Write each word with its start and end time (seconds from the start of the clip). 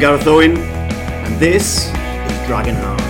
I'm 0.00 0.16
Gareth 0.16 0.26
Owen, 0.28 0.56
and 0.56 1.38
this 1.38 1.88
is 1.88 2.46
Dragon 2.46 2.74
Heart. 2.74 3.00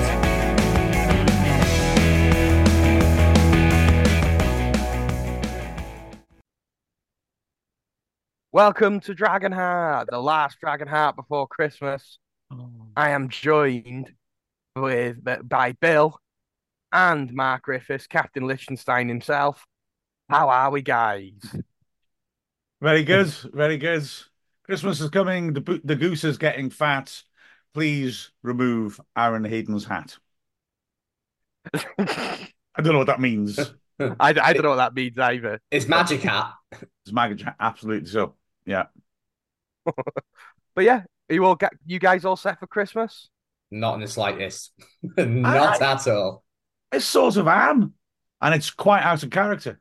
Welcome 8.50 8.98
to 9.02 9.14
Dragonheart, 9.14 10.06
the 10.10 10.18
last 10.18 10.58
Dragonheart 10.60 11.14
before 11.14 11.46
Christmas. 11.46 12.18
Oh. 12.50 12.68
I 12.96 13.10
am 13.10 13.28
joined 13.28 14.12
with 14.74 15.18
by 15.48 15.70
Bill 15.80 16.18
and 16.90 17.32
Mark 17.32 17.62
Griffiths, 17.62 18.08
Captain 18.08 18.48
Liechtenstein 18.48 19.08
himself. 19.08 19.64
How 20.28 20.48
are 20.48 20.72
we, 20.72 20.82
guys? 20.82 21.34
Very 22.80 23.04
good, 23.04 23.28
very 23.28 23.76
good. 23.78 24.10
Christmas 24.70 25.00
is 25.00 25.10
coming. 25.10 25.52
The, 25.52 25.80
the 25.82 25.96
goose 25.96 26.22
is 26.22 26.38
getting 26.38 26.70
fat. 26.70 27.24
Please 27.74 28.30
remove 28.44 29.00
Aaron 29.16 29.42
Hayden's 29.42 29.84
hat. 29.84 30.16
I 31.74 32.46
don't 32.76 32.92
know 32.92 32.98
what 32.98 33.08
that 33.08 33.18
means. 33.18 33.58
I, 33.98 34.14
I 34.20 34.32
don't 34.32 34.62
know 34.62 34.68
what 34.68 34.76
that 34.76 34.94
means 34.94 35.18
either. 35.18 35.60
It's 35.72 35.88
magic 35.88 36.22
hat. 36.22 36.52
It's 36.70 37.12
magic, 37.12 37.40
hat, 37.40 37.56
absolutely 37.58 38.08
so. 38.08 38.36
Yeah. 38.64 38.84
But 40.76 40.84
yeah, 40.84 41.02
are 41.28 41.34
you 41.34 41.44
all 41.44 41.56
get 41.56 41.72
you 41.84 41.98
guys 41.98 42.24
all 42.24 42.36
set 42.36 42.60
for 42.60 42.68
Christmas? 42.68 43.28
Not 43.72 43.94
in 43.94 44.02
the 44.02 44.06
slightest. 44.06 44.72
Not 45.16 45.82
I- 45.82 45.92
at 45.94 46.06
all. 46.06 46.44
It's 46.92 47.04
sort 47.04 47.36
of 47.38 47.48
am, 47.48 47.94
and 48.40 48.54
it's 48.54 48.70
quite 48.70 49.02
out 49.02 49.24
of 49.24 49.30
character. 49.30 49.80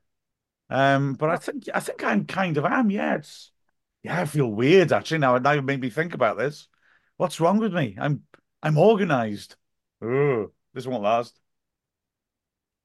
Um, 0.67 1.13
but 1.13 1.29
I 1.29 1.37
think 1.37 1.65
I 1.75 1.79
think 1.79 2.03
I'm 2.03 2.25
kind 2.25 2.57
of 2.57 2.65
am. 2.65 2.89
Yeah, 2.89 3.17
it's 3.17 3.51
yeah. 4.03 4.21
I 4.21 4.25
feel 4.25 4.47
weird 4.47 4.91
actually 4.91 5.19
now. 5.19 5.37
Now 5.37 5.51
you 5.51 5.61
made 5.61 5.81
me 5.81 5.89
think 5.89 6.13
about 6.13 6.37
this. 6.37 6.67
What's 7.17 7.39
wrong 7.39 7.59
with 7.59 7.73
me? 7.73 7.97
I'm 7.99 8.23
I'm 8.63 8.77
organized. 8.77 9.55
Oh, 10.01 10.51
this 10.73 10.87
won't 10.87 11.03
last. 11.03 11.39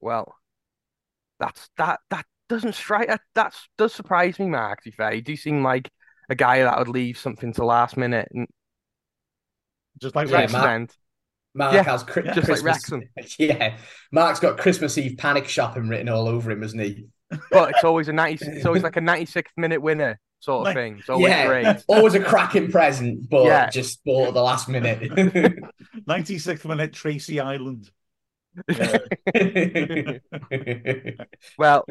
Well, 0.00 0.36
that's 1.38 1.70
that 1.76 2.00
that 2.10 2.26
doesn't 2.48 2.74
strike 2.74 3.08
that 3.08 3.20
that 3.34 3.54
does 3.78 3.94
surprise 3.94 4.38
me, 4.38 4.46
Mark. 4.48 4.82
To 4.82 4.90
be 4.90 4.96
fair, 4.96 5.14
you 5.14 5.22
do 5.22 5.36
seem 5.36 5.62
like 5.62 5.90
a 6.28 6.34
guy 6.34 6.62
that 6.62 6.78
would 6.78 6.88
leave 6.88 7.18
something 7.18 7.52
to 7.54 7.64
last 7.64 7.96
minute 7.96 8.28
and 8.32 8.46
Just 10.00 10.14
like 10.14 10.28
Yeah, 10.28 10.40
Rex. 10.40 10.52
Mark- 10.52 10.76
extend. 10.80 10.96
Mark 11.54 11.74
Yeah, 11.74 11.82
has 11.84 12.02
cri- 12.02 12.30
just 12.32 12.48
like 12.50 12.62
Christmas. 12.62 13.04
yeah, 13.38 13.78
Mark's 14.12 14.40
got 14.40 14.58
Christmas 14.58 14.98
Eve 14.98 15.16
panic 15.18 15.48
shopping 15.48 15.88
written 15.88 16.08
all 16.08 16.28
over 16.28 16.50
him, 16.50 16.62
hasn't 16.62 16.82
he? 16.82 17.06
But 17.50 17.70
it's 17.70 17.84
always 17.84 18.08
a 18.08 18.12
ninety. 18.12 18.46
It's 18.46 18.66
always 18.66 18.82
like 18.82 18.96
a 18.96 19.00
ninety-sixth 19.00 19.54
minute 19.56 19.80
winner 19.82 20.18
sort 20.44 20.60
of 20.60 20.64
Like- 20.66 20.76
thing. 20.76 20.98
It's 20.98 21.08
always 21.08 21.28
yeah, 21.30 21.46
great. 21.46 21.84
always 21.88 22.14
a 22.14 22.20
cracking 22.20 22.70
present, 22.70 23.28
but 23.28 23.46
Yeah. 23.46 23.70
just 23.70 24.04
bought 24.04 24.28
at 24.28 24.34
the 24.34 24.42
last 24.42 24.68
minute. 24.68 25.00
96th 26.06 26.64
minute 26.66 26.92
Tracy 26.92 27.40
Island. 27.40 27.90
Well, 31.58 31.84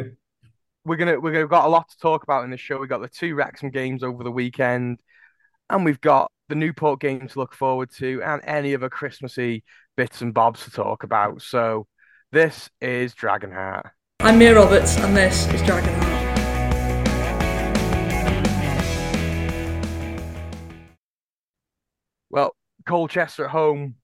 we're 0.85 0.97
gonna 0.97 1.19
we're 1.19 1.31
gonna 1.31 1.47
got 1.47 1.65
a 1.65 1.69
lot 1.69 1.89
to 1.89 1.97
talk 1.97 2.23
about 2.23 2.43
in 2.43 2.51
this 2.51 2.59
show. 2.61 2.77
We 2.77 2.87
got 2.87 3.01
the 3.01 3.07
two 3.07 3.35
Wrexham 3.35 3.69
games 3.69 4.03
over 4.03 4.23
the 4.23 4.31
weekend, 4.31 4.99
and 5.69 5.85
we've 5.85 6.01
got 6.01 6.31
the 6.49 6.55
Newport 6.55 6.99
game 6.99 7.27
to 7.27 7.39
look 7.39 7.53
forward 7.53 7.89
to, 7.97 8.21
and 8.23 8.41
any 8.45 8.75
other 8.75 8.89
Christmassy 8.89 9.63
bits 9.95 10.21
and 10.21 10.33
bobs 10.33 10.63
to 10.65 10.71
talk 10.71 11.03
about. 11.03 11.41
So, 11.41 11.87
this 12.31 12.69
is 12.81 13.13
Dragonheart. 13.15 13.89
I'm 14.19 14.37
Mia 14.37 14.55
Roberts, 14.55 14.97
and 14.97 15.15
this 15.15 15.47
is 15.53 15.61
Dragonheart. 15.61 16.33
Colchester 22.86 23.45
at 23.45 23.52
home, 23.52 23.95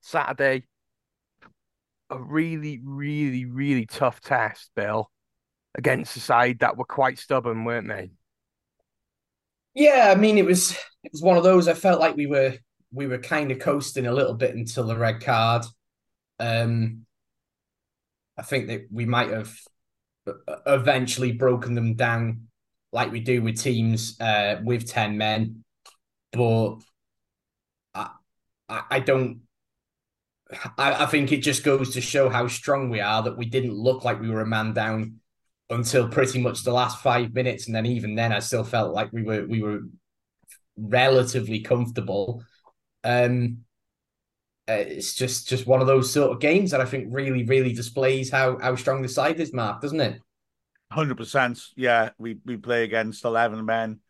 Saturday. 0.00 0.64
A 2.10 2.18
really, 2.18 2.80
really, 2.82 3.44
really 3.44 3.86
tough 3.86 4.20
test, 4.20 4.70
Bill, 4.74 5.10
against 5.76 6.16
a 6.16 6.20
side 6.20 6.60
that 6.60 6.76
were 6.76 6.84
quite 6.84 7.18
stubborn, 7.18 7.64
weren't 7.64 7.88
they? 7.88 8.10
yeah, 9.78 10.12
I 10.14 10.18
mean, 10.18 10.38
it 10.38 10.44
was 10.44 10.72
it 11.04 11.12
was 11.12 11.22
one 11.22 11.36
of 11.36 11.44
those. 11.44 11.68
I 11.68 11.74
felt 11.74 12.00
like 12.00 12.16
we 12.16 12.26
were 12.26 12.54
we 12.92 13.06
were 13.06 13.18
kind 13.18 13.52
of 13.52 13.60
coasting 13.60 14.06
a 14.06 14.12
little 14.12 14.34
bit 14.34 14.54
until 14.54 14.84
the 14.84 14.96
red 14.96 15.20
card. 15.20 15.64
Um, 16.40 17.06
I 18.36 18.42
think 18.42 18.66
that 18.68 18.86
we 18.90 19.06
might 19.06 19.30
have 19.30 19.56
eventually 20.66 21.32
broken 21.32 21.74
them 21.74 21.94
down 21.94 22.48
like 22.92 23.12
we 23.12 23.20
do 23.20 23.40
with 23.42 23.60
teams 23.60 24.18
uh, 24.20 24.60
with 24.64 24.88
10 24.88 25.16
men. 25.16 25.64
But 26.32 26.78
I, 28.68 28.82
I 28.90 29.00
don't. 29.00 29.40
I, 30.78 31.04
I 31.04 31.06
think 31.06 31.30
it 31.30 31.38
just 31.42 31.62
goes 31.62 31.94
to 31.94 32.00
show 32.00 32.28
how 32.28 32.48
strong 32.48 32.88
we 32.88 33.00
are 33.00 33.22
that 33.22 33.36
we 33.36 33.46
didn't 33.46 33.74
look 33.74 34.04
like 34.04 34.20
we 34.20 34.30
were 34.30 34.40
a 34.40 34.46
man 34.46 34.72
down 34.72 35.20
until 35.70 36.08
pretty 36.08 36.40
much 36.40 36.64
the 36.64 36.72
last 36.72 37.02
five 37.02 37.34
minutes, 37.34 37.66
and 37.66 37.74
then 37.74 37.86
even 37.86 38.14
then, 38.14 38.32
I 38.32 38.38
still 38.38 38.64
felt 38.64 38.94
like 38.94 39.12
we 39.12 39.22
were 39.22 39.46
we 39.46 39.62
were 39.62 39.80
relatively 40.76 41.60
comfortable. 41.60 42.42
Um, 43.04 43.58
uh, 44.68 44.72
it's 44.72 45.14
just 45.14 45.48
just 45.48 45.66
one 45.66 45.80
of 45.80 45.86
those 45.86 46.12
sort 46.12 46.32
of 46.32 46.40
games 46.40 46.70
that 46.70 46.80
I 46.80 46.84
think 46.84 47.08
really 47.10 47.44
really 47.44 47.72
displays 47.72 48.30
how 48.30 48.58
how 48.58 48.74
strong 48.76 49.02
the 49.02 49.08
side 49.08 49.40
is, 49.40 49.52
Mark, 49.52 49.80
doesn't 49.80 50.00
it? 50.00 50.20
Hundred 50.90 51.16
percent. 51.16 51.60
Yeah, 51.76 52.10
we 52.18 52.38
we 52.46 52.56
play 52.56 52.84
against 52.84 53.24
eleven 53.24 53.64
men, 53.66 54.00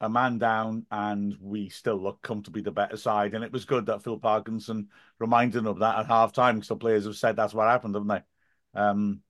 a 0.00 0.08
man 0.08 0.38
down, 0.38 0.86
and 0.90 1.36
we 1.40 1.68
still 1.68 1.96
look 1.96 2.20
comfortably 2.22 2.62
the 2.62 2.70
better 2.70 2.96
side. 2.96 3.34
And 3.34 3.42
it 3.42 3.52
was 3.52 3.64
good 3.64 3.86
that 3.86 4.02
Phil 4.02 4.18
Parkinson 4.18 4.88
reminded 5.18 5.54
them 5.54 5.66
of 5.66 5.78
that 5.78 5.98
at 5.98 6.06
half 6.06 6.32
time 6.32 6.56
because 6.56 6.68
the 6.68 6.76
players 6.76 7.06
have 7.06 7.16
said 7.16 7.36
that's 7.36 7.54
what 7.54 7.68
happened, 7.68 7.94
haven't 7.94 8.08
they? 8.08 8.80
Um, 8.80 9.22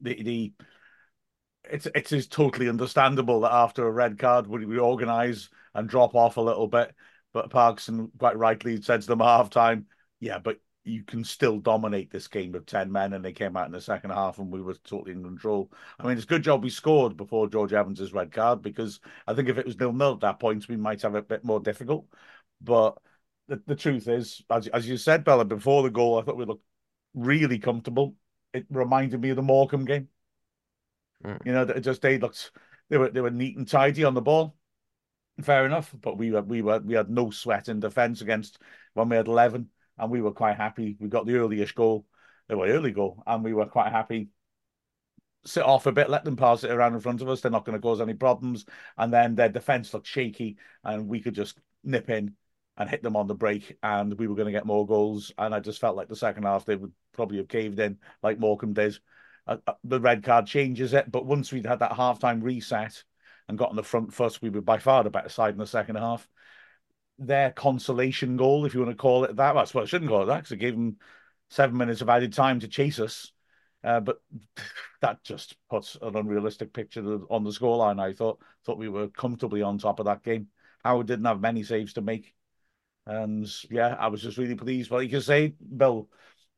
the 0.00 0.22
the 0.22 0.52
it's 1.64 1.86
it 1.86 2.12
is 2.12 2.26
totally 2.26 2.68
understandable 2.68 3.40
that 3.40 3.52
after 3.52 3.86
a 3.86 3.90
red 3.90 4.18
card 4.18 4.46
we 4.46 4.78
organise 4.78 5.48
and 5.74 5.88
drop 5.88 6.14
off 6.14 6.36
a 6.36 6.40
little 6.40 6.68
bit. 6.68 6.94
But 7.32 7.50
Parkinson 7.50 8.10
quite 8.18 8.36
rightly 8.36 8.80
said 8.82 9.00
to 9.02 9.06
them 9.06 9.22
at 9.22 9.26
half 9.26 9.50
time, 9.50 9.86
yeah, 10.20 10.38
but 10.38 10.58
you 10.84 11.04
can 11.04 11.22
still 11.22 11.58
dominate 11.58 12.10
this 12.10 12.26
game 12.26 12.52
with 12.52 12.66
10 12.66 12.90
men. 12.90 13.12
And 13.12 13.24
they 13.24 13.32
came 13.32 13.56
out 13.56 13.66
in 13.66 13.72
the 13.72 13.80
second 13.80 14.10
half 14.10 14.38
and 14.38 14.50
we 14.50 14.62
were 14.62 14.74
totally 14.74 15.12
in 15.12 15.22
control. 15.22 15.70
I 15.98 16.06
mean, 16.06 16.16
it's 16.16 16.24
a 16.24 16.28
good 16.28 16.42
job 16.42 16.62
we 16.62 16.70
scored 16.70 17.16
before 17.16 17.48
George 17.48 17.72
Evans' 17.72 18.12
red 18.12 18.32
card 18.32 18.62
because 18.62 19.00
I 19.26 19.34
think 19.34 19.48
if 19.48 19.58
it 19.58 19.66
was 19.66 19.78
nil 19.78 19.92
nil 19.92 20.14
at 20.14 20.20
that 20.20 20.40
point, 20.40 20.68
we 20.68 20.76
might 20.76 21.02
have 21.02 21.14
it 21.14 21.18
a 21.18 21.22
bit 21.22 21.44
more 21.44 21.60
difficult. 21.60 22.06
But 22.60 22.98
the, 23.48 23.62
the 23.66 23.76
truth 23.76 24.08
is, 24.08 24.42
as, 24.50 24.66
as 24.68 24.88
you 24.88 24.96
said, 24.96 25.24
Bella, 25.24 25.44
before 25.44 25.82
the 25.82 25.90
goal, 25.90 26.18
I 26.18 26.22
thought 26.22 26.36
we 26.36 26.44
looked 26.44 26.64
really 27.14 27.58
comfortable. 27.58 28.16
It 28.52 28.66
reminded 28.70 29.20
me 29.20 29.30
of 29.30 29.36
the 29.36 29.42
Morecambe 29.42 29.84
game. 29.84 30.08
Mm. 31.24 31.38
You 31.44 31.52
know, 31.52 31.62
it 31.62 31.80
just 31.80 32.02
they 32.02 32.18
looked 32.18 32.50
they 32.88 32.98
were 32.98 33.10
they 33.10 33.20
were 33.20 33.30
neat 33.30 33.56
and 33.56 33.68
tidy 33.68 34.04
on 34.04 34.14
the 34.14 34.20
ball. 34.20 34.56
Fair 35.42 35.64
enough, 35.64 35.94
but 35.98 36.18
we 36.18 36.30
were 36.30 36.42
we 36.42 36.60
were 36.60 36.80
we 36.80 36.94
had 36.94 37.08
no 37.08 37.30
sweat 37.30 37.68
in 37.68 37.80
defence 37.80 38.20
against 38.20 38.58
when 38.94 39.08
we 39.08 39.16
had 39.16 39.28
eleven, 39.28 39.70
and 39.98 40.10
we 40.10 40.22
were 40.22 40.32
quite 40.32 40.56
happy. 40.56 40.96
We 40.98 41.08
got 41.08 41.26
the 41.26 41.36
earliest 41.36 41.74
goal, 41.74 42.06
the 42.48 42.56
well, 42.56 42.68
early 42.68 42.92
goal, 42.92 43.22
and 43.26 43.44
we 43.44 43.52
were 43.52 43.66
quite 43.66 43.92
happy. 43.92 44.28
Sit 45.44 45.64
off 45.64 45.86
a 45.86 45.92
bit, 45.92 46.08
let 46.08 46.24
them 46.24 46.36
pass 46.36 46.62
it 46.62 46.70
around 46.70 46.94
in 46.94 47.00
front 47.00 47.20
of 47.20 47.28
us. 47.28 47.40
They're 47.40 47.50
not 47.50 47.64
going 47.64 47.76
to 47.76 47.82
cause 47.82 48.00
any 48.00 48.14
problems, 48.14 48.64
and 48.96 49.12
then 49.12 49.34
their 49.34 49.48
defence 49.48 49.92
looked 49.92 50.06
shaky, 50.06 50.56
and 50.84 51.08
we 51.08 51.20
could 51.20 51.34
just 51.34 51.58
nip 51.82 52.10
in 52.10 52.36
and 52.76 52.88
hit 52.88 53.02
them 53.02 53.16
on 53.16 53.26
the 53.26 53.34
break, 53.34 53.76
and 53.82 54.18
we 54.18 54.26
were 54.26 54.34
going 54.34 54.46
to 54.46 54.52
get 54.52 54.66
more 54.66 54.86
goals. 54.86 55.32
And 55.36 55.54
I 55.54 55.60
just 55.60 55.80
felt 55.80 55.96
like 55.96 56.08
the 56.08 56.16
second 56.16 56.44
half 56.44 56.64
they 56.64 56.76
would 56.76 56.92
probably 57.12 57.38
have 57.38 57.48
caved 57.48 57.78
in 57.78 57.98
like 58.22 58.38
Morecambe 58.38 58.72
did. 58.72 58.98
Uh, 59.46 59.56
uh, 59.66 59.74
the 59.84 60.00
red 60.00 60.22
card 60.22 60.46
changes 60.46 60.92
it, 60.92 61.10
but 61.10 61.26
once 61.26 61.52
we'd 61.52 61.66
had 61.66 61.80
that 61.80 61.92
halftime 61.92 62.42
reset 62.42 63.02
and 63.48 63.58
got 63.58 63.70
on 63.70 63.76
the 63.76 63.82
front 63.82 64.12
foot, 64.14 64.38
we 64.40 64.50
were 64.50 64.60
by 64.60 64.78
far 64.78 65.02
the 65.02 65.10
better 65.10 65.28
side 65.28 65.52
in 65.52 65.58
the 65.58 65.66
second 65.66 65.96
half. 65.96 66.28
Their 67.18 67.50
consolation 67.52 68.36
goal, 68.36 68.64
if 68.64 68.74
you 68.74 68.80
want 68.80 68.92
to 68.92 68.96
call 68.96 69.24
it 69.24 69.36
that, 69.36 69.52
that's 69.54 69.74
well, 69.74 69.84
I 69.84 69.86
shouldn't 69.86 70.10
call 70.10 70.22
it 70.22 70.26
that 70.26 70.38
because 70.38 70.52
it 70.52 70.56
gave 70.56 70.74
them 70.74 70.96
seven 71.50 71.76
minutes 71.76 72.00
of 72.00 72.08
added 72.08 72.32
time 72.32 72.60
to 72.60 72.68
chase 72.68 72.98
us. 72.98 73.32
Uh, 73.84 74.00
but 74.00 74.20
that 75.00 75.22
just 75.24 75.56
puts 75.68 75.96
an 76.00 76.16
unrealistic 76.16 76.72
picture 76.72 77.20
on 77.30 77.44
the 77.44 77.50
scoreline. 77.50 78.00
I 78.00 78.12
thought 78.12 78.40
thought 78.64 78.78
we 78.78 78.88
were 78.88 79.08
comfortably 79.08 79.62
on 79.62 79.78
top 79.78 79.98
of 79.98 80.06
that 80.06 80.22
game. 80.22 80.48
Howard 80.84 81.06
didn't 81.06 81.26
have 81.26 81.40
many 81.40 81.62
saves 81.62 81.92
to 81.94 82.00
make, 82.00 82.34
and 83.06 83.48
yeah, 83.70 83.96
I 83.98 84.08
was 84.08 84.22
just 84.22 84.38
really 84.38 84.54
pleased. 84.54 84.90
Well, 84.90 85.02
you 85.02 85.08
can 85.08 85.20
say, 85.20 85.54
Bill, 85.76 86.08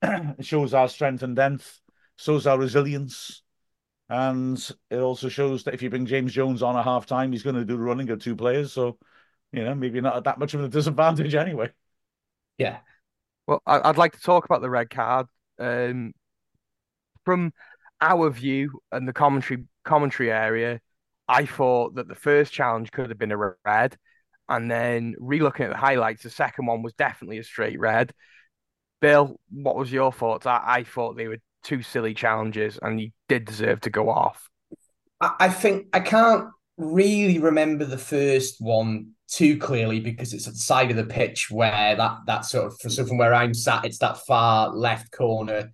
shows 0.41 0.75
our 0.75 0.89
strength 0.89 1.23
and 1.23 1.37
depth, 1.37 1.81
shows 2.17 2.47
our 2.47 2.59
resilience, 2.59 3.43
and 4.09 4.59
it 4.91 4.99
also 4.99 5.29
shows 5.29 5.65
that 5.65 5.75
if 5.75 5.83
you 5.83 5.91
bring 5.91 6.06
James 6.06 6.33
Jones 6.33 6.62
on 6.62 6.77
at 6.77 6.85
half 6.85 7.06
time, 7.06 7.33
he's 7.33 7.43
going 7.43 7.56
to 7.56 7.65
do 7.65 7.77
the 7.77 7.83
running 7.83 8.11
of 8.11 8.23
two 8.23 8.37
players. 8.37 8.73
So, 8.73 8.99
you 9.55 9.65
know, 9.65 9.75
maybe 9.75 10.01
not 10.01 10.17
at 10.17 10.25
that 10.25 10.39
much 10.39 10.55
of 10.55 10.62
a 10.62 10.69
disadvantage 10.69 11.35
anyway. 11.35 11.71
Yeah. 12.59 12.79
Well, 13.47 13.62
I- 13.67 13.89
I'd 13.89 13.99
like 13.99 14.12
to 14.12 14.21
talk 14.21 14.45
about 14.45 14.62
the 14.62 14.71
red 14.71 14.91
card. 14.91 15.27
Um, 15.59 16.12
from 17.25 17.53
our 18.01 18.31
view 18.31 18.81
and 18.93 19.09
the 19.09 19.12
commentary 19.12 19.65
commentary 19.85 20.31
area, 20.31 20.81
I 21.29 21.47
thought 21.47 21.95
that 21.97 22.09
the 22.09 22.15
first 22.15 22.53
challenge 22.53 22.91
could 22.91 23.09
have 23.11 23.19
been 23.19 23.33
a 23.33 23.55
red, 23.65 23.97
And 24.49 24.71
then 24.71 25.15
re-looking 25.19 25.67
at 25.67 25.71
the 25.71 25.79
highlights, 25.79 26.23
the 26.23 26.31
second 26.31 26.67
one 26.67 26.83
was 26.83 26.93
definitely 26.95 27.39
a 27.39 27.45
straight 27.45 27.79
red. 27.79 28.12
Bill, 29.01 29.41
what 29.51 29.77
was 29.77 29.93
your 29.93 30.12
thoughts? 30.12 30.47
I, 30.47 30.61
I 30.65 30.85
thought 30.85 31.17
they 31.17 31.29
were 31.29 31.39
two 31.62 31.83
silly 31.83 32.15
challenges, 32.15 32.79
and 32.81 32.99
he 32.99 33.12
did 33.29 33.47
deserve 33.47 33.81
to 33.83 33.91
go 33.91 34.11
off. 34.11 34.49
I, 35.21 35.35
I 35.41 35.49
think 35.49 35.87
I 35.93 36.01
can't 36.01 36.49
really 36.76 37.38
remember 37.38 37.85
the 37.85 37.99
first 37.99 38.61
one 38.61 39.12
too 39.29 39.59
clearly 39.59 40.00
because 40.00 40.32
it's 40.32 40.47
at 40.47 40.55
the 40.55 40.59
side 40.59 40.91
of 40.91 40.97
the 40.97 41.05
pitch 41.05 41.50
where 41.50 41.97
that 41.97 42.19
that 42.26 42.44
sort 42.44 42.67
of 42.67 42.93
so 42.93 43.05
from 43.05 43.19
where 43.19 43.35
I'm 43.35 43.55
sat, 43.55 43.85
it's 43.85 43.99
that 43.99 44.19
far 44.19 44.71
left 44.71 45.11
corner, 45.12 45.73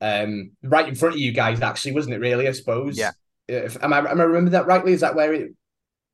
um, 0.00 0.52
right 0.62 0.88
in 0.88 0.94
front 0.94 1.16
of 1.16 1.20
you 1.20 1.32
guys. 1.32 1.60
Actually, 1.60 1.92
wasn't 1.92 2.14
it? 2.14 2.20
Really, 2.20 2.48
I 2.48 2.52
suppose. 2.52 2.96
Yeah. 2.96 3.12
If, 3.48 3.82
am 3.82 3.92
I 3.92 3.98
am 3.98 4.20
I 4.20 4.24
remember 4.24 4.50
that 4.50 4.66
rightly? 4.66 4.92
Is 4.92 5.00
that 5.00 5.14
where 5.14 5.32
it? 5.32 5.52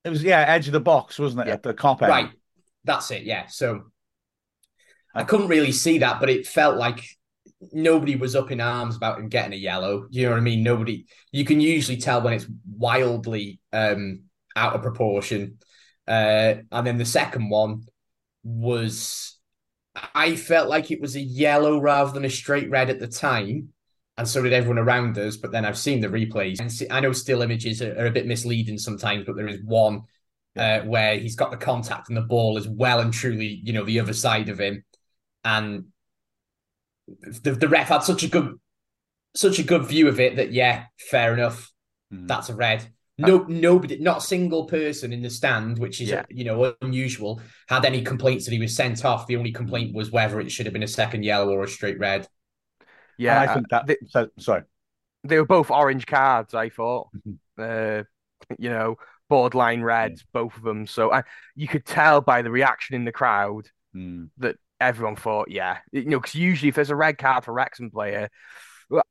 It 0.04 0.10
was 0.10 0.22
yeah, 0.22 0.40
edge 0.40 0.66
of 0.66 0.72
the 0.72 0.80
box, 0.80 1.18
wasn't 1.18 1.42
it? 1.42 1.46
Yeah. 1.48 1.54
At 1.54 1.62
the 1.62 1.74
Kop 1.74 2.02
end. 2.02 2.10
Right. 2.10 2.30
That's 2.84 3.10
it. 3.10 3.22
Yeah. 3.22 3.46
So 3.46 3.84
I 5.14 5.24
couldn't 5.24 5.48
really 5.48 5.72
see 5.72 5.98
that, 5.98 6.20
but 6.20 6.30
it 6.30 6.46
felt 6.46 6.76
like 6.76 7.04
nobody 7.72 8.16
was 8.16 8.34
up 8.34 8.50
in 8.50 8.60
arms 8.60 8.96
about 8.96 9.18
him 9.18 9.28
getting 9.28 9.52
a 9.52 9.56
yellow. 9.56 10.06
You 10.10 10.24
know 10.24 10.30
what 10.30 10.38
I 10.38 10.40
mean? 10.40 10.62
Nobody. 10.62 11.06
You 11.30 11.44
can 11.44 11.60
usually 11.60 11.98
tell 11.98 12.22
when 12.22 12.32
it's 12.32 12.46
wildly 12.76 13.60
um, 13.72 14.24
out 14.56 14.74
of 14.74 14.82
proportion. 14.82 15.58
Uh, 16.06 16.54
and 16.72 16.86
then 16.86 16.98
the 16.98 17.04
second 17.04 17.48
one 17.48 17.84
was, 18.42 19.38
I 20.14 20.36
felt 20.36 20.68
like 20.68 20.90
it 20.90 21.00
was 21.00 21.14
a 21.14 21.20
yellow 21.20 21.78
rather 21.78 22.12
than 22.12 22.24
a 22.24 22.30
straight 22.30 22.70
red 22.70 22.90
at 22.90 22.98
the 22.98 23.08
time. 23.08 23.68
And 24.18 24.28
so 24.28 24.42
did 24.42 24.52
everyone 24.52 24.78
around 24.78 25.16
us. 25.18 25.36
But 25.36 25.52
then 25.52 25.64
I've 25.64 25.78
seen 25.78 26.00
the 26.00 26.08
replays. 26.08 26.60
And 26.60 26.70
see, 26.70 26.86
I 26.90 27.00
know 27.00 27.12
still 27.12 27.42
images 27.42 27.80
are, 27.80 27.98
are, 27.98 28.06
a 28.06 28.10
bit 28.10 28.26
misleading 28.26 28.78
sometimes, 28.78 29.24
but 29.24 29.36
there 29.36 29.48
is 29.48 29.62
one 29.64 30.02
uh, 30.56 30.80
where 30.80 31.16
he's 31.16 31.36
got 31.36 31.50
the 31.50 31.56
contact 31.56 32.08
and 32.08 32.16
the 32.16 32.22
ball 32.22 32.56
is 32.58 32.68
well 32.68 33.00
and 33.00 33.12
truly, 33.12 33.60
you 33.64 33.72
know, 33.72 33.84
the 33.84 34.00
other 34.00 34.12
side 34.12 34.48
of 34.48 34.58
him. 34.58 34.84
And 35.44 35.86
the, 37.06 37.52
the 37.52 37.68
ref 37.68 37.88
had 37.88 38.02
such 38.02 38.22
a 38.22 38.28
good 38.28 38.58
such 39.34 39.58
a 39.58 39.62
good 39.62 39.86
view 39.86 40.08
of 40.08 40.20
it 40.20 40.36
that 40.36 40.52
yeah, 40.52 40.84
fair 40.98 41.32
enough. 41.32 41.72
Mm. 42.12 42.28
That's 42.28 42.48
a 42.48 42.54
red. 42.54 42.86
No, 43.18 43.44
nobody, 43.46 43.98
not 43.98 44.18
a 44.18 44.22
single 44.22 44.64
person 44.64 45.12
in 45.12 45.22
the 45.22 45.30
stand, 45.30 45.78
which 45.78 46.00
is 46.00 46.08
yeah. 46.08 46.24
you 46.28 46.44
know 46.44 46.74
unusual, 46.80 47.40
had 47.68 47.84
any 47.84 48.02
complaints 48.02 48.46
that 48.46 48.52
he 48.52 48.58
was 48.58 48.74
sent 48.74 49.04
off. 49.04 49.26
The 49.26 49.36
only 49.36 49.52
complaint 49.52 49.94
was 49.94 50.10
whether 50.10 50.40
it 50.40 50.50
should 50.50 50.66
have 50.66 50.72
been 50.72 50.82
a 50.82 50.88
second 50.88 51.22
yellow 51.22 51.50
or 51.50 51.62
a 51.62 51.68
straight 51.68 51.98
red. 51.98 52.26
Yeah, 53.18 53.40
and 53.40 53.50
I 53.50 53.54
think 53.54 53.68
that. 53.68 53.86
They, 53.86 53.96
so, 54.08 54.28
sorry, 54.38 54.62
they 55.24 55.38
were 55.38 55.46
both 55.46 55.70
orange 55.70 56.06
cards. 56.06 56.54
I 56.54 56.70
thought, 56.70 57.08
mm-hmm. 57.14 57.62
uh, 57.62 58.04
you 58.58 58.70
know, 58.70 58.96
borderline 59.28 59.82
reds, 59.82 60.22
yeah. 60.22 60.40
both 60.40 60.56
of 60.56 60.62
them. 60.62 60.86
So 60.86 61.12
I, 61.12 61.22
you 61.54 61.68
could 61.68 61.84
tell 61.84 62.20
by 62.20 62.42
the 62.42 62.50
reaction 62.50 62.96
in 62.96 63.04
the 63.04 63.12
crowd 63.12 63.68
mm. 63.94 64.30
that 64.38 64.56
everyone 64.82 65.16
thought, 65.16 65.50
yeah, 65.50 65.78
you 65.92 66.04
know, 66.04 66.20
because 66.20 66.34
usually 66.34 66.68
if 66.68 66.74
there's 66.74 66.90
a 66.90 66.96
red 66.96 67.18
card 67.18 67.44
for 67.44 67.52
Wrexham 67.52 67.90
player, 67.90 68.28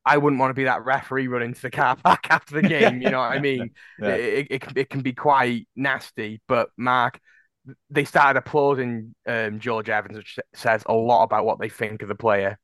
I 0.05 0.17
wouldn't 0.17 0.39
want 0.39 0.51
to 0.51 0.55
be 0.55 0.65
that 0.65 0.85
referee 0.85 1.27
running 1.27 1.53
to 1.53 1.61
the 1.61 1.71
car 1.71 1.95
park 2.03 2.27
after 2.29 2.61
the 2.61 2.67
game. 2.67 3.01
You 3.01 3.09
know 3.09 3.19
what 3.19 3.31
I 3.31 3.39
mean? 3.41 3.71
yeah. 3.99 4.09
it, 4.09 4.47
it, 4.49 4.63
it, 4.75 4.89
can 4.89 5.01
be 5.01 5.13
quite 5.13 5.67
nasty. 5.75 6.41
But 6.47 6.69
Mark, 6.77 7.19
they 7.89 8.05
started 8.05 8.39
applauding 8.39 9.15
um, 9.25 9.59
George 9.59 9.89
Evans, 9.89 10.17
which 10.17 10.39
says 10.53 10.83
a 10.85 10.93
lot 10.93 11.23
about 11.23 11.45
what 11.45 11.59
they 11.59 11.69
think 11.69 12.01
of 12.01 12.07
the 12.07 12.15
player. 12.15 12.59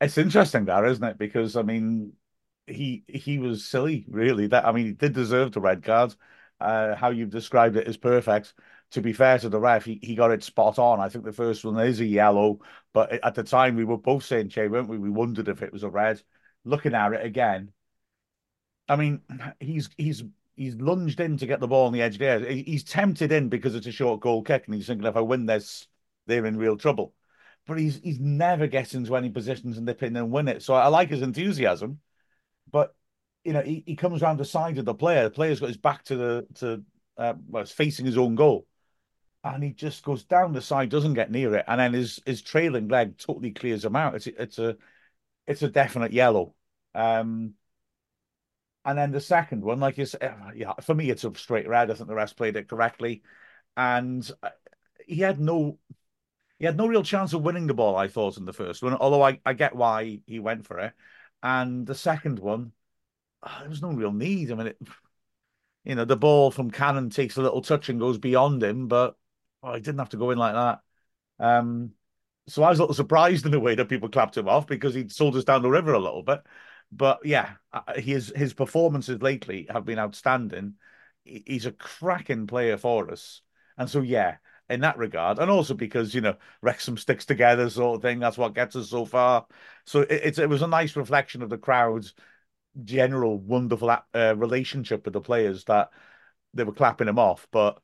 It's 0.00 0.18
interesting, 0.18 0.66
that 0.66 0.84
isn't 0.84 1.04
it? 1.04 1.18
Because 1.18 1.56
I 1.56 1.62
mean, 1.62 2.12
he 2.66 3.04
he 3.08 3.38
was 3.38 3.64
silly, 3.64 4.04
really. 4.08 4.48
That 4.48 4.66
I 4.66 4.72
mean, 4.72 4.86
he 4.86 4.92
did 4.92 5.12
deserve 5.12 5.52
the 5.52 5.60
red 5.60 5.82
card. 5.82 6.14
Uh, 6.58 6.94
how 6.94 7.10
you've 7.10 7.30
described 7.30 7.76
it 7.76 7.86
is 7.86 7.98
perfect 7.98 8.54
to 8.92 9.00
be 9.00 9.12
fair 9.12 9.38
to 9.38 9.48
the 9.48 9.60
ref, 9.60 9.84
he, 9.84 9.98
he 10.02 10.14
got 10.14 10.30
it 10.30 10.42
spot 10.42 10.78
on. 10.78 11.00
I 11.00 11.08
think 11.08 11.24
the 11.24 11.32
first 11.32 11.64
one 11.64 11.78
is 11.78 12.00
a 12.00 12.04
yellow, 12.04 12.60
but 12.92 13.12
at 13.12 13.34
the 13.34 13.42
time 13.42 13.76
we 13.76 13.84
were 13.84 13.98
both 13.98 14.24
saying, 14.24 14.50
Chay, 14.50 14.68
weren't 14.68 14.88
we? 14.88 14.98
We 14.98 15.10
wondered 15.10 15.48
if 15.48 15.62
it 15.62 15.72
was 15.72 15.82
a 15.82 15.90
red. 15.90 16.22
Looking 16.64 16.94
at 16.94 17.12
it 17.12 17.24
again, 17.24 17.72
I 18.88 18.96
mean, 18.96 19.20
he's 19.60 19.90
he's 19.96 20.24
he's 20.54 20.74
lunged 20.76 21.20
in 21.20 21.36
to 21.38 21.46
get 21.46 21.60
the 21.60 21.68
ball 21.68 21.86
on 21.86 21.92
the 21.92 22.02
edge 22.02 22.18
there. 22.18 22.40
He's 22.40 22.84
tempted 22.84 23.32
in 23.32 23.48
because 23.48 23.74
it's 23.74 23.86
a 23.86 23.92
short 23.92 24.20
goal 24.20 24.42
kick, 24.42 24.64
and 24.66 24.74
he's 24.74 24.86
thinking 24.86 25.06
if 25.06 25.16
I 25.16 25.20
win 25.20 25.46
this, 25.46 25.86
they're 26.26 26.46
in 26.46 26.56
real 26.56 26.76
trouble. 26.76 27.14
But 27.66 27.78
he's 27.78 28.00
he's 28.02 28.20
never 28.20 28.66
getting 28.66 29.00
into 29.00 29.16
any 29.16 29.30
positions 29.30 29.76
and 29.76 29.86
nip 29.86 30.02
in 30.02 30.16
and 30.16 30.30
win 30.30 30.48
it. 30.48 30.62
So 30.62 30.74
I 30.74 30.88
like 30.88 31.10
his 31.10 31.22
enthusiasm, 31.22 32.00
but 32.70 32.94
you 33.44 33.52
know 33.52 33.62
he, 33.62 33.82
he 33.86 33.96
comes 33.96 34.22
around 34.22 34.38
the 34.38 34.44
side 34.44 34.78
of 34.78 34.84
the 34.84 34.94
player. 34.94 35.24
The 35.24 35.30
player's 35.30 35.60
got 35.60 35.68
his 35.68 35.76
back 35.76 36.04
to 36.04 36.16
the 36.16 36.46
to 36.56 36.82
uh, 37.18 37.34
well, 37.48 37.62
it's 37.62 37.72
facing 37.72 38.06
his 38.06 38.18
own 38.18 38.36
goal 38.36 38.66
and 39.54 39.62
he 39.62 39.72
just 39.72 40.04
goes 40.04 40.24
down 40.24 40.52
the 40.52 40.60
side, 40.60 40.88
doesn't 40.90 41.14
get 41.14 41.30
near 41.30 41.54
it, 41.56 41.64
and 41.68 41.80
then 41.80 41.92
his 41.92 42.20
his 42.26 42.42
trailing 42.42 42.88
leg 42.88 43.18
totally 43.18 43.52
clears 43.52 43.84
him 43.84 43.96
out. 43.96 44.14
It's 44.14 44.26
it's 44.26 44.58
a 44.58 44.76
it's 45.46 45.62
a 45.62 45.68
definite 45.68 46.12
yellow. 46.12 46.54
Um, 46.94 47.54
and 48.84 48.96
then 48.96 49.10
the 49.10 49.20
second 49.20 49.62
one, 49.64 49.80
like 49.80 49.98
you 49.98 50.06
said, 50.06 50.34
yeah, 50.54 50.74
for 50.74 50.94
me 50.94 51.10
it's 51.10 51.24
a 51.24 51.34
straight 51.34 51.68
red. 51.68 51.90
I 51.90 51.94
think 51.94 52.08
the 52.08 52.14
rest 52.14 52.36
played 52.36 52.56
it 52.56 52.68
correctly, 52.68 53.22
and 53.76 54.28
uh, 54.42 54.50
he 55.06 55.18
had 55.20 55.40
no 55.40 55.78
he 56.58 56.66
had 56.66 56.76
no 56.76 56.86
real 56.86 57.02
chance 57.02 57.32
of 57.32 57.42
winning 57.42 57.66
the 57.66 57.74
ball. 57.74 57.96
I 57.96 58.08
thought 58.08 58.38
in 58.38 58.44
the 58.44 58.52
first 58.52 58.82
one, 58.82 58.94
although 58.94 59.22
I 59.22 59.40
I 59.44 59.52
get 59.54 59.74
why 59.76 60.20
he 60.26 60.38
went 60.38 60.66
for 60.66 60.78
it, 60.80 60.92
and 61.42 61.86
the 61.86 61.94
second 61.94 62.38
one, 62.38 62.72
oh, 63.42 63.56
there 63.60 63.68
was 63.68 63.82
no 63.82 63.92
real 63.92 64.12
need. 64.12 64.50
I 64.50 64.54
mean, 64.54 64.66
it, 64.68 64.78
you 65.84 65.94
know, 65.94 66.04
the 66.04 66.16
ball 66.16 66.50
from 66.50 66.70
Cannon 66.70 67.10
takes 67.10 67.36
a 67.36 67.42
little 67.42 67.62
touch 67.62 67.88
and 67.88 68.00
goes 68.00 68.18
beyond 68.18 68.62
him, 68.62 68.88
but 68.88 69.16
oh, 69.66 69.74
he 69.74 69.80
didn't 69.80 69.98
have 69.98 70.10
to 70.10 70.16
go 70.16 70.30
in 70.30 70.38
like 70.38 70.54
that. 70.54 70.80
Um, 71.38 71.92
so 72.48 72.62
I 72.62 72.70
was 72.70 72.78
a 72.78 72.82
little 72.82 72.94
surprised 72.94 73.44
in 73.44 73.50
the 73.50 73.60
way 73.60 73.74
that 73.74 73.88
people 73.88 74.08
clapped 74.08 74.36
him 74.36 74.48
off 74.48 74.66
because 74.66 74.94
he'd 74.94 75.12
sold 75.12 75.36
us 75.36 75.44
down 75.44 75.62
the 75.62 75.70
river 75.70 75.92
a 75.92 75.98
little 75.98 76.22
bit. 76.22 76.42
But 76.92 77.26
yeah, 77.26 77.54
uh, 77.72 77.94
his 77.96 78.32
his 78.36 78.54
performances 78.54 79.20
lately 79.20 79.66
have 79.70 79.84
been 79.84 79.98
outstanding. 79.98 80.74
He's 81.24 81.66
a 81.66 81.72
cracking 81.72 82.46
player 82.46 82.78
for 82.78 83.10
us, 83.10 83.42
and 83.76 83.90
so 83.90 84.02
yeah, 84.02 84.36
in 84.70 84.80
that 84.80 84.96
regard, 84.96 85.40
and 85.40 85.50
also 85.50 85.74
because 85.74 86.14
you 86.14 86.20
know 86.20 86.36
Wrexham 86.62 86.96
sticks 86.96 87.26
together, 87.26 87.68
sort 87.68 87.96
of 87.96 88.02
thing. 88.02 88.20
That's 88.20 88.38
what 88.38 88.54
gets 88.54 88.76
us 88.76 88.90
so 88.90 89.04
far. 89.04 89.46
So 89.84 90.02
it, 90.02 90.38
it 90.38 90.48
was 90.48 90.62
a 90.62 90.68
nice 90.68 90.94
reflection 90.94 91.42
of 91.42 91.50
the 91.50 91.58
crowd's 91.58 92.14
general 92.84 93.38
wonderful 93.38 93.90
uh, 93.90 94.34
relationship 94.36 95.04
with 95.04 95.14
the 95.14 95.20
players 95.20 95.64
that 95.64 95.90
they 96.54 96.64
were 96.64 96.72
clapping 96.72 97.08
him 97.08 97.18
off, 97.18 97.48
but 97.50 97.80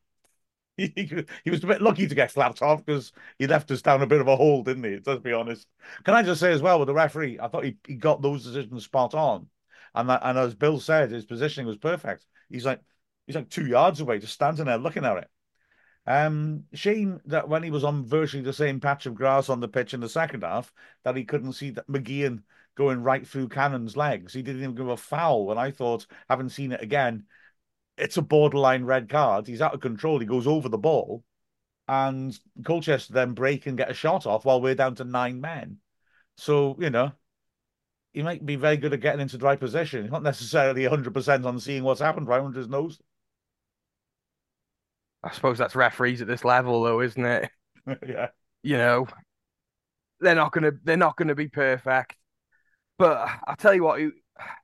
he, 0.76 1.26
was 1.50 1.62
a 1.62 1.66
bit 1.66 1.82
lucky 1.82 2.06
to 2.06 2.14
get 2.14 2.30
slapped 2.30 2.62
off 2.62 2.84
because 2.84 3.12
he 3.38 3.46
left 3.46 3.70
us 3.70 3.82
down 3.82 4.02
a 4.02 4.06
bit 4.06 4.20
of 4.20 4.28
a 4.28 4.36
hole, 4.36 4.62
didn't 4.62 4.84
he? 4.84 4.98
Let's 5.04 5.20
be 5.20 5.32
honest. 5.32 5.66
Can 6.04 6.14
I 6.14 6.22
just 6.22 6.40
say 6.40 6.52
as 6.52 6.62
well 6.62 6.78
with 6.78 6.86
the 6.86 6.94
referee, 6.94 7.38
I 7.38 7.48
thought 7.48 7.64
he, 7.64 7.76
he 7.86 7.94
got 7.94 8.22
those 8.22 8.44
decisions 8.44 8.84
spot 8.84 9.14
on, 9.14 9.48
and 9.94 10.08
that, 10.08 10.20
and 10.22 10.38
as 10.38 10.54
Bill 10.54 10.80
said, 10.80 11.10
his 11.10 11.26
positioning 11.26 11.66
was 11.66 11.76
perfect. 11.76 12.26
He's 12.48 12.64
like 12.64 12.80
he's 13.26 13.36
like 13.36 13.50
two 13.50 13.66
yards 13.66 14.00
away, 14.00 14.18
just 14.18 14.32
standing 14.32 14.64
there 14.64 14.78
looking 14.78 15.04
at 15.04 15.18
it. 15.18 15.30
Um, 16.04 16.64
shame 16.72 17.20
that 17.26 17.48
when 17.48 17.62
he 17.62 17.70
was 17.70 17.84
on 17.84 18.04
virtually 18.04 18.42
the 18.42 18.52
same 18.52 18.80
patch 18.80 19.06
of 19.06 19.14
grass 19.14 19.48
on 19.48 19.60
the 19.60 19.68
pitch 19.68 19.94
in 19.94 20.00
the 20.00 20.08
second 20.08 20.42
half, 20.42 20.72
that 21.04 21.16
he 21.16 21.24
couldn't 21.24 21.52
see 21.52 21.70
that 21.70 21.86
McGeehan 21.86 22.42
going 22.74 23.02
right 23.02 23.26
through 23.26 23.48
Cannon's 23.48 23.96
legs. 23.96 24.32
He 24.32 24.42
didn't 24.42 24.62
even 24.62 24.74
give 24.74 24.88
a 24.88 24.96
foul. 24.96 25.46
When 25.46 25.58
I 25.58 25.70
thought, 25.70 26.06
having 26.28 26.48
seen 26.48 26.72
it 26.72 26.82
again, 26.82 27.26
it's 27.96 28.16
a 28.16 28.22
borderline 28.22 28.84
red 28.84 29.08
card. 29.08 29.46
He's 29.46 29.62
out 29.62 29.74
of 29.74 29.80
control. 29.80 30.18
He 30.18 30.26
goes 30.26 30.46
over 30.46 30.68
the 30.68 30.78
ball, 30.78 31.24
and 31.88 32.38
Colchester 32.64 33.12
then 33.12 33.32
break 33.32 33.66
and 33.66 33.76
get 33.76 33.90
a 33.90 33.94
shot 33.94 34.26
off 34.26 34.44
while 34.44 34.60
we're 34.60 34.74
down 34.74 34.94
to 34.96 35.04
nine 35.04 35.40
men. 35.40 35.78
So 36.36 36.76
you 36.78 36.90
know, 36.90 37.12
he 38.12 38.22
might 38.22 38.44
be 38.44 38.56
very 38.56 38.76
good 38.76 38.92
at 38.92 39.00
getting 39.00 39.20
into 39.20 39.38
the 39.38 39.44
right 39.44 39.60
position. 39.60 40.02
He's 40.02 40.12
not 40.12 40.22
necessarily 40.22 40.84
hundred 40.84 41.14
percent 41.14 41.46
on 41.46 41.60
seeing 41.60 41.82
what's 41.84 42.00
happened 42.00 42.28
right 42.28 42.42
under 42.42 42.58
his 42.58 42.68
nose. 42.68 43.00
I 45.22 45.30
suppose 45.32 45.58
that's 45.58 45.76
referees 45.76 46.20
at 46.20 46.26
this 46.28 46.44
level, 46.44 46.82
though, 46.82 47.00
isn't 47.00 47.24
it? 47.24 47.50
yeah. 48.06 48.28
You 48.62 48.76
know, 48.76 49.06
they're 50.20 50.34
not 50.34 50.52
gonna 50.52 50.72
they're 50.84 50.96
not 50.96 51.16
gonna 51.16 51.34
be 51.34 51.48
perfect. 51.48 52.16
But 52.98 53.28
I'll 53.46 53.56
tell 53.56 53.74
you 53.74 53.84
what, 53.84 54.00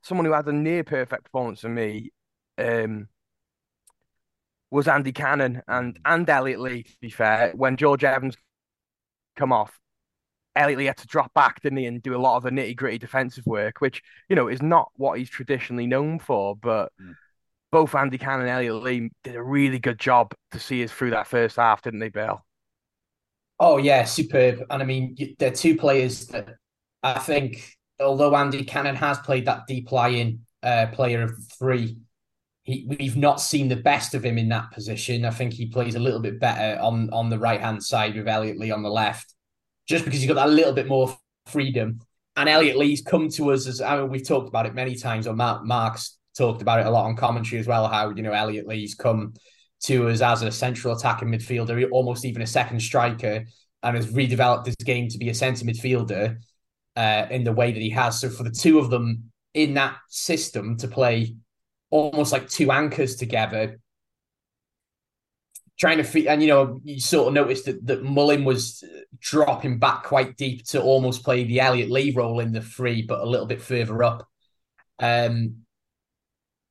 someone 0.02 0.25
who 0.25 0.32
had 0.32 0.47
a 0.47 0.52
near 0.52 0.85
perfect 0.85 1.25
performance 1.25 1.61
for 1.61 1.68
me, 1.68 2.11
um, 2.58 3.08
was 4.71 4.89
Andy 4.89 5.13
Cannon 5.13 5.63
and 5.69 5.99
and 6.05 6.29
Elliot 6.29 6.61
Lee. 6.61 6.83
To 6.83 6.97
be 7.01 7.11
fair, 7.11 7.53
when 7.55 7.77
George 7.77 8.05
Evans 8.05 8.37
come 9.37 9.53
off, 9.53 9.79
Elliot 10.57 10.79
Lee 10.79 10.87
had 10.87 10.97
to 10.99 11.07
drop 11.07 11.33
back, 11.35 11.61
didn't 11.61 11.79
he, 11.79 11.87
and 11.87 12.03
do 12.03 12.17
a 12.17 12.19
lot 12.19 12.37
of 12.37 12.43
the 12.43 12.51
nitty 12.51 12.77
gritty 12.77 12.99
defensive 12.99 13.47
work, 13.47 13.81
which 13.81 14.03
you 14.29 14.37
know 14.37 14.49
is 14.49 14.63
not 14.63 14.91
what 14.97 15.19
he's 15.19 15.31
traditionally 15.31 15.87
known 15.87 16.19
for. 16.19 16.57
But 16.57 16.93
mm. 17.01 17.15
both 17.71 17.95
Andy 17.95 18.19
Cannon 18.19 18.43
and 18.43 18.51
Elliot 18.51 18.83
Lee 18.83 19.11
did 19.25 19.37
a 19.37 19.43
really 19.43 19.79
good 19.79 19.99
job 19.99 20.35
to 20.51 20.59
see 20.59 20.85
us 20.85 20.93
through 20.93 21.11
that 21.11 21.27
first 21.27 21.57
half, 21.57 21.83
didn't 21.83 22.01
they, 22.01 22.11
Bill? 22.11 22.45
Oh 23.61 23.79
yeah, 23.79 24.05
superb. 24.05 24.65
And 24.71 24.83
I 24.83 24.87
mean, 24.87 25.17
they're 25.39 25.51
two 25.51 25.77
players 25.77 26.27
that 26.29 26.57
I 27.03 27.19
think, 27.19 27.77
although 28.01 28.35
Andy 28.37 28.65
Cannon 28.65 28.97
has 28.97 29.19
played 29.19 29.47
that 29.47 29.67
deep 29.67 29.91
lying 29.91 30.41
uh, 30.63 30.87
player 30.93 31.23
of 31.23 31.33
three 31.59 31.99
he 32.69 32.85
we've 32.87 33.17
not 33.17 33.41
seen 33.41 33.69
the 33.69 33.77
best 33.77 34.15
of 34.15 34.25
him 34.25 34.37
in 34.37 34.51
that 34.51 34.71
position. 34.73 35.25
I 35.25 35.31
think 35.31 35.55
he 35.55 35.67
plays 35.67 35.95
a 35.95 35.99
little 35.99 36.21
bit 36.21 36.39
better 36.39 36.79
on 36.81 37.09
on 37.11 37.31
the 37.31 37.39
right 37.39 37.61
hand 37.61 37.83
side 37.83 38.15
with 38.15 38.29
Elliot 38.29 38.59
Lee 38.59 38.71
on 38.71 38.83
the 38.83 38.91
left, 38.91 39.35
just 39.89 40.05
because 40.05 40.21
he's 40.21 40.29
got 40.29 40.35
that 40.35 40.51
little 40.51 40.75
bit 40.75 40.87
more 40.87 41.17
freedom. 41.47 42.01
And 42.37 42.49
Elliot 42.49 42.77
Lee's 42.77 43.01
come 43.01 43.31
to 43.31 43.53
us 43.53 43.67
as 43.67 43.81
I 43.81 43.97
mean, 43.97 44.11
we've 44.11 44.27
talked 44.27 44.49
about 44.49 44.67
it 44.67 44.75
many 44.75 44.95
times, 44.97 45.27
or 45.27 45.35
Mark 45.35 45.65
Mark's 45.65 46.19
talked 46.37 46.61
about 46.61 46.81
it 46.81 46.87
a 46.87 46.91
lot 46.91 47.07
on 47.07 47.17
commentary 47.17 47.59
as 47.59 47.67
well. 47.67 47.89
How 47.89 48.11
you 48.11 48.23
know 48.23 48.33
Elliot 48.33 48.69
Lee's 48.69 48.95
come 48.95 49.33
to 49.85 50.09
us 50.09 50.21
as 50.21 50.43
a 50.43 50.53
central 50.53 50.95
attacking 50.95 51.29
midfielder, 51.29 51.89
almost 51.91 52.27
even 52.27 52.43
a 52.43 52.47
second 52.47 52.81
striker, 52.81 53.47
and 53.83 53.97
has 53.97 54.13
redeveloped 54.13 54.67
his 54.67 54.77
game 54.77 55.09
to 55.09 55.17
be 55.17 55.31
a 55.31 55.35
centre 55.35 55.65
midfielder 55.65 56.37
uh, 56.97 57.27
in 57.31 57.45
the 57.45 57.53
way 57.53 57.73
that 57.73 57.81
he 57.81 57.91
has. 57.91 58.21
So 58.21 58.29
for 58.29 58.43
the 58.43 58.51
two 58.51 58.79
of 58.79 58.91
them 58.91 59.31
in 59.55 59.73
that 59.75 59.97
system 60.09 60.77
to 60.77 60.89
play 60.89 61.35
almost 61.90 62.33
like 62.33 62.49
two 62.49 62.71
anchors 62.71 63.16
together, 63.16 63.80
trying 65.78 65.99
to 65.99 66.04
fit. 66.04 66.26
And 66.26 66.42
you 66.42 66.49
know, 66.49 66.80
you 66.85 67.00
sort 67.00 67.28
of 67.28 67.35
noticed 67.35 67.66
that 67.66 67.87
that 67.87 68.02
Mullin 68.04 68.45
was 68.45 68.85
dropping 69.18 69.78
back 69.78 70.04
quite 70.04 70.37
deep 70.37 70.64
to 70.68 70.83
almost 70.83 71.25
play 71.25 71.45
the 71.45 71.61
Elliot 71.61 71.90
Lee 71.90 72.12
role 72.12 72.40
in 72.40 72.52
the 72.52 72.61
free, 72.61 73.02
but 73.02 73.21
a 73.21 73.26
little 73.26 73.47
bit 73.47 73.62
further 73.62 74.02
up. 74.02 74.28
Um, 74.99 75.64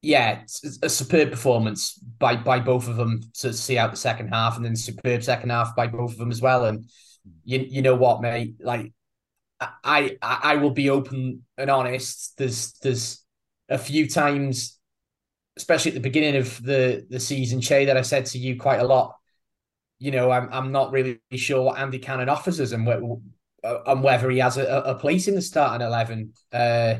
yeah, 0.01 0.43
a 0.83 0.89
superb 0.89 1.31
performance 1.31 1.99
by 2.19 2.35
by 2.35 2.59
both 2.59 2.87
of 2.87 2.97
them 2.97 3.21
to 3.35 3.51
see 3.53 3.77
out 3.77 3.91
the 3.91 3.97
second 3.97 4.29
half, 4.29 4.55
and 4.55 4.63
then 4.65 4.75
superb 4.75 5.23
second 5.23 5.49
half 5.49 5.75
by 5.75 5.87
both 5.87 6.11
of 6.11 6.17
them 6.17 6.31
as 6.31 6.41
well. 6.41 6.65
And 6.65 6.85
you 7.43 7.65
you 7.67 7.81
know 7.81 7.95
what, 7.95 8.21
mate, 8.21 8.55
like. 8.59 8.93
I, 9.59 10.17
I 10.21 10.39
I 10.43 10.55
will 10.57 10.69
be 10.69 10.91
open 10.91 11.43
and 11.57 11.71
honest. 11.71 12.37
There's 12.37 12.73
there's 12.83 13.25
a 13.69 13.79
few 13.79 14.07
times 14.07 14.76
especially 15.57 15.91
at 15.91 15.95
the 15.95 15.99
beginning 15.99 16.37
of 16.37 16.63
the 16.63 17.05
the 17.09 17.19
season, 17.19 17.59
Chay, 17.59 17.85
that 17.85 17.97
I 17.97 18.01
said 18.01 18.25
to 18.27 18.37
you 18.37 18.57
quite 18.57 18.79
a 18.79 18.85
lot. 18.85 19.15
You 19.99 20.11
know, 20.11 20.31
I'm 20.31 20.47
I'm 20.51 20.71
not 20.71 20.91
really 20.91 21.19
sure 21.33 21.61
what 21.63 21.79
Andy 21.79 21.99
Cannon 21.99 22.29
offers 22.29 22.61
us 22.61 22.71
and 22.71 22.87
and 23.63 24.03
whether 24.03 24.29
he 24.29 24.37
has 24.39 24.57
a, 24.57 24.65
a 24.65 24.95
place 24.95 25.27
in 25.27 25.35
the 25.35 25.41
starting 25.41 25.85
eleven. 25.85 26.33
Uh, 26.53 26.99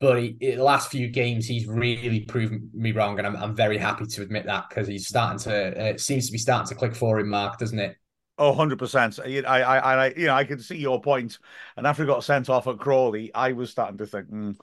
but 0.00 0.22
he, 0.22 0.36
the 0.40 0.56
last 0.56 0.90
few 0.90 1.08
games, 1.08 1.46
he's 1.46 1.66
really 1.66 2.20
proven 2.20 2.70
me 2.72 2.92
wrong, 2.92 3.18
and 3.18 3.26
I'm 3.26 3.36
I'm 3.36 3.54
very 3.54 3.78
happy 3.78 4.06
to 4.06 4.22
admit 4.22 4.46
that 4.46 4.68
because 4.68 4.86
he's 4.86 5.08
starting 5.08 5.38
to 5.40 5.94
uh, 5.94 5.98
seems 5.98 6.26
to 6.26 6.32
be 6.32 6.38
starting 6.38 6.68
to 6.68 6.74
click 6.74 6.94
for 6.94 7.18
him, 7.18 7.28
Mark, 7.28 7.58
doesn't 7.58 7.78
it? 7.78 7.96
Oh, 8.40 8.50
100%. 8.50 9.18
I, 9.24 9.40
I, 9.42 10.06
I, 10.06 10.14
you 10.16 10.26
know, 10.26 10.34
I 10.34 10.44
can 10.44 10.60
see 10.60 10.76
your 10.78 11.00
point. 11.00 11.38
And 11.76 11.86
after 11.86 12.04
he 12.04 12.06
got 12.06 12.22
sent 12.22 12.48
off 12.48 12.68
at 12.68 12.78
Crawley, 12.78 13.34
I 13.34 13.52
was 13.52 13.70
starting 13.70 13.98
to 13.98 14.06
think, 14.06 14.30
mm, 14.30 14.56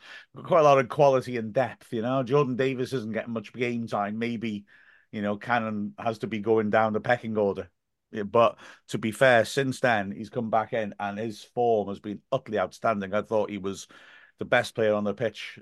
quite 0.44 0.62
a 0.62 0.63
lot 0.63 0.79
of 0.79 0.88
quality 0.88 1.36
and 1.36 1.51
depth, 1.51 1.91
you 1.91 2.01
know. 2.01 2.24
Jordan 2.24 2.55
Davies 2.55 2.94
isn't 2.94 3.12
getting 3.12 3.34
much 3.34 3.51
game 3.51 3.86
time. 3.88 4.17
Maybe, 4.17 4.65
you 5.12 5.22
know, 5.22 5.36
Cannon 5.36 5.94
has 6.00 6.20
to 6.20 6.27
be 6.27 6.39
going 6.39 6.70
down 6.70 6.94
the 6.94 7.01
pecking 7.01 7.38
order. 7.38 7.70
But 8.25 8.58
to 8.89 8.98
be 8.98 9.12
fair, 9.12 9.44
since 9.44 9.82
then, 9.82 10.12
he's 10.12 10.29
come 10.29 10.50
back 10.50 10.72
in 10.72 10.96
and 10.98 11.17
his 11.20 11.44
form 11.44 11.89
has 11.89 12.00
been 12.00 12.22
utterly 12.32 12.60
outstanding. 12.60 13.13
I 13.13 13.24
thought 13.24 13.50
he 13.50 13.58
was 13.58 13.88
the 14.39 14.46
best 14.46 14.74
player 14.74 14.94
on 14.94 15.03
the 15.03 15.13
pitch, 15.13 15.60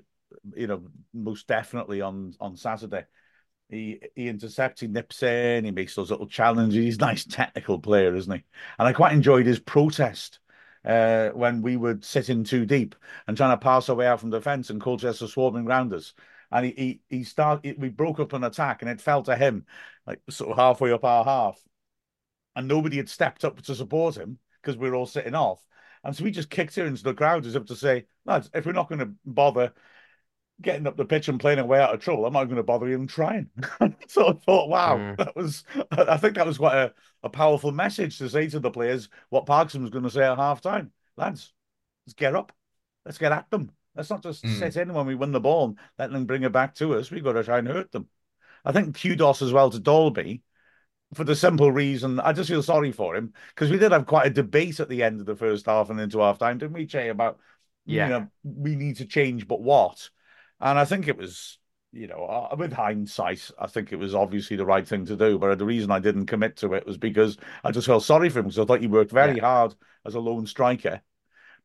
you 0.54 0.68
know, 0.68 0.84
most 1.12 1.48
definitely 1.48 2.00
on, 2.00 2.34
on 2.38 2.56
Saturday. 2.56 3.06
He 3.68 4.00
he 4.14 4.28
intercepts, 4.28 4.80
he 4.80 4.86
nips 4.86 5.22
in, 5.22 5.64
he 5.64 5.70
makes 5.70 5.94
those 5.94 6.10
little 6.10 6.26
challenges. 6.26 6.84
He's 6.84 6.96
a 6.98 7.00
nice 7.00 7.24
technical 7.24 7.78
player, 7.78 8.14
isn't 8.14 8.32
he? 8.32 8.44
And 8.78 8.88
I 8.88 8.92
quite 8.92 9.12
enjoyed 9.12 9.46
his 9.46 9.58
protest 9.58 10.38
uh, 10.84 11.30
when 11.30 11.62
we 11.62 11.76
would 11.76 12.04
sit 12.04 12.28
in 12.28 12.44
too 12.44 12.66
deep 12.66 12.94
and 13.26 13.36
trying 13.36 13.56
to 13.56 13.62
pass 13.62 13.88
our 13.88 13.96
way 13.96 14.06
out 14.06 14.20
from 14.20 14.30
the 14.30 14.40
fence 14.40 14.70
and 14.70 14.80
Colchester 14.80 15.26
swarming 15.26 15.64
round 15.64 15.92
us. 15.92 16.12
And 16.52 16.66
he 16.66 16.72
he, 16.72 17.00
he 17.08 17.24
started. 17.24 17.80
We 17.80 17.88
broke 17.88 18.20
up 18.20 18.32
an 18.32 18.44
attack, 18.44 18.82
and 18.82 18.90
it 18.90 19.00
fell 19.00 19.22
to 19.24 19.34
him 19.34 19.66
like 20.06 20.20
sort 20.30 20.50
of 20.50 20.56
halfway 20.56 20.92
up 20.92 21.04
our 21.04 21.24
half, 21.24 21.58
and 22.54 22.68
nobody 22.68 22.98
had 22.98 23.08
stepped 23.08 23.44
up 23.44 23.60
to 23.62 23.74
support 23.74 24.16
him 24.16 24.38
because 24.62 24.76
we 24.76 24.88
were 24.88 24.96
all 24.96 25.06
sitting 25.06 25.34
off. 25.34 25.66
And 26.04 26.14
so 26.14 26.22
we 26.22 26.30
just 26.30 26.50
kicked 26.50 26.76
her 26.76 26.84
into 26.84 27.02
the 27.02 27.14
crowd 27.14 27.46
as 27.46 27.54
if 27.54 27.64
to 27.66 27.76
say, 27.76 28.04
lads, 28.26 28.50
if 28.52 28.66
we're 28.66 28.72
not 28.72 28.90
going 28.90 28.98
to 28.98 29.12
bother 29.24 29.72
getting 30.62 30.86
up 30.86 30.96
the 30.96 31.04
pitch 31.04 31.28
and 31.28 31.40
playing 31.40 31.58
away 31.58 31.80
out 31.80 31.94
of 31.94 32.00
trouble, 32.00 32.26
I'm 32.26 32.32
not 32.32 32.44
going 32.44 32.56
to 32.56 32.62
bother 32.62 32.88
even 32.88 33.06
trying. 33.06 33.50
so 34.08 34.28
I 34.28 34.32
thought, 34.32 34.68
wow, 34.68 34.96
mm. 34.96 35.16
that 35.18 35.34
was, 35.36 35.64
I 35.90 36.16
think 36.16 36.34
that 36.36 36.46
was 36.46 36.58
quite 36.58 36.76
a, 36.76 36.92
a 37.22 37.28
powerful 37.28 37.72
message 37.72 38.18
to 38.18 38.28
say 38.28 38.48
to 38.48 38.60
the 38.60 38.70
players 38.70 39.08
what 39.30 39.46
Parkinson 39.46 39.82
was 39.82 39.90
going 39.90 40.04
to 40.04 40.10
say 40.10 40.24
at 40.24 40.38
half 40.38 40.60
time. 40.60 40.92
Lads, 41.16 41.52
let's 42.06 42.14
get 42.14 42.34
up. 42.34 42.52
Let's 43.04 43.18
get 43.18 43.32
at 43.32 43.50
them. 43.50 43.70
Let's 43.94 44.10
not 44.10 44.22
just 44.22 44.44
mm. 44.44 44.58
sit 44.58 44.76
in 44.76 44.92
when 44.92 45.06
we 45.06 45.14
win 45.14 45.32
the 45.32 45.40
ball 45.40 45.66
and 45.66 45.78
let 45.98 46.10
them 46.10 46.24
bring 46.24 46.42
it 46.42 46.52
back 46.52 46.74
to 46.76 46.94
us. 46.94 47.10
We've 47.10 47.24
got 47.24 47.32
to 47.32 47.44
try 47.44 47.58
and 47.58 47.68
hurt 47.68 47.92
them. 47.92 48.08
I 48.64 48.72
think 48.72 49.00
kudos 49.00 49.42
as 49.42 49.52
well 49.52 49.70
to 49.70 49.78
Dalby 49.78 50.42
for 51.12 51.24
the 51.24 51.36
simple 51.36 51.70
reason 51.70 52.18
I 52.18 52.32
just 52.32 52.50
feel 52.50 52.62
sorry 52.62 52.90
for 52.92 53.14
him 53.14 53.32
because 53.54 53.70
we 53.70 53.78
did 53.78 53.92
have 53.92 54.06
quite 54.06 54.26
a 54.26 54.30
debate 54.30 54.80
at 54.80 54.88
the 54.88 55.02
end 55.02 55.20
of 55.20 55.26
the 55.26 55.36
first 55.36 55.66
half 55.66 55.90
and 55.90 56.00
into 56.00 56.20
half 56.20 56.38
time, 56.38 56.58
didn't 56.58 56.72
we, 56.72 56.86
Chay, 56.86 57.08
about, 57.08 57.38
yeah. 57.86 58.04
you 58.04 58.10
know, 58.10 58.26
we 58.42 58.74
need 58.74 58.96
to 58.96 59.04
change, 59.04 59.46
but 59.46 59.60
what? 59.60 60.10
And 60.64 60.78
I 60.78 60.86
think 60.86 61.08
it 61.08 61.18
was, 61.18 61.58
you 61.92 62.06
know, 62.06 62.24
uh, 62.24 62.56
with 62.56 62.72
hindsight, 62.72 63.50
I 63.58 63.66
think 63.66 63.92
it 63.92 63.98
was 63.98 64.14
obviously 64.14 64.56
the 64.56 64.64
right 64.64 64.88
thing 64.88 65.04
to 65.06 65.14
do. 65.14 65.38
But 65.38 65.58
the 65.58 65.66
reason 65.66 65.90
I 65.90 65.98
didn't 65.98 66.26
commit 66.26 66.56
to 66.56 66.72
it 66.72 66.86
was 66.86 66.96
because 66.96 67.36
I 67.62 67.70
just 67.70 67.86
felt 67.86 68.02
sorry 68.02 68.30
for 68.30 68.38
him 68.38 68.46
because 68.46 68.58
I 68.58 68.64
thought 68.64 68.80
he 68.80 68.86
worked 68.86 69.12
very 69.12 69.36
yeah. 69.36 69.42
hard 69.42 69.74
as 70.06 70.14
a 70.14 70.20
lone 70.20 70.46
striker. 70.46 71.02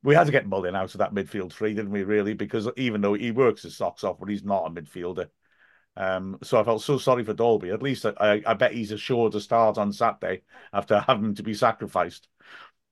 We 0.03 0.15
had 0.15 0.25
to 0.25 0.33
get 0.33 0.47
Mullin 0.47 0.75
out 0.75 0.93
of 0.93 0.99
that 0.99 1.13
midfield 1.13 1.53
three, 1.53 1.73
didn't 1.73 1.91
we, 1.91 2.03
really? 2.03 2.33
Because 2.33 2.69
even 2.75 2.99
though 2.99 3.13
he 3.13 3.31
works 3.31 3.63
his 3.63 3.77
socks 3.77 4.03
off, 4.03 4.19
but 4.19 4.29
he's 4.29 4.43
not 4.43 4.67
a 4.67 4.69
midfielder. 4.69 5.27
Um, 5.95 6.37
so 6.43 6.59
I 6.59 6.63
felt 6.63 6.81
so 6.81 6.97
sorry 6.97 7.23
for 7.23 7.33
Dalby. 7.33 7.69
At 7.69 7.81
least 7.81 8.05
I, 8.05 8.41
I 8.45 8.53
bet 8.53 8.73
he's 8.73 8.91
assured 8.91 9.31
to 9.31 9.41
start 9.41 9.77
on 9.77 9.93
Saturday 9.93 10.41
after 10.73 10.99
having 11.07 11.35
to 11.35 11.43
be 11.43 11.53
sacrificed. 11.53 12.27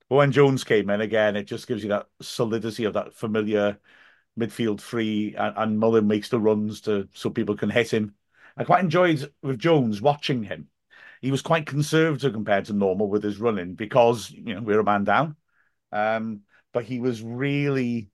But 0.07 0.15
when 0.15 0.31
Jones 0.31 0.63
came 0.63 0.89
in 0.89 1.01
again, 1.01 1.35
it 1.35 1.47
just 1.47 1.67
gives 1.67 1.83
you 1.83 1.89
that 1.89 2.07
solidity 2.21 2.85
of 2.85 2.93
that 2.93 3.13
familiar 3.13 3.77
midfield 4.37 4.81
free, 4.81 5.35
and, 5.35 5.53
and 5.57 5.79
Mullin 5.79 6.07
makes 6.07 6.29
the 6.29 6.39
runs 6.39 6.81
to 6.81 7.07
so 7.13 7.29
people 7.29 7.55
can 7.55 7.69
hit 7.69 7.91
him. 7.93 8.13
I 8.55 8.63
quite 8.63 8.83
enjoyed 8.83 9.31
with 9.41 9.59
Jones 9.59 10.01
watching 10.01 10.43
him. 10.43 10.69
He 11.21 11.31
was 11.31 11.41
quite 11.41 11.65
conservative 11.65 12.33
compared 12.33 12.65
to 12.65 12.73
normal 12.73 13.09
with 13.09 13.23
his 13.23 13.39
running 13.39 13.73
because 13.73 14.29
you 14.31 14.55
know 14.55 14.61
we're 14.61 14.79
a 14.79 14.83
man 14.83 15.03
down, 15.03 15.35
um, 15.91 16.41
but 16.73 16.83
he 16.83 16.99
was 16.99 17.21
really 17.21 18.09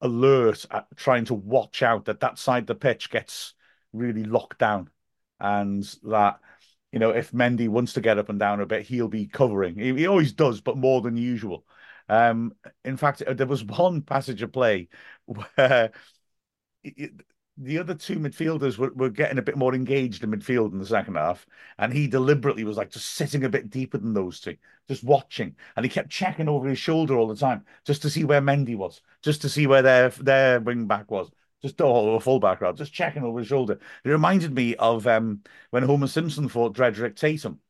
alert 0.00 0.66
at 0.70 0.86
trying 0.96 1.24
to 1.26 1.34
watch 1.34 1.82
out 1.82 2.06
that 2.06 2.20
that 2.20 2.38
side 2.38 2.66
the 2.66 2.74
pitch 2.74 3.10
gets 3.10 3.54
really 3.92 4.24
locked 4.24 4.58
down, 4.58 4.90
and 5.40 5.82
that 6.02 6.40
you 6.92 6.98
know 6.98 7.10
if 7.10 7.32
Mendy 7.32 7.68
wants 7.68 7.92
to 7.94 8.00
get 8.00 8.18
up 8.18 8.28
and 8.28 8.38
down 8.38 8.60
a 8.60 8.66
bit, 8.66 8.82
he'll 8.86 9.08
be 9.08 9.26
covering. 9.26 9.76
He, 9.76 9.94
he 9.94 10.06
always 10.06 10.32
does, 10.32 10.60
but 10.60 10.76
more 10.76 11.00
than 11.00 11.16
usual. 11.16 11.64
Um, 12.08 12.54
in 12.84 12.96
fact, 12.96 13.22
there 13.26 13.46
was 13.46 13.64
one 13.64 14.02
passage 14.02 14.42
of 14.42 14.52
play 14.52 14.88
where 15.26 15.92
the 17.56 17.78
other 17.78 17.94
two 17.94 18.18
midfielders 18.18 18.78
were, 18.78 18.92
were 18.94 19.10
getting 19.10 19.38
a 19.38 19.42
bit 19.42 19.56
more 19.56 19.74
engaged 19.74 20.24
in 20.24 20.30
midfield 20.30 20.72
in 20.72 20.78
the 20.78 20.86
second 20.86 21.14
half, 21.14 21.46
and 21.78 21.92
he 21.92 22.08
deliberately 22.08 22.64
was 22.64 22.76
like 22.76 22.90
just 22.90 23.12
sitting 23.12 23.44
a 23.44 23.48
bit 23.48 23.70
deeper 23.70 23.96
than 23.96 24.12
those 24.12 24.40
two, 24.40 24.56
just 24.88 25.04
watching, 25.04 25.54
and 25.76 25.84
he 25.84 25.90
kept 25.90 26.10
checking 26.10 26.48
over 26.48 26.68
his 26.68 26.78
shoulder 26.78 27.16
all 27.16 27.28
the 27.28 27.36
time 27.36 27.64
just 27.84 28.02
to 28.02 28.10
see 28.10 28.24
where 28.24 28.40
Mendy 28.40 28.76
was, 28.76 29.00
just 29.22 29.40
to 29.42 29.48
see 29.48 29.66
where 29.66 29.82
their 29.82 30.08
their 30.10 30.60
wing 30.60 30.86
back 30.86 31.10
was. 31.10 31.30
Just 31.62 31.80
oh, 31.80 32.14
a 32.16 32.20
full 32.20 32.40
back 32.40 32.60
row, 32.60 32.72
just 32.72 32.92
checking 32.92 33.22
over 33.22 33.38
his 33.38 33.48
shoulder. 33.48 33.78
It 34.04 34.10
reminded 34.10 34.52
me 34.54 34.74
of 34.76 35.06
um, 35.06 35.42
when 35.70 35.82
Homer 35.84 36.08
Simpson 36.08 36.48
fought 36.48 36.74
Drederick 36.74 37.16
Tatum. 37.16 37.60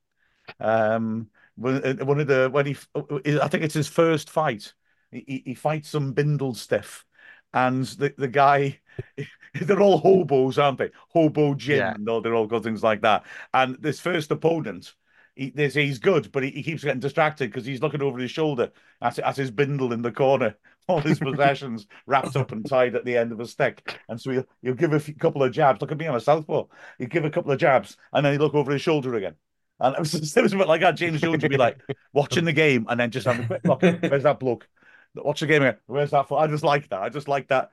Um, 0.61 1.31
uh, 1.33 1.44
Uh, 1.63 1.95
one 2.05 2.21
of 2.21 2.27
the 2.27 2.49
when 2.51 2.67
he, 2.67 2.77
uh, 2.95 3.03
uh, 3.11 3.21
I 3.43 3.49
think 3.49 3.65
it's 3.65 3.75
his 3.75 3.89
first 3.89 4.31
fight. 4.31 4.73
He, 5.11 5.43
he 5.47 5.55
fights 5.55 5.91
some 5.91 6.13
Bindle 6.13 6.55
stiff, 6.55 7.05
and 7.53 7.85
the 7.85 8.15
the 8.19 8.29
guy, 8.29 8.81
they're 9.55 9.81
all 9.81 9.99
hobos, 9.99 10.59
aren't 10.59 10.79
they? 10.79 10.91
Hobo 11.09 11.55
Jim, 11.55 11.79
yeah. 11.79 11.95
no, 11.99 12.21
they're 12.21 12.35
all 12.35 12.47
got 12.47 12.65
things 12.65 12.83
like 12.83 13.03
that. 13.03 13.25
And 13.53 13.77
this 13.81 14.01
first 14.01 14.31
opponent, 14.33 14.95
he, 15.37 15.51
they 15.51 15.69
say 15.69 15.87
he's 15.87 15.99
good, 16.01 16.33
but 16.33 16.43
he, 16.43 16.51
he 16.51 16.63
keeps 16.63 16.83
getting 16.83 17.01
distracted 17.01 17.51
because 17.51 17.65
he's 17.67 17.83
looking 17.83 18.03
over 18.03 18.19
his 18.19 18.31
shoulder 18.31 18.73
at, 19.01 19.19
at 19.21 19.37
his 19.37 19.51
bindle 19.51 19.93
in 19.93 20.03
the 20.03 20.13
corner, 20.13 20.57
all 20.89 21.01
his 21.01 21.21
possessions 21.21 21.87
wrapped 22.07 22.37
up 22.37 22.53
and 22.53 22.69
tied 22.69 22.95
at 22.97 23.05
the 23.05 23.17
end 23.17 23.33
of 23.33 23.41
a 23.41 23.47
stick. 23.47 23.99
And 24.09 24.21
so 24.21 24.31
he'll, 24.33 24.47
he'll 24.63 24.75
give 24.75 24.93
a 24.93 25.01
few, 25.01 25.15
couple 25.15 25.43
of 25.43 25.53
jabs. 25.53 25.81
Look 25.81 25.93
at 25.93 25.99
me, 25.99 26.07
I'm 26.07 26.15
a 26.17 26.21
southpaw. 26.21 26.65
He'll 26.99 27.09
give 27.09 27.25
a 27.25 27.31
couple 27.31 27.53
of 27.53 27.59
jabs, 27.59 27.97
and 28.13 28.25
then 28.27 28.33
he 28.33 28.39
look 28.39 28.55
over 28.55 28.73
his 28.73 28.83
shoulder 28.83 29.15
again. 29.15 29.37
And 29.81 29.95
it 29.95 30.01
was, 30.01 30.13
just, 30.13 30.37
it 30.37 30.43
was 30.43 30.53
a 30.53 30.57
bit 30.57 30.69
like 30.69 30.81
that. 30.81 30.97
James 30.97 31.21
Jones 31.21 31.43
would 31.43 31.51
be 31.51 31.57
like 31.57 31.81
watching 32.13 32.45
the 32.45 32.53
game 32.53 32.87
and 32.89 32.99
then 32.99 33.11
just 33.11 33.27
having 33.27 33.45
a 33.45 33.47
quick 33.47 33.63
look. 33.65 33.83
Where's 33.83 34.23
that 34.23 34.41
bloke? 34.41 34.69
Watch 35.15 35.41
the 35.41 35.47
game 35.47 35.63
again. 35.63 35.79
Where's 35.87 36.11
that? 36.11 36.29
For? 36.29 36.39
I 36.39 36.47
just 36.47 36.65
like 36.65 36.89
that. 36.89 37.03
I 37.03 37.09
just 37.09 37.29
like 37.29 37.49
that. 37.49 37.71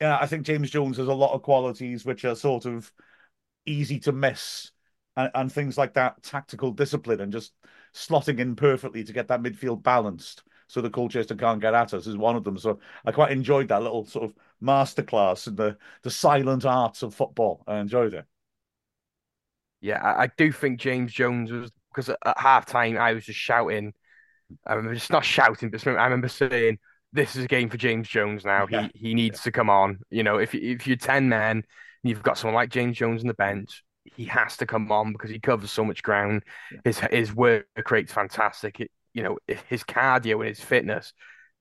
Yeah, 0.00 0.18
I 0.20 0.26
think 0.26 0.46
James 0.46 0.70
Jones 0.70 0.96
has 0.96 1.08
a 1.08 1.14
lot 1.14 1.34
of 1.34 1.42
qualities 1.42 2.04
which 2.04 2.24
are 2.24 2.34
sort 2.34 2.66
of 2.66 2.90
easy 3.66 3.98
to 4.00 4.12
miss 4.12 4.70
and, 5.16 5.30
and 5.34 5.52
things 5.52 5.76
like 5.76 5.94
that 5.94 6.22
tactical 6.22 6.70
discipline 6.70 7.20
and 7.20 7.32
just 7.32 7.52
slotting 7.94 8.38
in 8.38 8.56
perfectly 8.56 9.04
to 9.04 9.12
get 9.12 9.28
that 9.28 9.42
midfield 9.42 9.82
balanced 9.82 10.44
so 10.68 10.80
the 10.80 10.90
Colchester 10.90 11.34
can't 11.34 11.60
get 11.60 11.74
at 11.74 11.94
us 11.94 12.06
is 12.06 12.16
one 12.16 12.36
of 12.36 12.44
them. 12.44 12.58
So 12.58 12.78
I 13.04 13.10
quite 13.10 13.32
enjoyed 13.32 13.68
that 13.68 13.82
little 13.82 14.04
sort 14.04 14.26
of 14.26 14.34
masterclass 14.62 15.46
in 15.46 15.56
the, 15.56 15.78
the 16.02 16.10
silent 16.10 16.64
arts 16.64 17.02
of 17.02 17.14
football. 17.14 17.64
I 17.66 17.78
enjoyed 17.78 18.14
it. 18.14 18.26
Yeah, 19.80 20.02
I, 20.02 20.24
I 20.24 20.30
do 20.36 20.52
think 20.52 20.80
James 20.80 21.12
Jones 21.12 21.50
was 21.50 21.70
because 21.94 22.08
at, 22.10 22.18
at 22.24 22.38
half 22.38 22.66
time 22.66 22.98
I 22.98 23.12
was 23.12 23.24
just 23.24 23.38
shouting. 23.38 23.92
I 24.66 24.74
remember 24.74 24.94
just 24.94 25.12
not 25.12 25.24
shouting, 25.24 25.70
but 25.70 25.86
I 25.86 26.04
remember 26.04 26.28
saying, 26.28 26.78
"This 27.12 27.36
is 27.36 27.44
a 27.44 27.48
game 27.48 27.68
for 27.68 27.76
James 27.76 28.08
Jones 28.08 28.44
now. 28.44 28.66
Yeah. 28.70 28.88
He 28.94 29.08
he 29.08 29.14
needs 29.14 29.42
to 29.42 29.52
come 29.52 29.70
on. 29.70 30.00
You 30.10 30.22
know, 30.22 30.38
if 30.38 30.54
if 30.54 30.86
you're 30.86 30.96
ten 30.96 31.28
men 31.28 31.58
and 31.58 31.64
you've 32.02 32.22
got 32.22 32.38
someone 32.38 32.54
like 32.54 32.70
James 32.70 32.96
Jones 32.96 33.22
on 33.22 33.28
the 33.28 33.34
bench, 33.34 33.82
he 34.16 34.24
has 34.26 34.56
to 34.58 34.66
come 34.66 34.90
on 34.90 35.12
because 35.12 35.30
he 35.30 35.38
covers 35.40 35.70
so 35.70 35.84
much 35.84 36.02
ground. 36.02 36.42
His 36.84 36.98
his 36.98 37.34
work 37.34 37.66
rate's 37.90 38.12
fantastic. 38.12 38.80
It, 38.80 38.90
you 39.14 39.22
know, 39.22 39.38
his 39.68 39.84
cardio 39.84 40.36
and 40.36 40.48
his 40.48 40.60
fitness 40.60 41.12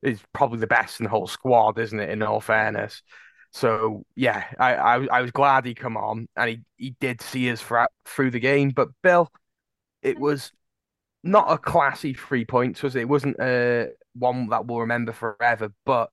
is 0.01 0.21
probably 0.33 0.59
the 0.59 0.67
best 0.67 0.99
in 0.99 1.05
the 1.05 1.09
whole 1.09 1.27
squad, 1.27 1.79
isn't 1.79 1.99
it? 1.99 2.09
In 2.09 2.21
all 2.21 2.41
fairness. 2.41 3.01
So 3.57 4.05
yeah, 4.15 4.43
I, 4.59 4.75
I, 4.75 5.05
I 5.07 5.21
was 5.21 5.31
glad 5.31 5.65
he 5.65 5.73
come 5.73 5.97
on 5.97 6.27
and 6.35 6.49
he, 6.49 6.59
he 6.77 6.95
did 6.99 7.21
see 7.21 7.49
us 7.49 7.59
throughout, 7.59 7.89
through 8.05 8.29
the 8.29 8.39
game. 8.39 8.69
But 8.69 8.89
Bill, 9.01 9.31
it 10.03 10.13
mm-hmm. 10.13 10.21
was 10.21 10.51
not 11.23 11.51
a 11.51 11.57
classy 11.57 12.13
three 12.13 12.45
points, 12.45 12.83
was 12.83 12.95
it? 12.95 13.01
It 13.01 13.09
wasn't 13.09 13.37
a 13.39 13.89
one 14.13 14.49
that 14.49 14.67
we'll 14.67 14.81
remember 14.81 15.11
forever, 15.11 15.69
but 15.85 16.11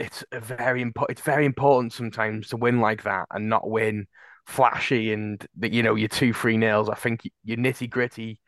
it's 0.00 0.24
a 0.32 0.40
very 0.40 0.82
important. 0.82 1.16
It's 1.16 1.24
very 1.24 1.46
important 1.46 1.92
sometimes 1.92 2.48
to 2.48 2.56
win 2.56 2.80
like 2.80 3.04
that 3.04 3.26
and 3.30 3.48
not 3.48 3.70
win 3.70 4.08
flashy 4.46 5.12
and 5.12 5.46
that 5.58 5.72
you 5.72 5.84
know 5.84 5.94
your 5.94 6.08
two 6.08 6.32
three 6.32 6.56
nils. 6.56 6.88
I 6.88 6.96
think 6.96 7.22
your 7.44 7.56
nitty 7.56 7.88
gritty 7.88 8.40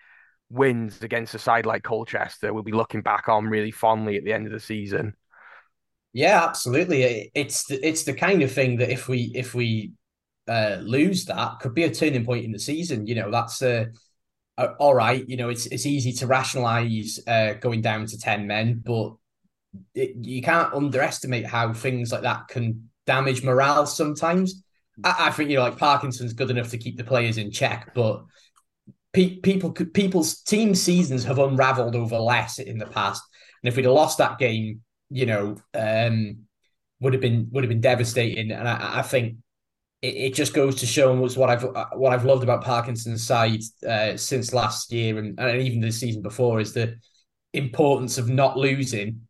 wins 0.50 1.00
against 1.02 1.34
a 1.34 1.38
side 1.38 1.66
like 1.66 1.82
Colchester 1.82 2.52
we'll 2.52 2.62
be 2.62 2.72
looking 2.72 3.02
back 3.02 3.28
on 3.28 3.46
really 3.48 3.72
fondly 3.72 4.16
at 4.16 4.24
the 4.24 4.32
end 4.32 4.46
of 4.46 4.52
the 4.52 4.60
season. 4.60 5.14
Yeah, 6.16 6.44
absolutely. 6.44 7.30
It's 7.34 7.66
the, 7.66 7.86
it's 7.86 8.04
the 8.04 8.14
kind 8.14 8.42
of 8.42 8.50
thing 8.50 8.78
that 8.78 8.88
if 8.88 9.06
we 9.06 9.30
if 9.34 9.54
we 9.54 9.92
uh, 10.48 10.78
lose 10.80 11.26
that 11.26 11.60
could 11.60 11.74
be 11.74 11.82
a 11.82 11.92
turning 11.92 12.24
point 12.24 12.46
in 12.46 12.52
the 12.52 12.58
season. 12.58 13.06
You 13.06 13.16
know, 13.16 13.30
that's 13.30 13.60
uh, 13.60 13.88
all 14.56 14.94
right. 14.94 15.28
You 15.28 15.36
know, 15.36 15.50
it's 15.50 15.66
it's 15.66 15.84
easy 15.84 16.12
to 16.12 16.26
rationalize 16.26 17.20
uh, 17.26 17.52
going 17.60 17.82
down 17.82 18.06
to 18.06 18.18
ten 18.18 18.46
men, 18.46 18.82
but 18.82 19.12
it, 19.94 20.12
you 20.22 20.40
can't 20.40 20.72
underestimate 20.72 21.44
how 21.44 21.74
things 21.74 22.12
like 22.12 22.22
that 22.22 22.48
can 22.48 22.88
damage 23.06 23.44
morale 23.44 23.84
sometimes. 23.84 24.64
I, 25.04 25.26
I, 25.26 25.30
think 25.32 25.50
you 25.50 25.56
know, 25.56 25.64
like 25.64 25.76
Parkinson's 25.76 26.32
good 26.32 26.50
enough 26.50 26.70
to 26.70 26.78
keep 26.78 26.96
the 26.96 27.04
players 27.04 27.36
in 27.36 27.50
check, 27.50 27.92
but 27.94 28.24
pe- 29.12 29.36
people 29.40 29.70
people's 29.70 30.40
team 30.40 30.74
seasons 30.74 31.24
have 31.24 31.38
unravelled 31.38 31.94
over 31.94 32.16
less 32.16 32.58
in 32.58 32.78
the 32.78 32.86
past, 32.86 33.22
and 33.62 33.68
if 33.68 33.76
we'd 33.76 33.84
have 33.84 33.92
lost 33.92 34.16
that 34.16 34.38
game 34.38 34.80
you 35.10 35.26
know, 35.26 35.56
um, 35.74 36.38
would 37.00 37.12
have 37.12 37.22
been 37.22 37.48
would 37.50 37.64
have 37.64 37.68
been 37.68 37.80
devastating. 37.80 38.50
And 38.50 38.68
I, 38.68 38.98
I 38.98 39.02
think 39.02 39.36
it, 40.02 40.14
it, 40.14 40.34
just 40.34 40.54
goes 40.54 40.76
to 40.76 40.86
show 40.86 41.24
us 41.24 41.36
what 41.36 41.50
I've 41.50 41.64
what 41.94 42.12
I've 42.12 42.24
loved 42.24 42.42
about 42.42 42.64
Parkinson's 42.64 43.26
side 43.26 43.60
uh, 43.86 44.16
since 44.16 44.52
last 44.52 44.92
year 44.92 45.18
and, 45.18 45.38
and 45.38 45.62
even 45.62 45.80
the 45.80 45.92
season 45.92 46.22
before 46.22 46.60
is 46.60 46.72
the 46.72 46.98
importance 47.52 48.18
of 48.18 48.28
not 48.28 48.56
losing, 48.56 49.22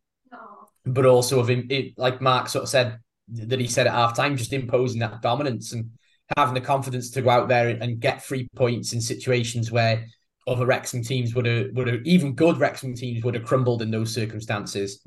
but 0.84 1.06
also 1.06 1.40
of 1.40 1.50
it, 1.50 1.98
like 1.98 2.20
Mark 2.20 2.48
sort 2.48 2.64
of 2.64 2.68
said 2.68 2.98
that 3.28 3.60
he 3.60 3.66
said 3.66 3.86
at 3.86 3.92
halftime, 3.92 4.36
just 4.36 4.52
imposing 4.52 5.00
that 5.00 5.22
dominance 5.22 5.72
and 5.72 5.90
having 6.36 6.54
the 6.54 6.60
confidence 6.60 7.10
to 7.10 7.22
go 7.22 7.30
out 7.30 7.48
there 7.48 7.68
and 7.68 8.00
get 8.00 8.24
three 8.24 8.48
points 8.56 8.92
in 8.92 9.00
situations 9.00 9.70
where 9.70 10.06
other 10.46 10.66
Wrexham 10.66 11.02
teams 11.02 11.34
would 11.34 11.46
have 11.46 11.68
would 11.72 11.88
have 11.88 12.00
even 12.04 12.34
good 12.34 12.58
Wrexham 12.58 12.94
teams 12.94 13.24
would 13.24 13.34
have 13.34 13.44
crumbled 13.44 13.82
in 13.82 13.90
those 13.90 14.14
circumstances. 14.14 15.04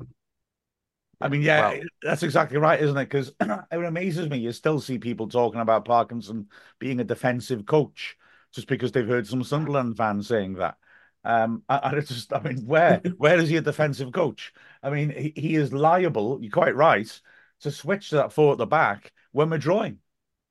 I 1.20 1.28
mean, 1.28 1.42
yeah, 1.42 1.78
that's 2.02 2.22
exactly 2.22 2.56
right, 2.58 2.80
isn't 2.80 2.96
it? 2.96 3.04
Because 3.04 3.32
it 3.40 3.66
amazes 3.72 4.28
me. 4.28 4.38
You 4.38 4.52
still 4.52 4.80
see 4.80 4.98
people 4.98 5.28
talking 5.28 5.60
about 5.60 5.84
Parkinson 5.84 6.48
being 6.78 6.98
a 7.00 7.04
defensive 7.04 7.66
coach 7.66 8.16
just 8.52 8.66
because 8.66 8.92
they've 8.92 9.06
heard 9.06 9.26
some 9.26 9.44
Sunderland 9.44 9.96
fans 9.96 10.28
saying 10.28 10.54
that. 10.54 10.76
Um, 11.22 11.62
and 11.68 11.98
it's 11.98 12.08
just, 12.14 12.32
I 12.32 12.40
mean, 12.40 12.66
where 12.66 13.02
where 13.18 13.38
is 13.38 13.48
he 13.48 13.56
a 13.56 13.62
defensive 13.62 14.12
coach? 14.12 14.52
I 14.82 14.90
mean, 14.90 15.10
he, 15.10 15.32
he 15.36 15.54
is 15.56 15.72
liable. 15.72 16.38
You're 16.40 16.50
quite 16.50 16.74
right 16.74 17.20
to 17.60 17.70
switch 17.70 18.10
to 18.10 18.16
that 18.16 18.32
four 18.32 18.52
at 18.52 18.58
the 18.58 18.66
back 18.66 19.12
when 19.32 19.50
we're 19.50 19.58
drawing. 19.58 19.98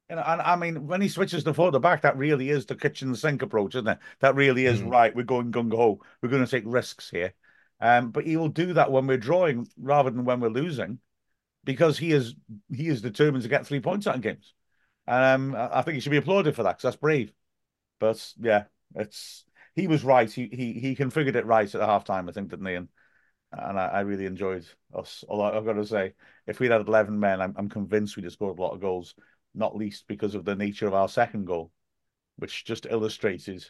And, 0.09 0.19
and 0.19 0.41
I 0.41 0.55
mean, 0.55 0.87
when 0.87 1.01
he 1.01 1.07
switches 1.07 1.43
to 1.43 1.53
four 1.53 1.67
at 1.67 1.73
the 1.73 1.79
back, 1.79 2.01
that 2.01 2.17
really 2.17 2.49
is 2.49 2.65
the 2.65 2.75
kitchen 2.75 3.15
sink 3.15 3.41
approach, 3.41 3.75
isn't 3.75 3.87
it? 3.87 3.99
That 4.19 4.35
really 4.35 4.65
is 4.65 4.81
mm. 4.81 4.91
right. 4.91 5.15
We're 5.15 5.23
going 5.23 5.51
gung 5.51 5.73
ho. 5.73 6.01
We're 6.21 6.29
going 6.29 6.45
to 6.45 6.49
take 6.49 6.63
risks 6.65 7.09
here. 7.09 7.33
Um, 7.81 8.11
but 8.11 8.25
he 8.25 8.35
will 8.37 8.49
do 8.49 8.73
that 8.73 8.91
when 8.91 9.07
we're 9.07 9.17
drawing 9.17 9.67
rather 9.77 10.09
than 10.09 10.25
when 10.25 10.39
we're 10.39 10.49
losing, 10.49 10.99
because 11.63 11.97
he 11.97 12.11
is 12.11 12.35
he 12.73 12.87
is 12.87 13.01
determined 13.01 13.43
to 13.43 13.49
get 13.49 13.65
three 13.65 13.79
points 13.79 14.07
out 14.07 14.15
in 14.15 14.21
games. 14.21 14.53
Um, 15.07 15.55
I 15.55 15.81
think 15.81 15.95
he 15.95 16.01
should 16.01 16.11
be 16.11 16.17
applauded 16.17 16.55
for 16.55 16.63
that 16.63 16.71
because 16.71 16.83
that's 16.83 16.95
brave. 16.97 17.33
But 17.99 18.33
yeah, 18.39 18.65
it's 18.95 19.45
he 19.75 19.87
was 19.87 20.03
right. 20.03 20.31
He 20.31 20.47
he 20.51 20.73
he 20.73 20.95
configured 20.95 21.35
it 21.35 21.45
right 21.45 21.73
at 21.73 21.79
the 21.79 21.87
halftime, 21.87 22.29
I 22.29 22.31
think, 22.31 22.49
didn't 22.49 22.65
he? 22.65 22.75
And 22.75 22.89
and 23.51 23.79
I, 23.79 23.87
I, 23.87 23.99
really 24.01 24.25
enjoyed 24.25 24.67
us. 24.93 25.23
Although 25.27 25.57
I've 25.57 25.65
got 25.65 25.73
to 25.73 25.85
say, 25.85 26.13
if 26.45 26.59
we'd 26.59 26.71
had 26.71 26.87
eleven 26.87 27.19
men, 27.19 27.41
I'm, 27.41 27.55
I'm 27.57 27.69
convinced 27.69 28.15
we'd 28.15 28.25
have 28.25 28.33
scored 28.33 28.59
a 28.59 28.61
lot 28.61 28.73
of 28.73 28.81
goals. 28.81 29.15
Not 29.55 29.75
least 29.75 30.05
because 30.07 30.35
of 30.35 30.45
the 30.45 30.55
nature 30.55 30.85
of 30.85 30.93
our 30.93 31.09
second 31.09 31.45
goal, 31.45 31.71
which 32.37 32.65
just 32.65 32.85
illustrated 32.87 33.65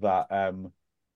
that 0.00 0.32
um, 0.32 0.72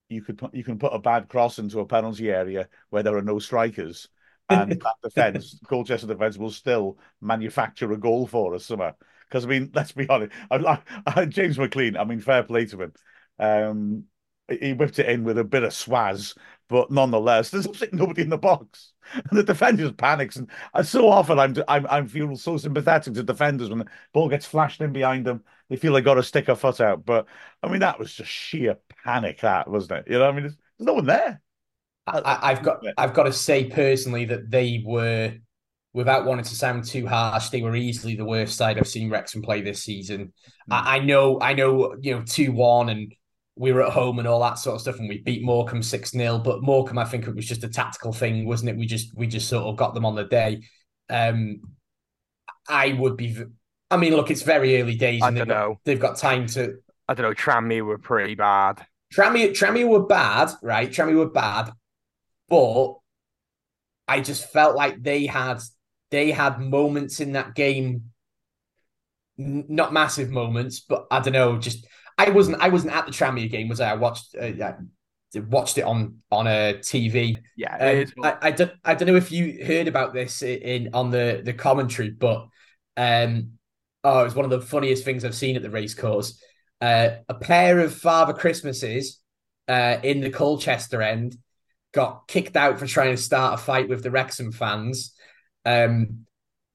you 0.08 0.22
could 0.22 0.38
put, 0.38 0.54
you 0.54 0.64
can 0.64 0.78
put 0.78 0.94
a 0.94 0.98
bad 0.98 1.28
cross 1.28 1.58
into 1.58 1.80
a 1.80 1.86
penalty 1.86 2.30
area 2.30 2.68
where 2.90 3.02
there 3.02 3.16
are 3.16 3.22
no 3.22 3.38
strikers, 3.38 4.08
and 4.48 4.70
that 4.80 4.94
defense, 5.02 5.58
Colchester 5.68 6.06
defense, 6.06 6.38
will 6.38 6.50
still 6.50 6.98
manufacture 7.20 7.92
a 7.92 7.96
goal 7.96 8.26
for 8.26 8.54
us 8.54 8.64
somehow. 8.66 8.94
Because 9.28 9.44
I 9.44 9.48
mean, 9.48 9.70
let's 9.74 9.92
be 9.92 10.08
honest, 10.08 10.32
I, 10.50 10.78
I, 11.06 11.24
James 11.26 11.58
McClean. 11.58 11.98
I 11.98 12.04
mean, 12.04 12.20
fair 12.20 12.42
play 12.42 12.66
to 12.66 12.82
him. 12.82 12.92
Um, 13.38 14.04
he 14.48 14.72
whipped 14.72 15.00
it 15.00 15.08
in 15.08 15.24
with 15.24 15.38
a 15.38 15.44
bit 15.44 15.64
of 15.64 15.72
swaz, 15.72 16.36
but 16.68 16.90
nonetheless, 16.90 17.50
there's 17.50 17.66
absolutely 17.66 17.98
nobody 17.98 18.22
in 18.22 18.28
the 18.28 18.38
box, 18.38 18.92
and 19.12 19.38
the 19.38 19.42
defender 19.42 19.92
panics. 19.92 20.36
And 20.36 20.48
so 20.86 21.08
often, 21.08 21.38
I'm 21.38 21.54
I'm 21.68 21.86
I'm 21.88 22.08
feel 22.08 22.36
so 22.36 22.56
sympathetic 22.56 23.14
to 23.14 23.22
defenders 23.22 23.68
when 23.68 23.80
the 23.80 23.86
ball 24.12 24.28
gets 24.28 24.46
flashed 24.46 24.80
in 24.80 24.92
behind 24.92 25.26
them. 25.26 25.42
They 25.68 25.76
feel 25.76 25.92
they 25.92 26.00
got 26.00 26.14
to 26.14 26.22
stick 26.22 26.48
a 26.48 26.56
foot 26.56 26.80
out. 26.80 27.04
But 27.04 27.26
I 27.62 27.68
mean, 27.68 27.80
that 27.80 27.98
was 27.98 28.14
just 28.14 28.30
sheer 28.30 28.76
panic, 29.04 29.40
that 29.40 29.68
wasn't 29.68 30.00
it? 30.00 30.12
You 30.12 30.18
know, 30.18 30.28
I 30.28 30.32
mean, 30.32 30.42
there's, 30.42 30.56
there's 30.78 30.86
no 30.86 30.94
one 30.94 31.06
there. 31.06 31.40
I, 32.06 32.54
have 32.54 32.62
got 32.62 32.84
I've 32.96 33.14
got 33.14 33.24
to 33.24 33.32
say 33.32 33.64
personally 33.64 34.26
that 34.26 34.48
they 34.48 34.80
were, 34.86 35.34
without 35.92 36.24
wanting 36.24 36.44
to 36.44 36.54
sound 36.54 36.84
too 36.84 37.04
harsh, 37.04 37.48
they 37.48 37.62
were 37.62 37.74
easily 37.74 38.14
the 38.14 38.24
worst 38.24 38.56
side 38.56 38.78
I've 38.78 38.86
seen 38.86 39.10
Wrexham 39.10 39.42
play 39.42 39.60
this 39.60 39.82
season. 39.82 40.32
Mm. 40.70 40.74
I, 40.74 40.96
I 40.96 40.98
know 41.00 41.40
I 41.40 41.54
know 41.54 41.96
you 42.00 42.14
know 42.14 42.22
two 42.22 42.52
one 42.52 42.90
and 42.90 43.12
we 43.56 43.72
were 43.72 43.82
at 43.82 43.92
home 43.92 44.18
and 44.18 44.28
all 44.28 44.40
that 44.42 44.58
sort 44.58 44.74
of 44.74 44.82
stuff, 44.82 44.98
and 44.98 45.08
we 45.08 45.18
beat 45.18 45.42
Morecambe 45.42 45.82
six 45.82 46.10
0 46.10 46.38
But 46.38 46.62
Morecambe, 46.62 46.98
I 46.98 47.04
think 47.06 47.26
it 47.26 47.34
was 47.34 47.46
just 47.46 47.64
a 47.64 47.68
tactical 47.68 48.12
thing, 48.12 48.46
wasn't 48.46 48.70
it? 48.70 48.76
We 48.76 48.86
just 48.86 49.16
we 49.16 49.26
just 49.26 49.48
sort 49.48 49.64
of 49.64 49.76
got 49.76 49.94
them 49.94 50.04
on 50.04 50.14
the 50.14 50.24
day. 50.24 50.62
Um, 51.08 51.60
I 52.68 52.92
would 52.92 53.16
be. 53.16 53.36
I 53.90 53.96
mean, 53.96 54.14
look, 54.14 54.30
it's 54.30 54.42
very 54.42 54.80
early 54.80 54.96
days, 54.96 55.22
I 55.22 55.28
and 55.28 55.36
they've 55.36 55.46
got, 55.46 55.76
they've 55.84 56.00
got 56.00 56.16
time 56.16 56.46
to. 56.48 56.76
I 57.08 57.14
don't 57.14 57.24
know. 57.24 57.34
Tranmere 57.34 57.84
were 57.84 57.98
pretty 57.98 58.34
bad. 58.34 58.84
Tranmere, 59.14 59.50
Tranmere 59.50 59.88
were 59.88 60.06
bad, 60.06 60.50
right? 60.62 60.90
Tranmere 60.90 61.16
were 61.16 61.30
bad, 61.30 61.70
but 62.48 62.94
I 64.08 64.20
just 64.20 64.50
felt 64.50 64.76
like 64.76 65.02
they 65.02 65.26
had 65.26 65.60
they 66.10 66.30
had 66.30 66.60
moments 66.60 67.20
in 67.20 67.32
that 67.32 67.54
game, 67.54 68.10
not 69.36 69.92
massive 69.92 70.30
moments, 70.30 70.80
but 70.80 71.06
I 71.10 71.20
don't 71.20 71.32
know, 71.32 71.58
just 71.58 71.86
I 72.18 72.30
wasn't 72.30 72.60
I 72.60 72.68
wasn't 72.68 72.94
at 72.94 73.06
the 73.06 73.12
Tranmere 73.12 73.50
game, 73.50 73.68
was 73.68 73.80
I? 73.80 73.92
I 73.92 73.94
watched 73.94 74.34
uh, 74.34 74.46
I 74.46 74.74
watched 75.40 75.78
it 75.78 75.82
on 75.82 76.18
on 76.30 76.46
a 76.46 76.74
TV. 76.80 77.36
Yeah, 77.56 77.76
um, 77.76 78.24
I, 78.24 78.48
I 78.48 78.50
don't 78.50 78.72
I 78.84 78.94
don't 78.94 79.06
know 79.06 79.16
if 79.16 79.30
you 79.30 79.64
heard 79.64 79.86
about 79.86 80.12
this 80.12 80.42
in 80.42 80.90
on 80.92 81.10
the 81.10 81.42
the 81.44 81.52
commentary, 81.52 82.10
but 82.10 82.48
um, 82.96 83.55
oh, 84.06 84.20
it 84.20 84.24
was 84.24 84.36
one 84.36 84.44
of 84.44 84.52
the 84.52 84.60
funniest 84.60 85.04
things 85.04 85.24
I've 85.24 85.34
seen 85.34 85.56
at 85.56 85.62
the 85.62 85.70
racecourse. 85.70 86.40
Uh, 86.80 87.08
a 87.28 87.34
pair 87.34 87.80
of 87.80 87.92
Father 87.92 88.32
Christmases 88.32 89.20
uh, 89.66 89.96
in 90.02 90.20
the 90.20 90.30
Colchester 90.30 91.02
end 91.02 91.36
got 91.92 92.28
kicked 92.28 92.56
out 92.56 92.78
for 92.78 92.86
trying 92.86 93.16
to 93.16 93.20
start 93.20 93.58
a 93.58 93.62
fight 93.62 93.88
with 93.88 94.04
the 94.04 94.12
Wrexham 94.12 94.52
fans. 94.52 95.12
Um, 95.64 96.26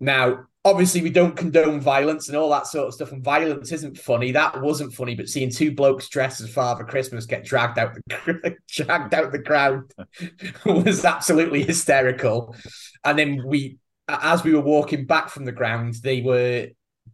now, 0.02 0.46
obviously 0.66 1.02
we 1.02 1.10
don't 1.10 1.38
condone 1.38 1.80
violence 1.80 2.28
and 2.28 2.38
all 2.38 2.50
that 2.50 2.68
sort 2.68 2.90
of 2.90 2.94
stuff 2.94 3.14
and 3.14 3.24
violence 3.24 3.72
isn't 3.72 3.98
funny 3.98 4.32
that 4.32 4.62
wasn't 4.62 4.94
funny 4.94 5.16
but 5.16 5.28
seeing 5.28 5.50
two 5.50 5.74
blokes 5.74 6.08
dressed 6.08 6.40
as 6.40 6.54
father 6.54 6.84
christmas 6.84 7.26
get 7.26 7.44
dragged 7.44 7.80
out 7.80 7.96
the 7.96 8.56
dragged 8.70 9.12
out 9.16 9.32
the 9.32 9.42
crowd 9.42 9.92
was 10.66 11.04
absolutely 11.04 11.64
hysterical 11.64 12.56
and 13.04 13.18
then 13.18 13.42
we 13.44 13.80
as 14.08 14.44
we 14.44 14.54
were 14.54 14.62
walking 14.62 15.06
back 15.08 15.30
from 15.30 15.46
the 15.46 15.52
ground 15.52 15.96
they 16.04 16.22
were 16.22 16.68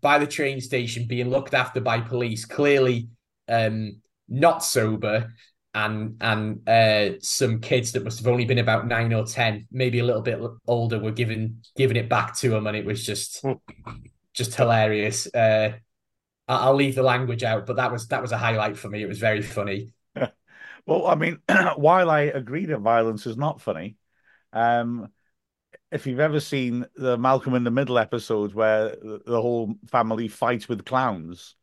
by 0.07 0.17
the 0.17 0.25
train 0.25 0.61
station 0.61 1.05
being 1.05 1.29
looked 1.29 1.53
after 1.53 1.81
by 1.81 1.99
police 1.99 2.45
clearly 2.45 3.09
um, 3.49 4.01
not 4.29 4.63
sober 4.63 5.33
and 5.73 6.15
and 6.21 6.69
uh, 6.69 7.19
some 7.19 7.59
kids 7.59 7.91
that 7.91 8.05
must 8.05 8.19
have 8.19 8.27
only 8.29 8.45
been 8.45 8.57
about 8.57 8.87
nine 8.87 9.11
or 9.11 9.25
ten, 9.25 9.67
maybe 9.69 9.99
a 9.99 10.05
little 10.05 10.21
bit 10.21 10.39
older, 10.65 10.97
were 10.97 11.11
giving 11.11 11.57
giving 11.75 11.97
it 11.97 12.07
back 12.07 12.37
to 12.37 12.55
him, 12.55 12.67
and 12.67 12.77
it 12.77 12.85
was 12.85 13.05
just 13.05 13.43
just 14.33 14.55
hilarious. 14.55 15.27
Uh, 15.35 15.73
I'll 16.47 16.73
leave 16.73 16.95
the 16.95 17.03
language 17.03 17.43
out, 17.43 17.65
but 17.65 17.75
that 17.75 17.91
was 17.91 18.07
that 18.07 18.21
was 18.21 18.31
a 18.31 18.37
highlight 18.37 18.77
for 18.77 18.87
me. 18.87 19.03
It 19.03 19.09
was 19.09 19.19
very 19.19 19.41
funny. 19.41 19.91
well, 20.85 21.05
I 21.05 21.15
mean, 21.15 21.39
while 21.75 22.09
I 22.09 22.21
agree 22.21 22.67
that 22.67 22.79
violence 22.79 23.27
is 23.27 23.35
not 23.35 23.59
funny, 23.59 23.97
um, 24.53 25.09
if 25.91 26.05
you've 26.05 26.19
ever 26.19 26.39
seen 26.39 26.85
the 26.95 27.17
Malcolm 27.17 27.53
in 27.55 27.63
the 27.63 27.71
Middle 27.71 27.97
episode 27.97 28.53
where 28.53 28.95
the 29.01 29.41
whole 29.41 29.75
family 29.89 30.27
fight 30.27 30.67
with 30.67 30.85
clowns, 30.85 31.55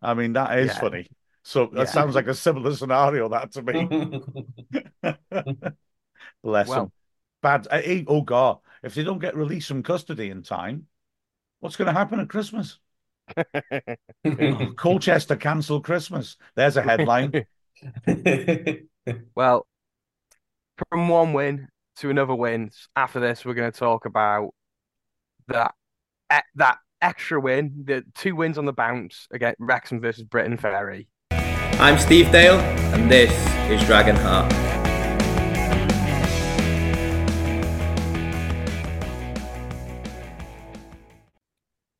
I 0.00 0.14
mean 0.14 0.34
that 0.34 0.58
is 0.58 0.68
yeah. 0.68 0.80
funny. 0.80 1.08
So 1.44 1.66
that 1.72 1.78
yeah. 1.78 1.84
sounds 1.86 2.14
like 2.14 2.28
a 2.28 2.34
similar 2.34 2.74
scenario 2.74 3.28
that 3.28 3.52
to 3.52 3.62
me. 3.62 3.88
Bless 6.42 6.68
well, 6.68 6.84
them. 6.84 6.92
Bad. 7.42 7.66
Eh, 7.70 8.04
oh 8.06 8.22
God! 8.22 8.58
If 8.82 8.94
they 8.94 9.02
don't 9.02 9.18
get 9.18 9.36
released 9.36 9.68
from 9.68 9.82
custody 9.82 10.30
in 10.30 10.42
time, 10.42 10.86
what's 11.58 11.76
going 11.76 11.86
to 11.86 11.92
happen 11.92 12.20
at 12.20 12.28
Christmas? 12.28 12.78
oh, 13.36 14.72
Colchester 14.76 15.36
cancel 15.36 15.80
Christmas. 15.80 16.36
There's 16.54 16.76
a 16.76 16.82
headline. 16.82 17.46
well, 19.34 19.66
from 20.88 21.08
one 21.08 21.32
win 21.32 21.68
to 21.96 22.10
another 22.10 22.34
win. 22.34 22.70
After 22.96 23.20
this, 23.20 23.44
we're 23.44 23.54
going 23.54 23.70
to 23.70 23.78
talk 23.78 24.06
about 24.06 24.50
that 25.48 25.74
that 26.54 26.78
extra 27.00 27.40
win, 27.40 27.82
the 27.84 28.04
two 28.14 28.34
wins 28.36 28.58
on 28.58 28.64
the 28.64 28.72
bounce 28.72 29.26
against 29.32 29.56
Wrexham 29.60 30.00
versus 30.00 30.24
Briton 30.24 30.56
Ferry. 30.56 31.08
I'm 31.30 31.98
Steve 31.98 32.30
Dale, 32.30 32.58
and 32.94 33.10
this 33.10 33.32
is 33.70 33.84
Dragon 33.86 34.16
Heart. 34.16 34.52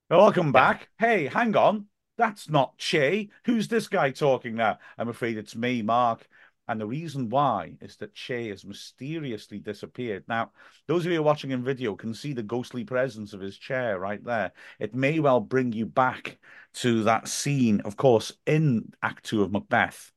Welcome 0.09 0.53
back. 0.53 0.89
Hey, 0.99 1.27
hang 1.27 1.57
on. 1.57 1.87
That's 2.19 2.51
not 2.51 2.77
Chay. 2.77 3.31
Who's 3.47 3.69
this 3.69 3.89
guy 3.89 4.11
talking 4.11 4.55
now? 4.55 4.79
I'm 4.99 5.09
afraid 5.09 5.39
it's 5.39 5.57
me, 5.57 5.83
Mark. 5.83 6.29
And 6.73 6.81
the 6.81 6.87
reason 6.87 7.29
why 7.29 7.75
is 7.83 7.97
that 7.97 8.15
Chay 8.15 8.49
has 8.49 8.65
mysteriously 8.65 9.59
disappeared. 9.59 10.25
Now, 10.27 10.53
those 10.87 11.05
of 11.05 11.13
you 11.13 11.23
watching 11.23 11.51
in 11.51 11.63
video 11.63 11.95
can 11.95 12.15
see 12.15 12.33
the 12.33 12.43
ghostly 12.43 12.83
presence 12.83 13.35
of 13.35 13.43
his 13.43 13.59
chair 13.59 13.99
right 13.99 14.25
there. 14.25 14.53
It 14.79 14.95
may 14.95 15.21
well 15.21 15.39
bring 15.39 15.75
you 15.75 15.85
back 15.85 16.39
to 16.77 17.03
that 17.03 17.29
scene, 17.29 17.83
of 17.83 17.99
course, 17.99 18.33
in 18.47 18.91
Act 19.03 19.27
Two 19.27 19.43
of 19.43 19.53
Macbeth, 19.53 20.13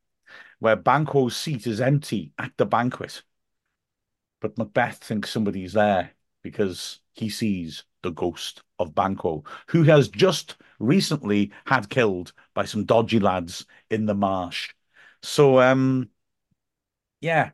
where 0.59 0.77
Banquo's 0.77 1.35
seat 1.35 1.67
is 1.67 1.81
empty 1.81 2.31
at 2.39 2.53
the 2.55 2.65
banquet. 2.65 3.23
But 4.39 4.57
Macbeth 4.57 4.99
thinks 4.99 5.31
somebody's 5.31 5.73
there 5.73 6.11
because 6.41 7.01
he 7.15 7.27
sees 7.27 7.83
the 8.01 8.11
ghost 8.11 8.63
of 8.79 8.95
Banquo, 8.95 9.43
who 9.67 9.83
has 9.83 10.07
just 10.07 10.55
recently 10.79 11.51
had 11.65 11.89
killed 11.89 12.31
by 12.53 12.63
some 12.63 12.85
dodgy 12.85 13.19
lads 13.19 13.65
in 13.89 14.05
the 14.05 14.15
marsh. 14.15 14.73
So, 15.21 15.59
um, 15.59 16.11
yeah, 17.21 17.51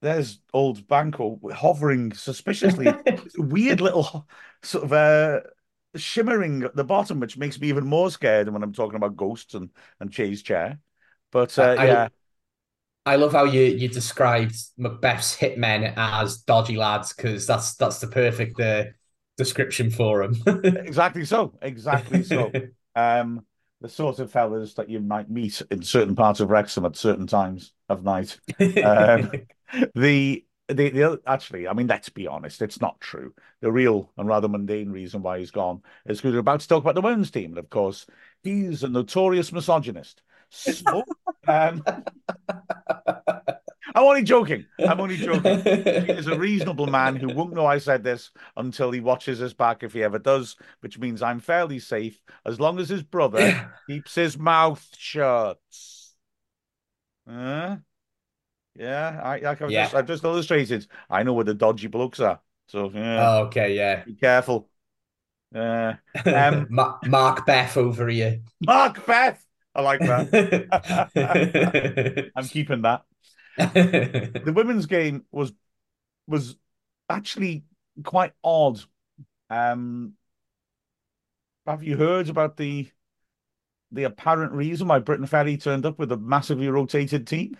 there's 0.00 0.40
old 0.52 0.86
Banquo 0.86 1.40
hovering 1.54 2.12
suspiciously, 2.12 2.92
weird 3.38 3.80
little 3.80 4.26
sort 4.62 4.84
of 4.84 4.92
uh, 4.92 5.40
shimmering 5.96 6.62
at 6.62 6.76
the 6.76 6.84
bottom, 6.84 7.20
which 7.20 7.38
makes 7.38 7.58
me 7.60 7.68
even 7.68 7.86
more 7.86 8.10
scared 8.10 8.48
when 8.48 8.62
I'm 8.62 8.72
talking 8.72 8.96
about 8.96 9.16
ghosts 9.16 9.54
and 9.54 9.70
and 10.00 10.12
Chay's 10.12 10.42
chair. 10.42 10.78
But 11.32 11.58
uh, 11.58 11.76
I, 11.78 11.86
yeah. 11.86 12.08
I 13.06 13.16
love 13.16 13.32
how 13.32 13.44
you 13.44 13.62
you 13.62 13.88
described 13.88 14.56
Macbeth's 14.78 15.36
hitmen 15.36 15.92
as 15.96 16.38
dodgy 16.38 16.76
lads 16.76 17.12
because 17.12 17.46
that's 17.46 17.74
that's 17.74 17.98
the 17.98 18.06
perfect 18.06 18.58
uh, 18.60 18.84
description 19.36 19.90
for 19.90 20.26
them. 20.26 20.60
exactly 20.64 21.24
so. 21.24 21.54
Exactly 21.62 22.22
so. 22.22 22.50
Um, 22.96 23.44
the 23.84 23.90
sort 23.90 24.18
of 24.18 24.32
fellas 24.32 24.72
that 24.72 24.88
you 24.88 24.98
might 24.98 25.28
meet 25.30 25.60
in 25.70 25.82
certain 25.82 26.16
parts 26.16 26.40
of 26.40 26.48
Wrexham 26.48 26.86
at 26.86 26.96
certain 26.96 27.26
times 27.26 27.72
of 27.90 28.02
night. 28.02 28.40
Um, 28.82 29.30
the 29.94 30.44
the, 30.68 30.88
the 30.88 31.20
actually, 31.26 31.68
I 31.68 31.74
mean, 31.74 31.88
let's 31.88 32.08
be 32.08 32.26
honest, 32.26 32.62
it's 32.62 32.80
not 32.80 32.98
true. 33.00 33.34
The 33.60 33.70
real 33.70 34.10
and 34.16 34.26
rather 34.26 34.48
mundane 34.48 34.90
reason 34.90 35.20
why 35.20 35.38
he's 35.38 35.50
gone 35.50 35.82
is 36.06 36.18
because 36.18 36.32
we're 36.32 36.38
about 36.38 36.60
to 36.60 36.68
talk 36.68 36.82
about 36.82 36.94
the 36.94 37.02
women's 37.02 37.30
team, 37.30 37.50
and 37.50 37.58
of 37.58 37.68
course, 37.68 38.06
he's 38.42 38.82
a 38.84 38.88
notorious 38.88 39.52
misogynist. 39.52 40.22
So, 40.48 41.02
um, 41.46 41.84
I'm 43.94 44.02
only 44.04 44.24
joking. 44.24 44.66
I'm 44.78 45.00
only 45.00 45.16
joking. 45.16 45.60
he 45.62 46.12
is 46.12 46.26
a 46.26 46.36
reasonable 46.36 46.86
man 46.88 47.14
who 47.14 47.32
won't 47.32 47.52
know 47.52 47.66
I 47.66 47.78
said 47.78 48.02
this 48.02 48.32
until 48.56 48.90
he 48.90 49.00
watches 49.00 49.38
this 49.38 49.52
back, 49.52 49.84
if 49.84 49.92
he 49.92 50.02
ever 50.02 50.18
does, 50.18 50.56
which 50.80 50.98
means 50.98 51.22
I'm 51.22 51.38
fairly 51.38 51.78
safe 51.78 52.20
as 52.44 52.58
long 52.58 52.80
as 52.80 52.88
his 52.88 53.04
brother 53.04 53.72
keeps 53.86 54.16
his 54.16 54.36
mouth 54.36 54.84
shut. 54.98 55.58
Uh, 57.30 57.76
yeah, 58.74 59.20
I, 59.22 59.38
like 59.38 59.62
I've, 59.62 59.70
yeah. 59.70 59.84
Just, 59.84 59.94
I've 59.94 60.06
just 60.06 60.24
illustrated. 60.24 60.86
I 61.08 61.22
know 61.22 61.34
where 61.34 61.44
the 61.44 61.54
dodgy 61.54 61.86
blokes 61.86 62.18
are. 62.18 62.40
So, 62.66 62.90
yeah. 62.92 63.28
Oh, 63.28 63.44
okay, 63.44 63.76
yeah. 63.76 64.04
Be 64.04 64.14
careful. 64.14 64.68
Uh, 65.54 65.94
um, 66.26 66.66
Mark 67.06 67.46
Beth 67.46 67.76
over 67.76 68.08
here. 68.08 68.40
Mark 68.60 69.06
Beth. 69.06 69.40
I 69.76 69.82
like 69.82 70.00
that. 70.00 70.32
I'm 72.36 72.48
keeping 72.48 72.82
that. 72.82 73.04
The 73.56 74.52
women's 74.54 74.86
game 74.86 75.24
was 75.30 75.52
was 76.26 76.56
actually 77.08 77.64
quite 78.02 78.32
odd. 78.42 78.80
Um, 79.50 80.14
have 81.66 81.82
you 81.82 81.96
heard 81.96 82.28
about 82.28 82.56
the 82.56 82.88
the 83.92 84.04
apparent 84.04 84.52
reason 84.52 84.88
why 84.88 84.98
Briton 84.98 85.26
Ferry 85.26 85.56
turned 85.56 85.86
up 85.86 85.98
with 85.98 86.10
a 86.10 86.16
massively 86.16 86.68
rotated 86.68 87.26
team? 87.26 87.56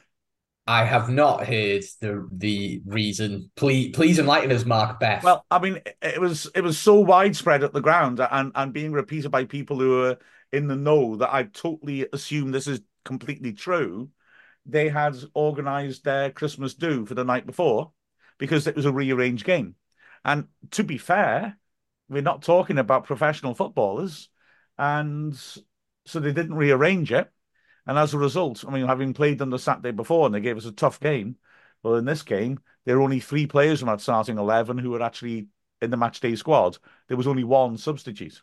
I 0.67 0.85
have 0.85 1.11
not 1.11 1.47
heard 1.47 1.85
the 2.01 2.27
the 2.33 2.83
reason. 2.87 3.51
Please, 3.55 3.95
please 3.95 4.19
enlighten 4.19 4.51
us, 4.51 4.65
Mark 4.65 4.99
Beth. 4.99 5.23
Well, 5.23 5.45
I 5.51 5.59
mean, 5.59 5.81
it 6.01 6.21
was 6.21 6.51
it 6.55 6.63
was 6.63 6.79
so 6.79 7.01
widespread 7.01 7.63
at 7.63 7.73
the 7.73 7.83
ground 7.83 8.21
and 8.21 8.51
and 8.55 8.73
being 8.73 8.93
repeated 8.93 9.31
by 9.31 9.45
people 9.45 9.79
who 9.79 10.03
are 10.03 10.19
in 10.53 10.67
the 10.67 10.77
know 10.77 11.17
that 11.17 11.35
I 11.35 11.45
totally 11.45 12.07
assume 12.13 12.51
this 12.51 12.67
is 12.67 12.81
completely 13.05 13.53
true 13.53 14.09
they 14.67 14.89
had 14.89 15.17
organised 15.37 16.05
their 16.05 16.31
Christmas 16.31 16.75
do 16.75 17.05
for 17.07 17.15
the 17.15 17.25
night 17.25 17.47
before 17.47 17.93
because 18.39 18.67
it 18.67 18.77
was 18.77 18.87
a 18.87 18.93
rearranged 18.93 19.45
game. 19.45 19.75
And 20.25 20.49
to 20.73 20.85
be 20.85 20.99
fair, 20.99 21.59
we're 22.09 22.23
not 22.23 22.43
talking 22.43 22.79
about 22.79 23.05
professional 23.05 23.55
footballers. 23.55 24.29
And 24.79 25.35
so 26.07 26.21
they 26.21 26.33
didn't 26.33 26.55
rearrange 26.55 27.13
it. 27.13 27.31
And 27.87 27.99
as 27.99 28.15
a 28.15 28.19
result, 28.19 28.65
I 28.67 28.71
mean, 28.71 28.87
having 28.87 29.13
played 29.13 29.39
them 29.39 29.51
the 29.51 29.59
Saturday 29.59 29.91
before 29.91 30.27
and 30.27 30.35
they 30.35 30.41
gave 30.41 30.57
us 30.57 30.65
a 30.65 30.73
tough 30.73 31.01
game, 31.01 31.37
well, 31.83 31.97
in 31.97 32.07
this 32.07 32.23
game, 32.23 32.61
there 32.85 32.97
were 32.97 33.03
only 33.03 33.21
three 33.21 33.47
players 33.47 33.81
from 33.81 33.89
that 33.89 34.01
starting 34.01 34.39
11 34.39 34.79
who 34.79 34.91
were 34.91 35.03
actually 35.03 35.49
in 35.83 35.91
the 35.91 35.97
match 35.97 36.21
day 36.21 36.35
squad. 36.35 36.79
There 37.09 37.17
was 37.17 37.27
only 37.27 37.45
one 37.45 37.77
substitute. 37.77 38.41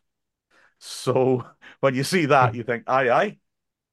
So 0.77 1.45
when 1.79 1.95
you 1.95 2.03
see 2.03 2.27
that, 2.27 2.53
you 2.53 2.63
think, 2.63 2.83
aye, 2.87 3.09
aye, 3.09 3.37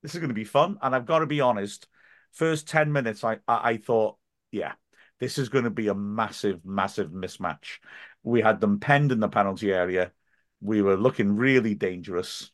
this 0.03 0.15
is 0.15 0.21
going 0.21 0.29
to 0.29 0.35
be 0.35 0.45
fun. 0.45 0.79
And 0.83 0.95
I've 0.95 1.07
got 1.07 1.21
to 1.21 1.27
be 1.27 1.41
honest, 1.41 1.89
first 2.33 2.69
10 2.69 2.93
minutes, 2.93 3.25
I, 3.25 3.39
I, 3.47 3.71
I 3.71 3.77
thought, 3.79 4.17
yeah, 4.51 4.73
this 5.21 5.39
is 5.39 5.49
going 5.49 5.65
to 5.65 5.71
be 5.71 5.89
a 5.89 5.95
massive, 5.95 6.65
massive 6.65 7.11
mismatch. 7.11 7.79
We 8.23 8.41
had 8.41 8.61
them 8.61 8.81
penned 8.81 9.13
in 9.13 9.21
the 9.21 9.29
penalty 9.29 9.73
area. 9.73 10.13
We 10.61 10.83
were 10.83 10.97
looking 10.97 11.37
really 11.37 11.75
dangerous. 11.75 12.51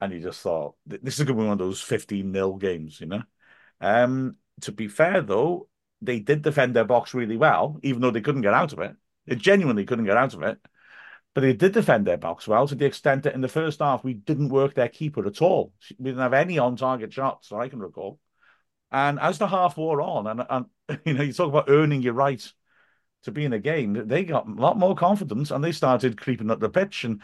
And 0.00 0.12
you 0.12 0.20
just 0.20 0.40
thought, 0.40 0.76
this 0.86 1.18
is 1.18 1.24
going 1.24 1.36
to 1.36 1.42
be 1.42 1.46
one 1.46 1.52
of 1.52 1.58
those 1.58 1.80
15 1.80 2.30
nil 2.30 2.54
games, 2.54 3.00
you 3.00 3.06
know? 3.06 3.22
Um, 3.80 4.36
to 4.62 4.72
be 4.72 4.88
fair, 4.88 5.22
though, 5.22 5.68
they 6.00 6.20
did 6.20 6.42
defend 6.42 6.74
their 6.74 6.84
box 6.84 7.14
really 7.14 7.36
well, 7.36 7.78
even 7.82 8.00
though 8.00 8.12
they 8.12 8.20
couldn't 8.20 8.42
get 8.42 8.54
out 8.54 8.72
of 8.72 8.78
it. 8.78 8.94
They 9.26 9.34
genuinely 9.34 9.84
couldn't 9.84 10.04
get 10.04 10.16
out 10.16 10.34
of 10.34 10.42
it. 10.42 10.58
But 11.34 11.42
they 11.42 11.52
did 11.52 11.72
defend 11.72 12.06
their 12.06 12.16
box 12.16 12.48
well 12.48 12.66
to 12.66 12.74
the 12.74 12.86
extent 12.86 13.24
that 13.24 13.34
in 13.34 13.40
the 13.40 13.48
first 13.48 13.80
half, 13.80 14.02
we 14.02 14.14
didn't 14.14 14.48
work 14.48 14.74
their 14.74 14.88
keeper 14.88 15.26
at 15.26 15.42
all. 15.42 15.72
We 15.98 16.06
didn't 16.06 16.22
have 16.22 16.32
any 16.32 16.58
on 16.58 16.76
target 16.76 17.12
shots, 17.12 17.48
that 17.48 17.56
I 17.56 17.68
can 17.68 17.80
recall. 17.80 18.18
And 18.90 19.18
as 19.20 19.38
the 19.38 19.48
half 19.48 19.76
wore 19.76 20.00
on, 20.00 20.26
and, 20.26 20.44
and 20.48 20.66
you 21.04 21.14
know, 21.14 21.22
you 21.22 21.32
talk 21.32 21.48
about 21.48 21.68
earning 21.68 22.02
your 22.02 22.14
right 22.14 22.52
to 23.24 23.32
be 23.32 23.44
in 23.44 23.52
a 23.52 23.58
game, 23.58 24.08
they 24.08 24.24
got 24.24 24.48
a 24.48 24.52
lot 24.52 24.78
more 24.78 24.94
confidence 24.94 25.50
and 25.50 25.62
they 25.62 25.72
started 25.72 26.20
creeping 26.20 26.50
up 26.50 26.60
the 26.60 26.70
pitch 26.70 27.04
and 27.04 27.20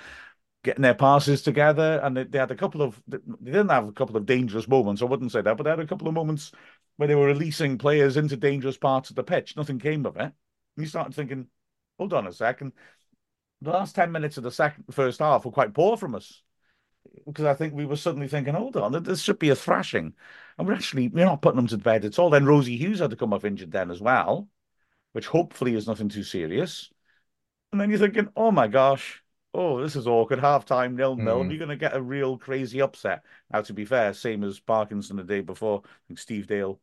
getting 0.63 0.83
their 0.83 0.95
passes 0.95 1.43
together. 1.43 2.01
And 2.03 2.17
they, 2.17 2.25
they 2.25 2.39
had 2.39 2.51
a 2.51 2.57
couple 2.57 2.83
of, 2.83 3.01
they 3.07 3.19
didn't 3.45 3.71
have 3.71 3.89
a 3.89 3.93
couple 3.93 4.17
of 4.17 4.27
dangerous 4.27 4.69
moments, 4.69 5.03
I 5.03 5.07
wouldn't 5.07 5.33
say 5.33 5.43
that, 5.43 5.57
but 5.57 5.65
they 5.65 5.71
had 5.71 5.81
a 5.81 5.87
couple 5.87 6.09
of 6.09 6.15
moments 6.15 6.53
where 6.97 7.09
they 7.09 7.15
were 7.15 7.27
releasing 7.27 7.79
players 7.79 8.17
into 8.17 8.37
dangerous 8.37 8.77
parts 8.77 9.11
of 9.11 9.17
the 9.17 9.25
pitch. 9.25 9.57
Nothing 9.57 9.79
came 9.79 10.07
of 10.07 10.17
it. 10.17 10.23
And 10.23 10.33
you 10.77 10.87
started 10.87 11.15
thinking, 11.15 11.49
hold 11.99 12.13
on 12.13 12.27
a 12.27 12.33
second. 12.33 12.73
The 13.63 13.71
last 13.71 13.95
10 13.95 14.13
minutes 14.13 14.37
of 14.37 14.45
the 14.45 14.51
second 14.51 14.85
first 14.91 15.21
half 15.21 15.45
were 15.45 15.51
quite 15.51 15.75
poor 15.75 15.97
from 15.97 16.15
us 16.15 16.43
because 17.27 17.45
I 17.45 17.55
think 17.55 17.75
we 17.75 17.87
were 17.87 17.97
suddenly 17.97 18.29
thinking, 18.29 18.55
hold 18.55 18.77
on, 18.77 19.03
this 19.03 19.23
should 19.23 19.39
be 19.39 19.51
a 19.51 19.57
thrashing. 19.57 20.15
And 20.59 20.69
we're 20.69 20.75
actually, 20.75 21.09
we're 21.09 21.25
not 21.25 21.43
putting 21.43 21.57
them 21.57 21.67
to 21.69 21.79
bed 21.79 22.05
at 22.05 22.19
all. 22.19 22.31
Then 22.31 22.47
Rosie 22.47 22.77
Hughes 22.77 23.01
had 23.01 23.11
to 23.11 23.17
come 23.17 23.33
off 23.33 23.45
injured 23.45 23.73
then 23.73 23.91
as 23.91 24.01
well, 24.01 24.49
which 25.13 25.27
hopefully 25.27 25.75
is 25.75 25.87
nothing 25.87 26.09
too 26.09 26.23
serious. 26.23 26.91
And 27.73 27.81
then 27.81 27.91
you're 27.91 27.99
thinking, 27.99 28.29
oh 28.37 28.51
my 28.51 28.69
gosh, 28.69 29.23
oh, 29.53 29.81
this 29.81 29.97
is 29.97 30.07
awkward. 30.07 30.39
Half 30.39 30.65
time, 30.65 30.97
nil 30.97 31.17
nil. 31.17 31.45
Mm. 31.45 31.51
You're 31.51 31.59
going 31.59 31.71
to 31.71 31.77
get 31.77 31.97
a 31.97 32.03
real 32.03 32.37
crazy 32.37 32.81
upset. 32.81 33.23
Now, 33.53 33.63
to 33.63 33.73
be 33.73 33.85
fair, 33.85 34.13
same 34.13 34.45
as 34.45 34.61
Parkinson 34.61 35.17
the 35.17 35.25
day 35.25 35.41
before. 35.41 35.83
I 35.85 35.89
think 36.09 36.19
Steve 36.19 36.47
Dale 36.47 36.81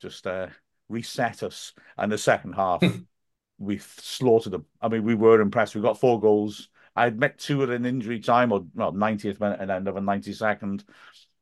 just 0.00 0.26
uh, 0.26 0.48
reset 0.88 1.42
us. 1.42 1.72
And 1.96 2.12
the 2.12 2.18
second 2.18 2.54
half, 2.54 2.82
we 3.58 3.78
slaughtered 3.78 4.52
them. 4.52 4.66
I 4.80 4.88
mean, 4.88 5.04
we 5.04 5.14
were 5.14 5.40
impressed. 5.40 5.74
We 5.74 5.80
got 5.80 6.00
four 6.00 6.20
goals. 6.20 6.68
I 6.96 7.06
admit 7.06 7.38
two 7.38 7.62
at 7.62 7.70
an 7.70 7.86
injury 7.86 8.20
time, 8.20 8.52
or 8.52 8.66
well, 8.74 8.92
90th 8.92 9.40
minute 9.40 9.60
and 9.60 9.70
end 9.70 9.88
of 9.88 9.96
a 9.96 10.00
92nd. 10.00 10.84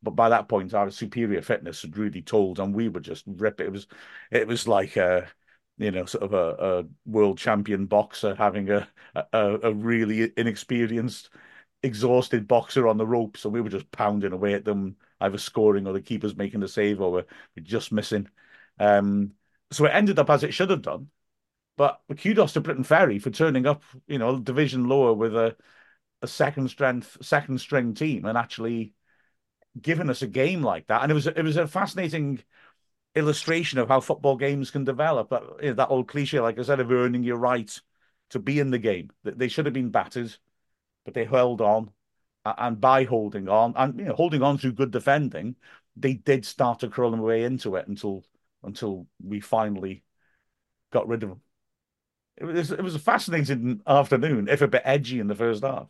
But 0.02 0.12
by 0.12 0.30
that 0.30 0.48
point, 0.48 0.74
our 0.74 0.90
superior 0.90 1.42
fitness 1.42 1.82
had 1.82 1.96
really 1.96 2.22
told, 2.22 2.58
and 2.58 2.74
we 2.74 2.88
were 2.88 3.00
just 3.00 3.24
rip. 3.26 3.60
It 3.60 3.70
was, 3.70 3.86
it 4.30 4.46
was 4.48 4.66
like 4.66 4.96
a, 4.96 5.28
you 5.78 5.90
know, 5.90 6.04
sort 6.06 6.24
of 6.24 6.32
a, 6.34 6.80
a 6.80 6.84
world 7.10 7.38
champion 7.38 7.86
boxer 7.86 8.34
having 8.34 8.70
a, 8.70 8.88
a 9.32 9.58
a 9.64 9.72
really 9.74 10.32
inexperienced, 10.36 11.30
exhausted 11.82 12.48
boxer 12.48 12.88
on 12.88 12.96
the 12.98 13.06
ropes. 13.06 13.40
So 13.40 13.50
we 13.50 13.60
were 13.60 13.68
just 13.70 13.90
pounding 13.92 14.32
away 14.32 14.54
at 14.54 14.64
them, 14.64 14.96
either 15.20 15.38
scoring 15.38 15.86
or 15.86 15.92
the 15.92 16.02
keepers 16.02 16.36
making 16.36 16.60
the 16.60 16.68
save, 16.68 17.00
or 17.00 17.12
we're, 17.12 17.26
we're 17.56 17.64
just 17.64 17.92
missing. 17.92 18.28
Um, 18.80 19.34
so 19.70 19.86
it 19.86 19.90
ended 19.90 20.18
up 20.18 20.30
as 20.30 20.44
it 20.44 20.54
should 20.54 20.70
have 20.70 20.82
done. 20.82 21.10
But 21.76 22.00
kudos 22.20 22.52
to 22.54 22.60
Briton 22.60 22.84
Ferry 22.84 23.18
for 23.18 23.30
turning 23.30 23.66
up, 23.66 23.82
you 24.06 24.18
know, 24.18 24.38
division 24.38 24.88
lower 24.88 25.14
with 25.14 25.34
a 25.36 25.56
a 26.22 26.28
second 26.28 26.68
strength, 26.68 27.18
second 27.22 27.60
string 27.60 27.94
team, 27.94 28.24
and 28.26 28.38
actually 28.38 28.94
giving 29.80 30.10
us 30.10 30.22
a 30.22 30.26
game 30.26 30.62
like 30.62 30.86
that. 30.88 31.02
And 31.02 31.10
it 31.10 31.14
was 31.14 31.26
it 31.26 31.42
was 31.42 31.56
a 31.56 31.66
fascinating 31.66 32.42
illustration 33.14 33.78
of 33.78 33.88
how 33.88 34.00
football 34.00 34.36
games 34.36 34.70
can 34.70 34.84
develop. 34.84 35.30
That 35.30 35.42
you 35.62 35.68
know, 35.68 35.74
that 35.74 35.90
old 35.90 36.08
cliche, 36.08 36.40
like 36.40 36.58
I 36.58 36.62
said, 36.62 36.80
of 36.80 36.90
earning 36.92 37.24
your 37.24 37.38
right 37.38 37.80
to 38.30 38.38
be 38.38 38.60
in 38.60 38.70
the 38.70 38.78
game. 38.78 39.10
They 39.24 39.48
should 39.48 39.66
have 39.66 39.74
been 39.74 39.90
battered, 39.90 40.36
but 41.04 41.14
they 41.14 41.24
held 41.26 41.60
on, 41.60 41.92
and 42.44 42.80
by 42.80 43.04
holding 43.04 43.48
on 43.48 43.74
and 43.76 43.98
you 43.98 44.06
know 44.06 44.14
holding 44.14 44.42
on 44.42 44.58
through 44.58 44.72
good 44.74 44.90
defending, 44.92 45.56
they 45.96 46.14
did 46.14 46.46
start 46.46 46.80
to 46.80 46.88
crawl 46.88 47.12
their 47.12 47.20
way 47.22 47.44
into 47.44 47.76
it 47.76 47.88
until 47.88 48.24
until 48.64 49.06
we 49.24 49.40
finally 49.40 50.04
got 50.92 51.08
rid 51.08 51.24
of 51.24 51.30
them. 51.30 51.41
It 52.36 52.44
was 52.44 52.70
it 52.70 52.82
was 52.82 52.94
a 52.94 53.00
fascinating 53.00 53.80
afternoon, 53.86 54.48
if 54.48 54.62
a 54.62 54.68
bit 54.68 54.82
edgy 54.84 55.20
in 55.20 55.26
the 55.26 55.34
first 55.34 55.62
half. 55.62 55.88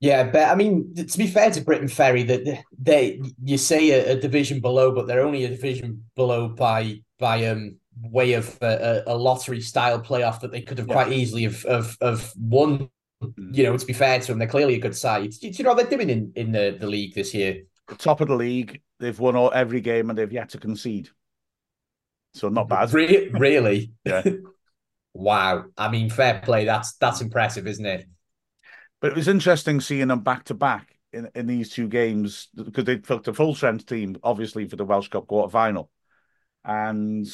Yeah, 0.00 0.24
but 0.24 0.48
I 0.48 0.56
mean, 0.56 0.94
to 0.96 1.18
be 1.18 1.28
fair 1.28 1.50
to 1.52 1.60
Briton 1.60 1.86
Ferry, 1.86 2.24
that 2.24 2.64
they 2.76 3.20
you 3.44 3.56
say 3.56 3.90
a, 3.90 4.12
a, 4.12 4.20
division 4.20 4.60
below, 4.60 4.90
but 4.90 5.06
they're 5.06 5.24
only 5.24 5.44
a 5.44 5.48
division 5.48 6.04
below 6.16 6.48
by 6.48 7.02
by 7.20 7.46
um 7.46 7.76
way 8.00 8.32
of 8.32 8.58
a, 8.62 9.04
a 9.06 9.16
lottery 9.16 9.60
style 9.60 10.00
playoff 10.00 10.40
that 10.40 10.50
they 10.50 10.60
could 10.60 10.78
have 10.78 10.88
yeah. 10.88 10.94
quite 10.94 11.12
easily 11.12 11.44
have, 11.44 11.62
have 11.62 11.96
have 12.00 12.32
won. 12.36 12.90
Mm. 13.22 13.56
You 13.56 13.62
know, 13.62 13.76
to 13.76 13.86
be 13.86 13.92
fair 13.92 14.18
to 14.18 14.26
them, 14.26 14.40
they're 14.40 14.48
clearly 14.48 14.74
a 14.74 14.80
good 14.80 14.96
side. 14.96 15.30
Do 15.40 15.48
you 15.48 15.62
know 15.62 15.72
what 15.72 15.88
they're 15.88 15.98
doing 15.98 16.10
in 16.10 16.32
in 16.34 16.50
the, 16.50 16.76
the 16.80 16.88
league 16.88 17.14
this 17.14 17.32
year? 17.32 17.62
Top 17.98 18.20
of 18.20 18.26
the 18.26 18.34
league, 18.34 18.80
they've 18.98 19.18
won 19.18 19.36
all, 19.36 19.52
every 19.54 19.80
game 19.80 20.10
and 20.10 20.18
they've 20.18 20.32
yet 20.32 20.48
to 20.50 20.58
concede. 20.58 21.10
So 22.34 22.48
not 22.48 22.68
bad. 22.68 22.92
Re- 22.92 23.28
really? 23.32 23.92
yeah. 24.04 24.22
Wow. 25.14 25.64
I 25.76 25.90
mean, 25.90 26.10
fair 26.10 26.40
play. 26.44 26.64
That's 26.64 26.94
that's 26.94 27.20
impressive, 27.20 27.66
isn't 27.66 27.86
it? 27.86 28.06
But 29.00 29.12
it 29.12 29.16
was 29.16 29.28
interesting 29.28 29.80
seeing 29.80 30.08
them 30.08 30.20
back 30.20 30.44
to 30.44 30.54
back 30.54 30.96
in, 31.12 31.28
in 31.34 31.46
these 31.46 31.70
two 31.70 31.88
games 31.88 32.48
because 32.54 32.84
they 32.84 32.98
felt 32.98 33.28
a 33.28 33.34
full 33.34 33.54
strength 33.54 33.86
team, 33.86 34.16
obviously, 34.22 34.68
for 34.68 34.76
the 34.76 34.84
Welsh 34.84 35.08
Cup 35.08 35.26
quarter 35.26 35.50
final. 35.50 35.90
And 36.64 37.26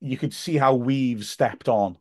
you 0.00 0.16
could 0.16 0.32
see 0.34 0.56
how 0.56 0.74
we've 0.74 1.24
stepped 1.24 1.68
on. 1.68 1.98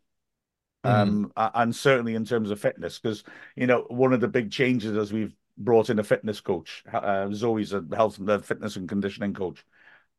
Mm. 0.86 0.90
Um, 0.90 1.34
and 1.36 1.76
certainly 1.76 2.16
in 2.16 2.26
terms 2.26 2.50
of 2.50 2.60
fitness, 2.60 2.98
because 2.98 3.24
you 3.56 3.68
know 3.68 3.86
one 3.90 4.14
of 4.14 4.20
the 4.20 4.28
big 4.28 4.52
changes 4.52 4.98
as 4.98 5.14
we've 5.14 5.36
brought 5.58 5.90
in 5.90 6.00
a 6.00 6.04
fitness 6.04 6.42
coach. 6.42 6.84
Uh, 6.92 7.30
Zoe's 7.32 7.74
a 7.74 7.84
health 7.94 8.18
and 8.18 8.46
fitness 8.46 8.76
and 8.76 8.90
conditioning 8.90 9.34
coach, 9.34 9.64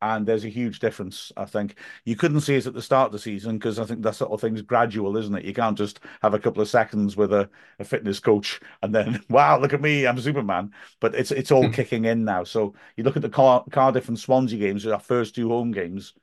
and 0.02 0.26
there's 0.26 0.44
a 0.44 0.48
huge 0.48 0.80
difference. 0.80 1.30
I 1.36 1.44
think 1.44 1.78
you 2.04 2.16
couldn't 2.16 2.40
see 2.40 2.56
it 2.56 2.66
at 2.66 2.74
the 2.74 2.82
start 2.82 3.06
of 3.06 3.12
the 3.12 3.18
season 3.20 3.56
because 3.56 3.78
I 3.78 3.84
think 3.84 4.02
that 4.02 4.16
sort 4.16 4.32
of 4.32 4.40
thing's 4.40 4.60
gradual, 4.60 5.16
isn't 5.16 5.34
it? 5.34 5.44
You 5.44 5.54
can't 5.54 5.78
just 5.78 6.00
have 6.22 6.34
a 6.34 6.40
couple 6.40 6.60
of 6.60 6.68
seconds 6.68 7.16
with 7.16 7.32
a, 7.32 7.48
a 7.78 7.84
fitness 7.84 8.18
coach 8.18 8.60
and 8.82 8.92
then 8.92 9.22
wow, 9.30 9.58
look 9.60 9.72
at 9.72 9.80
me, 9.80 10.06
I'm 10.06 10.20
Superman. 10.20 10.72
But 11.00 11.14
it's 11.14 11.30
it's 11.30 11.52
all 11.52 11.66
hmm. 11.66 11.72
kicking 11.72 12.04
in 12.04 12.24
now. 12.24 12.42
So 12.42 12.74
you 12.96 13.04
look 13.04 13.16
at 13.16 13.22
the 13.22 13.30
Car- 13.30 13.64
Cardiff 13.70 14.08
and 14.08 14.18
Swansea 14.18 14.58
games, 14.58 14.84
our 14.86 14.98
first 14.98 15.36
two 15.36 15.48
home 15.48 15.70
games, 15.70 16.14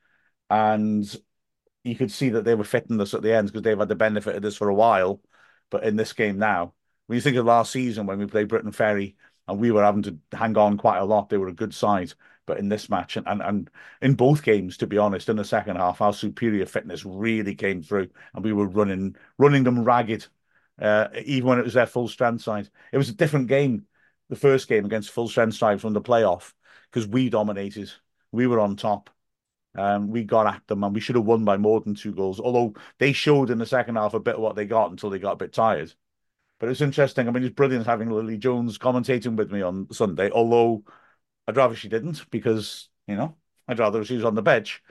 and 0.50 1.16
you 1.86 1.96
could 1.96 2.12
see 2.12 2.30
that 2.30 2.44
they 2.44 2.56
were 2.56 2.66
fitting 2.66 3.00
us 3.00 3.14
at 3.14 3.22
the 3.22 3.34
end 3.34 3.48
because 3.48 3.62
they've 3.64 3.80
had 3.80 3.88
the 3.88 3.96
benefit 3.96 4.36
of 4.36 4.42
this 4.42 4.58
for 4.58 4.68
a 4.68 4.76
while. 4.76 5.22
But 5.70 5.86
in 5.86 5.96
this 5.96 6.12
game 6.14 6.38
now, 6.38 6.74
when 7.08 7.16
you 7.16 7.22
think 7.22 7.38
of 7.38 7.46
last 7.46 7.72
season 7.72 8.08
when 8.08 8.20
we 8.20 8.26
played 8.26 8.50
Briton 8.50 8.74
Ferry 8.74 9.16
and 9.48 9.58
we 9.60 9.72
were 9.72 9.84
having 9.84 10.04
to 10.04 10.18
hang 10.34 10.58
on 10.58 10.78
quite 10.78 10.98
a 11.00 11.06
lot, 11.06 11.30
they 11.30 11.38
were 11.38 11.48
a 11.48 11.54
good 11.54 11.74
side. 11.74 12.14
But 12.50 12.58
in 12.58 12.68
this 12.68 12.90
match 12.90 13.16
and, 13.16 13.28
and, 13.28 13.42
and 13.44 13.70
in 14.02 14.16
both 14.16 14.42
games, 14.42 14.78
to 14.78 14.88
be 14.88 14.98
honest, 14.98 15.30
in 15.30 15.36
the 15.36 15.46
second 15.46 15.76
half, 15.76 16.02
our 16.02 16.14
superior 16.14 16.66
fitness 16.66 17.06
really 17.06 17.54
came 17.54 17.84
through, 17.84 18.10
and 18.34 18.44
we 18.44 18.54
were 18.54 18.68
running 18.68 19.16
running 19.38 19.64
them 19.64 19.84
ragged, 19.84 20.26
uh, 20.82 21.10
even 21.24 21.48
when 21.48 21.60
it 21.60 21.66
was 21.66 21.76
their 21.76 21.86
full 21.86 22.08
strength 22.08 22.42
side. 22.42 22.68
It 22.92 22.98
was 22.98 23.10
a 23.10 23.14
different 23.14 23.50
game, 23.50 23.86
the 24.30 24.36
first 24.36 24.68
game 24.68 24.84
against 24.86 25.12
full 25.12 25.28
strength 25.28 25.58
side 25.58 25.80
from 25.80 25.94
the 25.94 26.02
playoff, 26.02 26.54
because 26.90 27.08
we 27.08 27.30
dominated, 27.30 27.92
we 28.32 28.48
were 28.48 28.60
on 28.60 28.76
top. 28.76 29.12
Um, 29.76 30.10
we 30.10 30.24
got 30.24 30.48
at 30.48 30.66
them 30.66 30.84
and 30.84 30.96
we 30.96 31.00
should 31.00 31.16
have 31.16 31.26
won 31.26 31.46
by 31.46 31.58
more 31.58 31.80
than 31.80 31.94
two 31.94 32.12
goals. 32.12 32.40
Although 32.40 32.74
they 32.98 33.14
showed 33.14 33.52
in 33.52 33.60
the 33.60 33.68
second 33.68 33.98
half 33.98 34.16
a 34.16 34.20
bit 34.20 34.36
of 34.36 34.42
what 34.42 34.56
they 34.56 34.66
got 34.66 34.90
until 34.90 35.12
they 35.12 35.20
got 35.20 35.34
a 35.34 35.36
bit 35.36 35.54
tired. 35.54 35.94
But 36.60 36.70
it's 36.70 36.82
interesting. 36.82 37.28
I 37.28 37.32
mean, 37.32 37.44
it's 37.44 37.56
brilliant 37.56 37.86
having 37.86 38.10
Lily 38.10 38.38
Jones 38.38 38.78
commentating 38.78 39.36
with 39.36 39.52
me 39.52 39.62
on 39.62 39.88
Sunday. 39.94 40.30
Although 40.32 40.84
I'd 41.50 41.58
rather 41.58 41.76
she 41.76 41.90
didn't 41.90 42.30
because, 42.30 42.90
you 43.08 43.16
know, 43.16 43.36
I'd 43.68 43.80
rather 43.80 44.06
she 44.06 44.16
was 44.16 44.24
on 44.24 44.36
the 44.36 44.44
bench. 44.44 44.84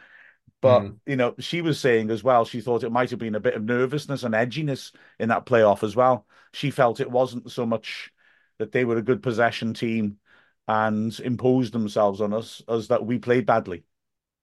But, 0.60 0.80
mm. 0.80 0.96
you 1.06 1.14
know, 1.14 1.36
she 1.38 1.62
was 1.62 1.78
saying 1.78 2.10
as 2.10 2.24
well, 2.24 2.44
she 2.44 2.60
thought 2.60 2.82
it 2.82 2.90
might 2.90 3.10
have 3.10 3.20
been 3.20 3.36
a 3.36 3.40
bit 3.40 3.54
of 3.54 3.62
nervousness 3.62 4.24
and 4.24 4.34
edginess 4.34 4.92
in 5.20 5.28
that 5.28 5.46
playoff 5.46 5.84
as 5.84 5.94
well. 5.94 6.26
She 6.52 6.72
felt 6.72 6.98
it 6.98 7.10
wasn't 7.10 7.52
so 7.52 7.64
much 7.64 8.10
that 8.58 8.72
they 8.72 8.84
were 8.84 8.96
a 8.96 9.02
good 9.02 9.22
possession 9.22 9.72
team 9.72 10.18
and 10.66 11.16
imposed 11.20 11.72
themselves 11.72 12.20
on 12.20 12.34
us 12.34 12.60
as 12.68 12.88
that 12.88 13.06
we 13.06 13.20
played 13.20 13.46
badly. 13.46 13.84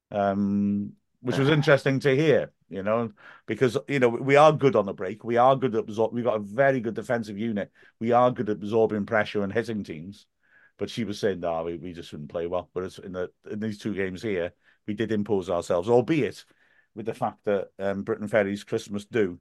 Um, 0.09 0.93
which 1.19 1.37
was 1.37 1.49
interesting 1.49 1.99
to 1.99 2.15
hear, 2.15 2.53
you 2.69 2.81
know, 2.81 3.11
because 3.45 3.77
you 3.89 3.99
know 3.99 4.07
we 4.07 4.37
are 4.37 4.53
good 4.53 4.77
on 4.77 4.85
the 4.85 4.93
break. 4.93 5.25
We 5.25 5.35
are 5.35 5.57
good 5.57 5.75
at 5.75 5.81
absorb. 5.81 6.13
We've 6.13 6.23
got 6.23 6.37
a 6.37 6.39
very 6.39 6.79
good 6.79 6.93
defensive 6.93 7.37
unit. 7.37 7.71
We 7.99 8.13
are 8.13 8.31
good 8.31 8.49
at 8.49 8.57
absorbing 8.57 9.05
pressure 9.05 9.43
and 9.43 9.51
hitting 9.51 9.83
teams. 9.83 10.27
But 10.77 10.89
she 10.89 11.03
was 11.03 11.19
saying, 11.19 11.39
"No, 11.39 11.63
we, 11.63 11.77
we 11.77 11.93
just 11.93 12.11
didn't 12.11 12.27
play 12.27 12.47
well." 12.47 12.69
But 12.73 12.97
in 12.99 13.13
the 13.13 13.31
in 13.49 13.59
these 13.59 13.77
two 13.79 13.93
games 13.93 14.21
here, 14.21 14.53
we 14.87 14.93
did 14.93 15.11
impose 15.11 15.49
ourselves, 15.49 15.89
albeit 15.89 16.43
with 16.95 17.05
the 17.05 17.13
fact 17.13 17.45
that 17.45 17.69
um, 17.79 18.03
Briton 18.03 18.27
Ferry's 18.27 18.63
Christmas 18.63 19.05
do 19.05 19.39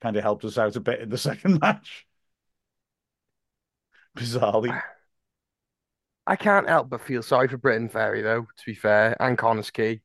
kind 0.00 0.16
of 0.16 0.22
helped 0.22 0.44
us 0.44 0.58
out 0.58 0.76
a 0.76 0.80
bit 0.80 1.00
in 1.00 1.08
the 1.10 1.18
second 1.30 1.60
match. 1.60 2.06
Bizarrely. 4.16 4.82
I 6.26 6.36
can't 6.36 6.68
help 6.68 6.90
but 6.90 7.00
feel 7.00 7.22
sorry 7.22 7.48
for 7.48 7.56
Briton 7.56 7.88
Ferry, 7.88 8.22
though. 8.22 8.42
To 8.42 8.66
be 8.66 8.74
fair, 8.74 9.16
and 9.20 9.36
Connah's 9.36 9.70
Quay, 9.70 10.00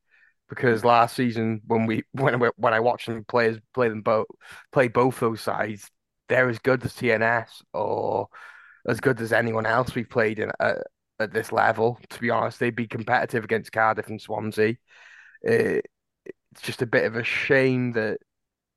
because 0.48 0.84
last 0.84 1.16
season 1.16 1.60
when 1.66 1.86
we 1.86 2.04
when 2.12 2.40
when 2.56 2.74
I 2.74 2.80
watched 2.80 3.06
them 3.06 3.24
play 3.24 3.60
play 3.74 3.88
them 3.88 4.02
both 4.02 4.26
play 4.72 4.88
both 4.88 5.20
those 5.20 5.40
sides, 5.40 5.90
they're 6.28 6.48
as 6.48 6.58
good 6.58 6.84
as 6.84 6.94
TNS 6.94 7.62
or 7.72 8.28
as 8.86 9.00
good 9.00 9.20
as 9.20 9.32
anyone 9.32 9.66
else 9.66 9.94
we've 9.94 10.08
played 10.08 10.38
in 10.38 10.50
at, 10.60 10.78
at 11.18 11.32
this 11.32 11.52
level. 11.52 11.98
To 12.10 12.20
be 12.20 12.30
honest, 12.30 12.60
they'd 12.60 12.74
be 12.74 12.86
competitive 12.86 13.44
against 13.44 13.72
Cardiff 13.72 14.08
and 14.08 14.20
Swansea. 14.20 14.76
It, 15.42 15.86
it's 16.24 16.62
just 16.62 16.82
a 16.82 16.86
bit 16.86 17.04
of 17.04 17.16
a 17.16 17.24
shame 17.24 17.92
that 17.92 18.18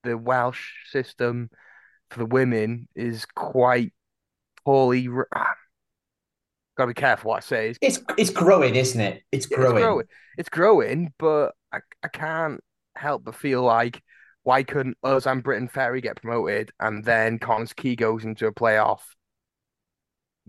the 0.04 0.18
Welsh 0.18 0.92
system 0.92 1.50
for 2.10 2.20
the 2.20 2.26
women 2.26 2.88
is 2.96 3.26
quite 3.36 3.94
poorly. 4.66 5.08
Ah, 5.34 5.54
Got 6.78 6.86
to 6.86 6.88
be 6.88 6.94
careful 6.94 7.30
what 7.30 7.38
I 7.38 7.40
say. 7.42 7.70
It's, 7.70 7.80
it's 7.82 8.00
it's 8.18 8.30
growing, 8.30 8.76
isn't 8.76 9.02
it? 9.02 9.24
It's 9.34 9.46
growing. 9.46 9.76
It's 9.76 9.84
growing. 9.84 10.06
It's 10.38 10.50
growing, 10.50 11.14
but 11.20 11.52
I, 11.74 11.80
I 12.02 12.08
can't 12.08 12.62
help 12.96 13.26
but 13.26 13.36
feel 13.36 13.62
like 13.64 14.02
why 14.44 14.64
couldn't 14.64 14.98
us 15.04 15.26
and 15.26 15.44
Briton 15.44 15.68
Ferry 15.68 16.00
get 16.00 16.22
promoted 16.22 16.72
and 16.80 17.04
then 17.04 17.38
Connah's 17.38 17.74
Quay 17.74 17.96
goes 17.96 18.24
into 18.24 18.48
a 18.48 18.54
playoff 18.54 19.02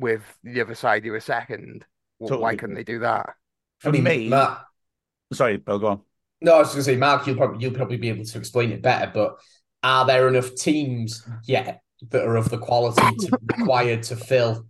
with 0.01 0.23
the 0.43 0.61
other 0.61 0.75
side 0.75 1.05
you 1.05 1.15
a 1.15 1.21
second. 1.21 1.85
Totally. 2.21 2.41
Why 2.41 2.57
couldn't 2.57 2.75
they 2.77 2.85
do 2.85 3.01
that? 3.01 3.35
For 3.79 3.89
I 3.89 3.93
mean, 3.93 4.05
me, 4.05 4.29
Matt, 4.29 4.63
sorry, 5.33 5.57
Bill, 5.57 5.79
go 5.79 5.87
on. 5.87 6.01
No, 6.43 6.57
I 6.57 6.59
was 6.59 6.69
going 6.69 6.79
to 6.79 6.85
say, 6.85 6.97
Mark, 6.97 7.27
you'll 7.27 7.37
probably 7.37 7.63
you'll 7.63 7.75
probably 7.75 7.97
be 7.97 8.09
able 8.09 8.25
to 8.25 8.39
explain 8.39 8.73
it 8.73 8.83
better. 8.83 9.11
But 9.13 9.39
are 9.83 10.07
there 10.07 10.29
enough 10.29 10.55
teams 10.55 11.27
yet 11.45 11.83
that 12.11 12.25
are 12.25 12.37
of 12.37 12.51
the 12.51 12.59
quality 12.59 13.17
to, 13.17 13.39
required 13.59 14.03
to 14.05 14.17
fill? 14.17 14.67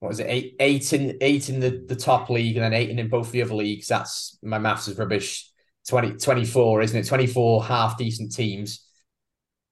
What 0.00 0.12
is 0.12 0.20
it? 0.20 0.26
Eight, 0.28 0.56
eight 0.60 0.92
in 0.92 1.18
eight 1.20 1.48
in 1.48 1.60
the, 1.60 1.84
the 1.88 1.96
top 1.96 2.30
league, 2.30 2.56
and 2.56 2.64
then 2.64 2.74
eight 2.74 2.90
in 2.90 3.08
both 3.08 3.32
the 3.32 3.42
other 3.42 3.54
leagues. 3.54 3.88
That's 3.88 4.38
my 4.42 4.58
maths 4.58 4.88
is 4.88 4.98
rubbish. 4.98 5.50
20, 5.88 6.18
24, 6.18 6.82
isn't 6.82 6.98
it? 6.98 7.06
Twenty 7.06 7.26
four 7.26 7.64
half 7.64 7.96
decent 7.96 8.34
teams. 8.34 8.86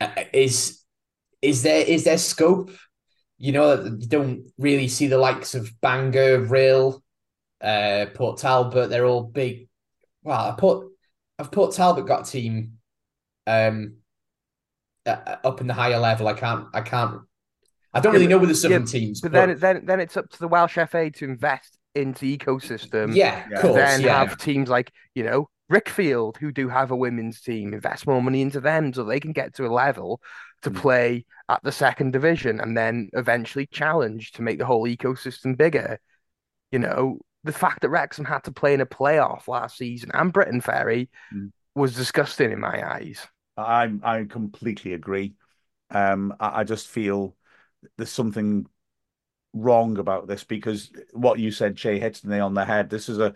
Uh, 0.01 0.09
is 0.33 0.83
is 1.43 1.63
there 1.63 1.85
is 1.85 2.05
there 2.05 2.19
scope? 2.19 2.71
You 3.38 3.53
know, 3.53 3.77
that 3.77 4.01
you 4.01 4.09
don't 4.09 4.51
really 4.59 4.88
see 4.88 5.09
the 5.09 5.18
likes 5.18 5.55
of 5.55 5.70
Bangor, 5.81 6.46
Rhyl, 6.46 7.03
uh, 7.61 8.07
Port 8.14 8.38
Talbot. 8.38 8.88
They're 8.88 9.05
all 9.05 9.25
big. 9.25 9.68
Well, 10.22 10.53
I 10.53 10.55
put 10.59 10.87
I've 11.38 11.51
Port 11.51 11.75
Talbot 11.75 12.07
got 12.07 12.29
a 12.29 12.31
team 12.31 12.79
um 13.46 13.96
uh, 15.05 15.37
up 15.44 15.61
in 15.61 15.66
the 15.66 15.75
higher 15.75 15.99
level. 15.99 16.29
I 16.29 16.33
can't 16.33 16.66
I 16.75 16.81
can't 16.81 17.20
I 17.92 18.01
don't 18.01 18.12
yeah, 18.12 18.18
really 18.18 18.27
know 18.27 18.38
with 18.38 18.49
the 18.49 18.55
southern 18.55 18.83
yeah, 18.83 18.87
teams. 18.87 19.20
But, 19.20 19.33
but, 19.33 19.46
then 19.46 19.59
then 19.59 19.87
then 19.87 20.01
it's 20.01 20.16
up 20.16 20.29
to 20.31 20.38
the 20.38 20.49
Welsh 20.49 20.79
FA 20.88 21.11
to 21.11 21.25
invest 21.25 21.79
into 21.94 22.20
the 22.20 22.37
ecosystem. 22.37 23.14
Yeah, 23.14 23.46
of 23.53 23.61
course. 23.61 23.77
Then 23.77 24.01
yeah. 24.03 24.18
have 24.18 24.38
teams 24.38 24.68
like 24.68 24.92
you 25.14 25.25
know 25.25 25.49
Rickfield 25.71 26.37
who 26.37 26.53
do 26.53 26.69
have 26.69 26.91
a 26.91 26.97
women's 26.97 27.41
team 27.41 27.75
invest 27.75 28.07
more 28.07 28.23
money 28.23 28.43
into 28.43 28.61
them 28.61 28.93
so 28.93 29.03
they 29.03 29.21
can 29.21 29.33
get 29.33 29.55
to 29.55 29.67
a 29.67 29.73
level 29.73 30.21
to 30.63 30.71
mm. 30.71 30.77
play 30.77 31.25
at 31.49 31.63
the 31.63 31.73
second 31.73 32.13
division 32.13 32.61
and 32.61 32.77
then 32.77 33.11
eventually 33.15 33.67
challenge 33.67 34.33
to 34.33 34.43
make 34.43 34.59
the 34.59 34.67
whole 34.67 34.87
ecosystem 34.87 35.57
bigger. 35.57 35.99
You 36.71 36.79
know, 36.79 37.19
the 37.43 37.53
fact 37.53 37.81
that 37.81 37.91
Wrexham 37.91 38.25
had 38.25 38.45
to 38.45 38.53
play 38.53 38.75
in 38.75 38.81
a 38.81 38.87
playoff 38.87 39.49
last 39.49 39.77
season 39.77 40.11
and 40.15 40.33
Briton 40.33 40.61
Ferry 40.61 41.09
mm. 41.35 41.51
was 41.75 41.95
disgusting 41.95 42.53
in 42.53 42.61
my 42.61 42.95
eyes. 42.95 43.27
I 43.57 43.91
I 44.03 44.25
completely 44.25 44.93
agree. 44.93 45.35
Um, 45.91 46.35
I, 46.39 46.61
I 46.61 46.65
just 46.65 46.89
feel 46.89 47.37
there's 47.97 48.11
something 48.11 48.67
wrong 49.57 49.99
about 49.99 50.27
this 50.27 50.45
because 50.45 50.91
what 51.13 51.39
you 51.39 51.51
said, 51.51 51.77
Chay, 51.77 51.99
hits 51.99 52.21
the 52.21 52.29
nail 52.29 52.47
on 52.47 52.55
the 52.55 52.65
head. 52.65 52.91
This 52.91 53.09
is 53.09 53.19
a 53.19 53.35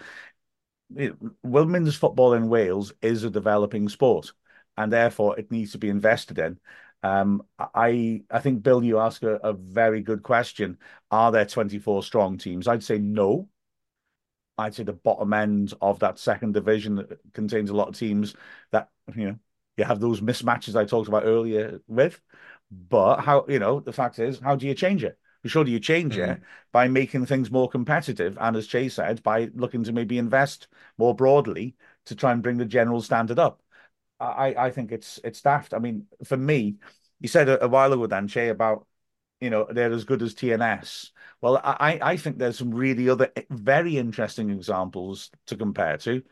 women's 1.42 1.96
football 1.96 2.34
in 2.34 2.48
Wales 2.48 2.92
is 3.02 3.24
a 3.24 3.30
developing 3.30 3.88
sport, 3.88 4.32
and 4.76 4.92
therefore 4.92 5.38
it 5.38 5.50
needs 5.50 5.72
to 5.72 5.78
be 5.78 5.88
invested 5.88 6.38
in. 6.38 6.58
Um, 7.02 7.42
I 7.58 8.22
I 8.30 8.40
think 8.40 8.62
Bill, 8.62 8.84
you 8.84 8.98
ask 8.98 9.22
a, 9.22 9.36
a 9.36 9.52
very 9.52 10.02
good 10.02 10.22
question. 10.22 10.78
Are 11.10 11.32
there 11.32 11.46
24 11.46 12.02
strong 12.02 12.38
teams? 12.38 12.68
I'd 12.68 12.82
say 12.84 12.98
no. 12.98 13.48
I'd 14.58 14.74
say 14.74 14.82
the 14.82 14.92
bottom 14.92 15.32
end 15.32 15.72
of 15.80 16.00
that 16.00 16.18
second 16.18 16.52
division 16.52 17.06
contains 17.32 17.70
a 17.70 17.74
lot 17.74 17.88
of 17.88 17.96
teams 17.98 18.34
that 18.72 18.90
you 19.14 19.26
know 19.26 19.38
you 19.76 19.84
have 19.84 20.00
those 20.00 20.20
mismatches 20.20 20.76
I 20.76 20.84
talked 20.84 21.08
about 21.08 21.24
earlier 21.24 21.80
with. 21.86 22.20
But 22.70 23.20
how 23.20 23.46
you 23.48 23.58
know 23.58 23.80
the 23.80 23.92
fact 23.92 24.18
is, 24.18 24.38
how 24.38 24.56
do 24.56 24.66
you 24.66 24.74
change 24.74 25.02
it? 25.04 25.18
Sure, 25.44 25.64
do 25.64 25.70
you 25.70 25.80
change 25.80 26.16
mm-hmm. 26.16 26.32
it 26.32 26.42
by 26.70 26.88
making 26.88 27.26
things 27.26 27.50
more 27.50 27.68
competitive, 27.68 28.36
and 28.40 28.56
as 28.56 28.66
Chay 28.66 28.88
said, 28.88 29.22
by 29.22 29.50
looking 29.54 29.82
to 29.84 29.92
maybe 29.92 30.18
invest 30.18 30.68
more 30.98 31.14
broadly 31.14 31.76
to 32.06 32.14
try 32.14 32.32
and 32.32 32.42
bring 32.42 32.58
the 32.58 32.64
general 32.66 33.00
standard 33.00 33.38
up. 33.38 33.62
I 34.20 34.54
I 34.56 34.70
think 34.70 34.92
it's 34.92 35.18
it's 35.24 35.40
daft. 35.40 35.72
I 35.72 35.78
mean, 35.78 36.06
for 36.24 36.36
me, 36.36 36.76
you 37.20 37.28
said 37.28 37.48
a, 37.48 37.64
a 37.64 37.68
while 37.68 37.92
ago, 37.92 38.06
Dan 38.06 38.28
Chay, 38.28 38.48
about 38.48 38.86
you 39.40 39.50
know 39.50 39.66
they're 39.70 39.92
as 39.92 40.04
good 40.04 40.22
as 40.22 40.34
TNS. 40.34 41.10
Well, 41.40 41.58
I 41.64 41.98
I 42.02 42.16
think 42.16 42.38
there's 42.38 42.58
some 42.58 42.70
really 42.74 43.08
other 43.08 43.32
very 43.50 43.96
interesting 43.96 44.50
examples 44.50 45.30
to 45.46 45.56
compare 45.56 45.96
to. 45.98 46.22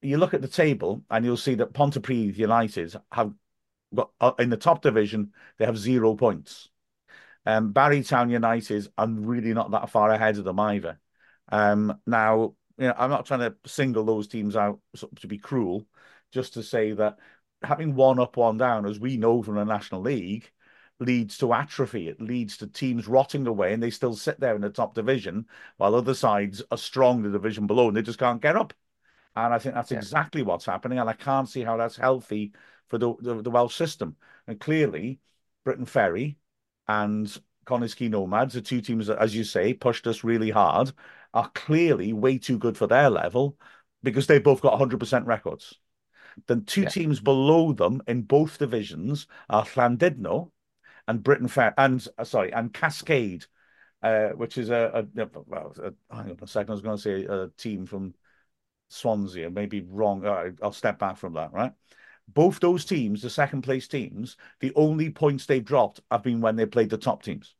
You 0.00 0.16
look 0.18 0.34
at 0.34 0.42
the 0.42 0.48
table 0.48 1.04
and 1.10 1.24
you'll 1.24 1.36
see 1.36 1.56
that 1.56 1.72
Pontypridd 1.74 2.36
United 2.36 2.94
have 3.12 3.34
got 3.94 4.10
uh, 4.20 4.32
in 4.38 4.50
the 4.50 4.56
top 4.56 4.82
division. 4.82 5.32
They 5.58 5.66
have 5.66 5.76
zero 5.78 6.14
points. 6.14 6.70
Um, 7.46 7.72
Barry 7.72 8.02
Town 8.02 8.30
United, 8.30 8.88
I'm 8.98 9.24
really 9.24 9.54
not 9.54 9.70
that 9.70 9.90
far 9.90 10.10
ahead 10.10 10.38
of 10.38 10.44
them 10.44 10.60
either. 10.60 10.98
Um, 11.50 11.98
now, 12.06 12.54
you 12.76 12.88
know, 12.88 12.94
I'm 12.96 13.10
not 13.10 13.26
trying 13.26 13.40
to 13.40 13.56
single 13.66 14.04
those 14.04 14.28
teams 14.28 14.56
out 14.56 14.80
to 15.16 15.26
be 15.26 15.38
cruel, 15.38 15.86
just 16.32 16.54
to 16.54 16.62
say 16.62 16.92
that 16.92 17.18
having 17.62 17.94
one 17.94 18.18
up, 18.18 18.36
one 18.36 18.56
down, 18.56 18.86
as 18.86 19.00
we 19.00 19.16
know 19.16 19.42
from 19.42 19.56
the 19.56 19.64
National 19.64 20.00
League, 20.00 20.50
leads 21.00 21.38
to 21.38 21.52
atrophy. 21.52 22.08
It 22.08 22.20
leads 22.20 22.56
to 22.58 22.66
teams 22.66 23.08
rotting 23.08 23.46
away 23.46 23.72
and 23.72 23.82
they 23.82 23.90
still 23.90 24.14
sit 24.14 24.40
there 24.40 24.54
in 24.56 24.60
the 24.60 24.70
top 24.70 24.94
division 24.94 25.46
while 25.76 25.94
other 25.94 26.14
sides 26.14 26.62
are 26.70 26.78
strong 26.78 27.22
the 27.22 27.30
division 27.30 27.66
below 27.66 27.88
and 27.88 27.96
they 27.96 28.02
just 28.02 28.18
can't 28.18 28.42
get 28.42 28.56
up. 28.56 28.74
And 29.36 29.54
I 29.54 29.58
think 29.58 29.74
that's 29.74 29.92
yeah. 29.92 29.98
exactly 29.98 30.42
what's 30.42 30.64
happening. 30.66 30.98
And 30.98 31.08
I 31.08 31.12
can't 31.12 31.48
see 31.48 31.62
how 31.62 31.76
that's 31.76 31.96
healthy 31.96 32.52
for 32.88 32.98
the, 32.98 33.14
the, 33.20 33.42
the 33.42 33.50
Welsh 33.50 33.76
system. 33.76 34.16
And 34.46 34.58
clearly, 34.58 35.20
Briton 35.64 35.86
Ferry 35.86 36.38
and 36.88 37.40
Quay 37.66 38.08
Nomads, 38.08 38.54
the 38.54 38.62
two 38.62 38.80
teams 38.80 39.08
that, 39.08 39.18
as 39.18 39.34
you 39.34 39.44
say, 39.44 39.74
pushed 39.74 40.06
us 40.06 40.24
really 40.24 40.50
hard, 40.50 40.92
are 41.34 41.50
clearly 41.54 42.12
way 42.12 42.38
too 42.38 42.58
good 42.58 42.76
for 42.76 42.86
their 42.86 43.10
level 43.10 43.56
because 44.02 44.26
they've 44.26 44.42
both 44.42 44.60
got 44.60 44.78
100% 44.78 45.26
records. 45.26 45.74
Then 46.46 46.64
two 46.64 46.82
yeah. 46.82 46.88
teams 46.88 47.20
below 47.20 47.72
them 47.72 48.00
in 48.06 48.22
both 48.22 48.58
divisions 48.58 49.26
are 49.50 49.64
Llandudno 49.64 50.50
and 51.06 51.22
Briton 51.22 51.48
Ferry, 51.48 51.74
and 51.76 52.06
uh, 52.16 52.24
sorry, 52.24 52.52
and 52.52 52.72
Cascade, 52.72 53.46
uh, 54.02 54.28
which 54.28 54.56
is 54.56 54.70
a, 54.70 55.06
a, 55.16 55.28
well, 55.46 55.74
a, 55.82 56.14
hang 56.14 56.30
on 56.30 56.38
a 56.40 56.46
second, 56.46 56.70
I 56.70 56.72
was 56.74 56.82
going 56.82 56.96
to 56.96 57.02
say 57.02 57.24
a 57.24 57.48
team 57.56 57.86
from 57.86 58.14
Swansea, 58.88 59.50
maybe 59.50 59.80
wrong. 59.80 60.20
Right, 60.20 60.52
I'll 60.62 60.72
step 60.72 60.98
back 60.98 61.16
from 61.16 61.34
that, 61.34 61.52
right? 61.52 61.72
Both 62.34 62.60
those 62.60 62.84
teams, 62.84 63.22
the 63.22 63.30
second 63.30 63.62
place 63.62 63.88
teams, 63.88 64.36
the 64.60 64.72
only 64.74 65.10
points 65.10 65.46
they've 65.46 65.64
dropped 65.64 66.00
have 66.10 66.22
been 66.22 66.40
when 66.40 66.56
they 66.56 66.66
played 66.66 66.90
the 66.90 66.98
top 66.98 67.22
teams. 67.22 67.54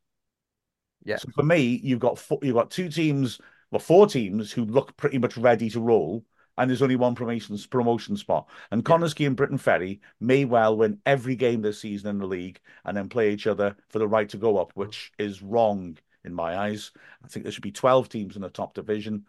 Yeah. 1.05 1.17
So 1.17 1.29
for 1.35 1.43
me, 1.43 1.81
you've 1.83 2.01
got 2.01 2.19
four, 2.19 2.39
you've 2.43 2.55
got 2.55 2.71
two 2.71 2.89
teams, 2.91 3.41
well, 3.71 3.79
four 3.79 4.07
teams 4.07 4.53
who 4.53 4.65
look 4.65 4.97
pretty 4.97 5.19
much 5.19 5.37
ready 5.37 5.71
to 5.71 5.81
roll, 5.81 6.25
and 6.59 6.69
there's 6.69 6.83
only 6.83 6.97
one 6.97 7.15
promotion 7.15 7.57
promotion 7.71 8.17
spot. 8.17 8.49
And 8.71 8.87
yeah. 8.87 9.27
And 9.27 9.37
Briton 9.37 9.59
Ferry 9.59 10.01
may 10.21 10.45
well 10.45 10.77
win 10.77 11.01
every 11.07 11.37
game 11.37 11.63
this 11.63 11.81
season 11.81 12.11
in 12.11 12.19
the 12.19 12.27
league, 12.27 12.61
and 12.85 12.97
then 12.97 13.09
play 13.09 13.33
each 13.33 13.47
other 13.47 13.77
for 13.89 13.99
the 13.99 14.09
right 14.09 14.29
to 14.29 14.37
go 14.37 14.59
up, 14.59 14.73
which 14.75 15.13
is 15.19 15.43
wrong 15.43 15.97
in 16.25 16.35
my 16.35 16.59
eyes. 16.59 16.91
I 17.25 17.29
think 17.29 17.45
there 17.45 17.53
should 17.53 17.63
be 17.63 17.73
twelve 17.73 18.09
teams 18.09 18.37
in 18.37 18.43
the 18.43 18.51
top 18.51 18.75
division, 18.75 19.25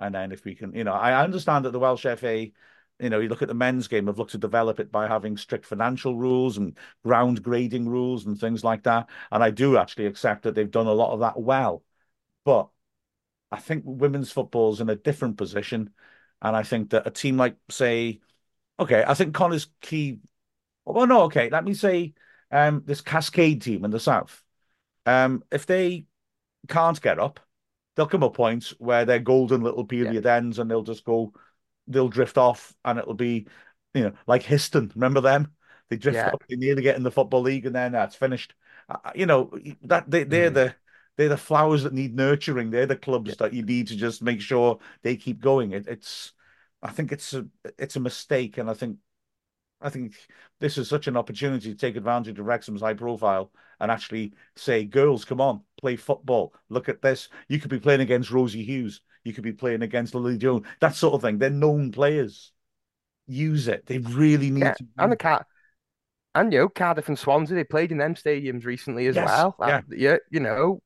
and 0.00 0.14
then 0.14 0.32
if 0.32 0.44
we 0.44 0.54
can, 0.54 0.74
you 0.74 0.84
know, 0.84 0.92
I 0.92 1.22
understand 1.22 1.64
that 1.64 1.70
the 1.70 1.78
Welsh 1.78 2.02
FA 2.18 2.48
you 3.02 3.10
know, 3.10 3.18
you 3.18 3.28
look 3.28 3.42
at 3.42 3.48
the 3.48 3.54
men's 3.54 3.88
game, 3.88 4.04
they've 4.04 4.16
looked 4.16 4.30
to 4.32 4.38
develop 4.38 4.78
it 4.78 4.92
by 4.92 5.08
having 5.08 5.36
strict 5.36 5.66
financial 5.66 6.16
rules 6.16 6.56
and 6.56 6.78
ground 7.04 7.42
grading 7.42 7.88
rules 7.88 8.26
and 8.26 8.38
things 8.38 8.62
like 8.62 8.84
that. 8.84 9.08
And 9.30 9.42
I 9.42 9.50
do 9.50 9.76
actually 9.76 10.06
accept 10.06 10.44
that 10.44 10.54
they've 10.54 10.70
done 10.70 10.86
a 10.86 10.92
lot 10.92 11.12
of 11.12 11.20
that 11.20 11.40
well. 11.40 11.82
But 12.44 12.68
I 13.50 13.58
think 13.58 13.82
women's 13.84 14.30
football 14.30 14.72
is 14.72 14.80
in 14.80 14.88
a 14.88 14.94
different 14.96 15.36
position. 15.36 15.90
And 16.40 16.56
I 16.56 16.62
think 16.62 16.90
that 16.90 17.06
a 17.06 17.10
team 17.10 17.36
like, 17.36 17.56
say, 17.70 18.20
okay, 18.78 19.04
I 19.06 19.14
think 19.14 19.34
Connah's 19.34 19.66
Quay. 19.80 20.18
Well, 20.84 21.06
no, 21.06 21.22
okay, 21.22 21.50
let 21.50 21.64
me 21.64 21.74
say 21.74 22.14
um, 22.50 22.82
this 22.86 23.00
Cascade 23.00 23.62
team 23.62 23.84
in 23.84 23.90
the 23.90 24.00
South. 24.00 24.42
Um, 25.06 25.42
if 25.50 25.66
they 25.66 26.06
can't 26.68 27.00
get 27.00 27.18
up, 27.18 27.40
there'll 27.94 28.08
come 28.08 28.22
a 28.22 28.30
point 28.30 28.72
where 28.78 29.04
their 29.04 29.18
golden 29.18 29.62
little 29.62 29.84
period 29.84 30.24
yeah. 30.24 30.36
ends 30.36 30.58
and 30.58 30.70
they'll 30.70 30.82
just 30.82 31.04
go 31.04 31.32
they'll 31.92 32.08
drift 32.08 32.38
off 32.38 32.74
and 32.84 32.98
it'll 32.98 33.14
be, 33.14 33.46
you 33.94 34.04
know, 34.04 34.12
like 34.26 34.42
Histon. 34.42 34.94
Remember 34.94 35.20
them? 35.20 35.52
They 35.88 35.96
drift 35.96 36.16
yeah. 36.16 36.30
off, 36.30 36.40
they 36.48 36.56
nearly 36.56 36.82
get 36.82 36.96
in 36.96 37.02
the 37.02 37.10
football 37.10 37.42
league, 37.42 37.66
and 37.66 37.74
then 37.74 37.92
that's 37.92 38.16
finished. 38.16 38.54
Uh, 38.88 39.10
you 39.14 39.26
know 39.26 39.56
that 39.82 40.10
they 40.10 40.24
they're 40.24 40.50
mm. 40.50 40.54
the 40.54 40.74
they're 41.16 41.28
the 41.28 41.36
flowers 41.36 41.82
that 41.82 41.92
need 41.92 42.14
nurturing. 42.14 42.70
They're 42.70 42.86
the 42.86 42.96
clubs 42.96 43.30
yeah. 43.30 43.36
that 43.40 43.52
you 43.52 43.62
need 43.62 43.88
to 43.88 43.96
just 43.96 44.22
make 44.22 44.40
sure 44.40 44.78
they 45.02 45.16
keep 45.16 45.40
going. 45.40 45.72
It, 45.72 45.86
it's 45.86 46.32
I 46.82 46.90
think 46.90 47.12
it's 47.12 47.34
a 47.34 47.46
it's 47.78 47.96
a 47.96 48.00
mistake, 48.00 48.58
and 48.58 48.70
I 48.70 48.74
think 48.74 48.98
I 49.82 49.90
think 49.90 50.14
this 50.60 50.78
is 50.78 50.88
such 50.88 51.06
an 51.08 51.16
opportunity 51.16 51.70
to 51.70 51.76
take 51.76 51.96
advantage 51.96 52.38
of 52.38 52.46
Wrexham's 52.46 52.80
high 52.80 52.94
profile 52.94 53.52
and 53.80 53.90
actually 53.90 54.32
say, 54.56 54.84
girls, 54.84 55.24
come 55.24 55.40
on, 55.40 55.62
play 55.80 55.96
football. 55.96 56.54
Look 56.68 56.88
at 56.88 57.02
this. 57.02 57.28
You 57.48 57.58
could 57.58 57.70
be 57.70 57.80
playing 57.80 58.00
against 58.00 58.30
Rosie 58.30 58.64
Hughes. 58.64 59.00
You 59.24 59.32
could 59.32 59.44
be 59.44 59.52
playing 59.52 59.82
against 59.82 60.14
Lily 60.14 60.38
Jones, 60.38 60.66
that 60.80 60.94
sort 60.94 61.14
of 61.14 61.22
thing. 61.22 61.38
They're 61.38 61.50
known 61.50 61.92
players. 61.92 62.52
Use 63.26 63.68
it. 63.68 63.86
They 63.86 63.98
really 63.98 64.50
need 64.50 64.64
yeah, 64.64 64.74
to. 64.74 64.86
And 64.98 65.12
the 65.12 65.16
cat. 65.16 65.46
And 66.34 66.50
you 66.50 66.60
know, 66.60 66.68
Cardiff 66.68 67.08
and 67.08 67.18
Swansea, 67.18 67.54
they 67.54 67.64
played 67.64 67.92
in 67.92 67.98
them 67.98 68.14
stadiums 68.14 68.64
recently 68.64 69.06
as 69.06 69.16
yes, 69.16 69.26
well. 69.26 69.54
Yeah. 69.60 69.80
yeah, 69.90 70.16
you 70.30 70.40
know, 70.40 70.80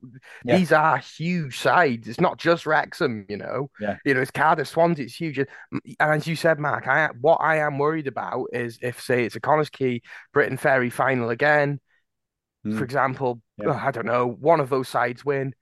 yeah. 0.44 0.58
these 0.58 0.72
are 0.72 0.98
huge 0.98 1.58
sides. 1.58 2.08
It's 2.08 2.20
not 2.20 2.36
just 2.36 2.66
Wrexham, 2.66 3.26
you 3.28 3.36
know. 3.36 3.70
Yeah. 3.78 3.96
You 4.04 4.14
know, 4.14 4.22
it's 4.22 4.32
Cardiff, 4.32 4.66
Swansea, 4.66 5.04
it's 5.04 5.14
huge. 5.14 5.38
And 5.38 5.48
as 6.00 6.26
you 6.26 6.34
said, 6.34 6.58
Mark, 6.58 6.88
I 6.88 7.10
what 7.20 7.36
I 7.36 7.58
am 7.58 7.78
worried 7.78 8.08
about 8.08 8.48
is 8.52 8.78
if, 8.82 9.00
say, 9.00 9.24
it's 9.24 9.36
a 9.36 9.40
Connah's 9.40 9.70
Quay, 9.70 10.02
Briton 10.32 10.56
Ferry 10.56 10.90
final 10.90 11.30
again, 11.30 11.78
mm. 12.66 12.72
for 12.72 12.78
hmm. 12.78 12.84
example, 12.84 13.40
yeah. 13.56 13.70
I 13.70 13.92
don't 13.92 14.06
know, 14.06 14.26
one 14.26 14.58
of 14.58 14.68
those 14.68 14.88
sides 14.88 15.24
win 15.24 15.54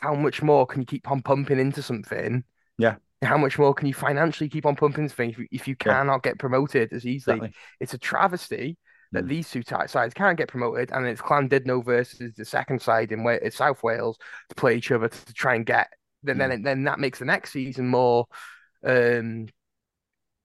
how 0.00 0.14
much 0.14 0.42
more 0.42 0.66
can 0.66 0.82
you 0.82 0.86
keep 0.86 1.10
on 1.10 1.22
pumping 1.22 1.58
into 1.58 1.82
something? 1.82 2.44
Yeah. 2.78 2.96
How 3.22 3.36
much 3.36 3.58
more 3.58 3.74
can 3.74 3.86
you 3.86 3.94
financially 3.94 4.48
keep 4.48 4.66
on 4.66 4.74
pumping 4.74 5.04
into 5.04 5.14
things 5.14 5.34
if 5.34 5.38
you, 5.38 5.46
if 5.52 5.68
you 5.68 5.76
cannot 5.76 6.22
yeah. 6.24 6.30
get 6.30 6.38
promoted 6.38 6.92
as 6.92 7.06
easily? 7.06 7.36
Exactly. 7.36 7.58
It's 7.80 7.94
a 7.94 7.98
travesty 7.98 8.78
that 9.12 9.24
mm. 9.24 9.28
these 9.28 9.50
two 9.50 9.62
sides 9.62 10.14
can't 10.14 10.38
get 10.38 10.48
promoted, 10.48 10.90
and 10.90 11.06
it's 11.06 11.20
Llandudno 11.20 11.84
versus 11.84 12.34
the 12.34 12.44
second 12.44 12.80
side 12.80 13.12
in 13.12 13.50
South 13.50 13.82
Wales 13.82 14.18
to 14.48 14.54
play 14.54 14.76
each 14.76 14.90
other 14.90 15.08
to, 15.08 15.24
to 15.26 15.32
try 15.32 15.54
and 15.54 15.66
get. 15.66 15.88
Then, 16.22 16.36
mm. 16.36 16.48
then, 16.48 16.62
then 16.62 16.84
that 16.84 16.98
makes 16.98 17.18
the 17.18 17.26
next 17.26 17.52
season 17.52 17.88
more 17.88 18.26
um, 18.84 19.46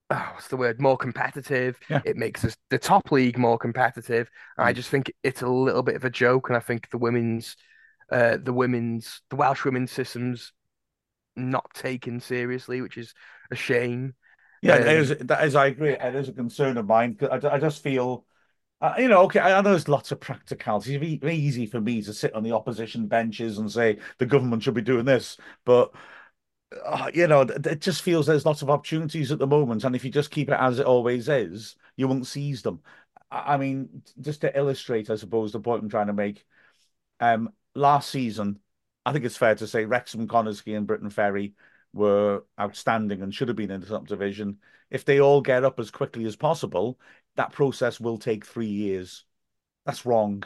oh, 0.09 0.29
what's 0.33 0.47
the 0.47 0.57
word? 0.57 0.79
More 0.79 0.97
competitive. 0.97 1.79
Yeah. 1.89 2.01
It 2.05 2.17
makes 2.17 2.45
us 2.45 2.55
the 2.69 2.77
top 2.77 3.11
league 3.11 3.37
more 3.37 3.57
competitive. 3.57 4.29
And 4.57 4.67
I 4.67 4.73
Mm. 4.73 4.75
just 4.75 4.89
think 4.89 5.11
it's 5.23 5.41
a 5.41 5.47
little 5.47 5.83
bit 5.83 5.95
of 5.95 6.05
a 6.05 6.09
joke. 6.09 6.49
And 6.49 6.57
I 6.57 6.61
think 6.61 6.89
the 6.89 6.97
women's, 6.97 7.55
uh, 8.11 8.37
the 8.41 8.53
women's, 8.53 9.21
the 9.29 9.35
Welsh 9.35 9.65
women's 9.65 9.91
systems 9.91 10.53
not 11.35 11.73
taken 11.73 12.19
seriously, 12.19 12.81
which 12.81 12.97
is 12.97 13.13
a 13.51 13.55
shame. 13.55 14.15
Yeah, 14.61 14.75
Um, 14.75 14.83
that 14.83 14.95
is, 14.95 15.09
that 15.19 15.43
is, 15.45 15.55
I 15.55 15.67
agree. 15.67 15.91
It 15.91 16.15
is 16.15 16.29
a 16.29 16.33
concern 16.33 16.77
of 16.77 16.87
mine. 16.87 17.17
I, 17.21 17.39
I 17.47 17.59
just 17.59 17.83
feel, 17.83 18.25
uh, 18.81 18.95
you 18.97 19.07
know, 19.07 19.23
okay, 19.23 19.39
I 19.39 19.61
know 19.61 19.69
there's 19.69 19.87
lots 19.87 20.11
of 20.11 20.19
practicalities. 20.19 20.95
It'd 20.95 21.21
be 21.21 21.35
easy 21.35 21.65
for 21.65 21.79
me 21.79 22.01
to 22.01 22.13
sit 22.13 22.33
on 22.33 22.43
the 22.43 22.53
opposition 22.53 23.07
benches 23.07 23.57
and 23.57 23.71
say 23.71 23.99
the 24.17 24.25
government 24.25 24.63
should 24.63 24.73
be 24.73 24.81
doing 24.81 25.05
this, 25.05 25.37
but 25.65 25.93
uh, 26.85 27.09
you 27.13 27.27
know, 27.27 27.41
it 27.41 27.79
just 27.81 28.01
feels 28.01 28.25
there's 28.25 28.45
lots 28.45 28.61
of 28.61 28.69
opportunities 28.69 29.31
at 29.31 29.39
the 29.39 29.47
moment, 29.47 29.83
and 29.83 29.95
if 29.95 30.03
you 30.03 30.11
just 30.11 30.31
keep 30.31 30.49
it 30.49 30.57
as 30.59 30.79
it 30.79 30.85
always 30.85 31.29
is, 31.29 31.75
you 31.95 32.07
won't 32.07 32.27
seize 32.27 32.61
them. 32.61 32.81
I, 33.31 33.53
I 33.53 33.57
mean, 33.57 34.01
just 34.19 34.41
to 34.41 34.57
illustrate, 34.57 35.09
I 35.09 35.15
suppose 35.15 35.51
the 35.51 35.59
point 35.59 35.83
I'm 35.83 35.89
trying 35.89 36.07
to 36.07 36.13
make. 36.13 36.45
Um, 37.19 37.51
last 37.77 38.09
season, 38.09 38.59
I 39.05 39.13
think 39.13 39.25
it's 39.25 39.37
fair 39.37 39.55
to 39.55 39.67
say 39.67 39.85
Wrexham, 39.85 40.27
Connah's 40.27 40.61
Quay, 40.61 40.73
and 40.73 40.87
Briton 40.87 41.09
Ferry 41.09 41.53
were 41.93 42.43
outstanding 42.59 43.21
and 43.21 43.33
should 43.33 43.47
have 43.47 43.57
been 43.57 43.71
in 43.71 43.81
the 43.81 43.87
top 43.87 44.07
division. 44.07 44.57
If 44.89 45.05
they 45.05 45.19
all 45.19 45.41
get 45.41 45.63
up 45.63 45.79
as 45.79 45.91
quickly 45.91 46.25
as 46.25 46.35
possible, 46.35 46.99
that 47.35 47.51
process 47.51 47.99
will 47.99 48.17
take 48.17 48.45
three 48.45 48.67
years. 48.67 49.25
That's 49.85 50.05
wrong. 50.05 50.43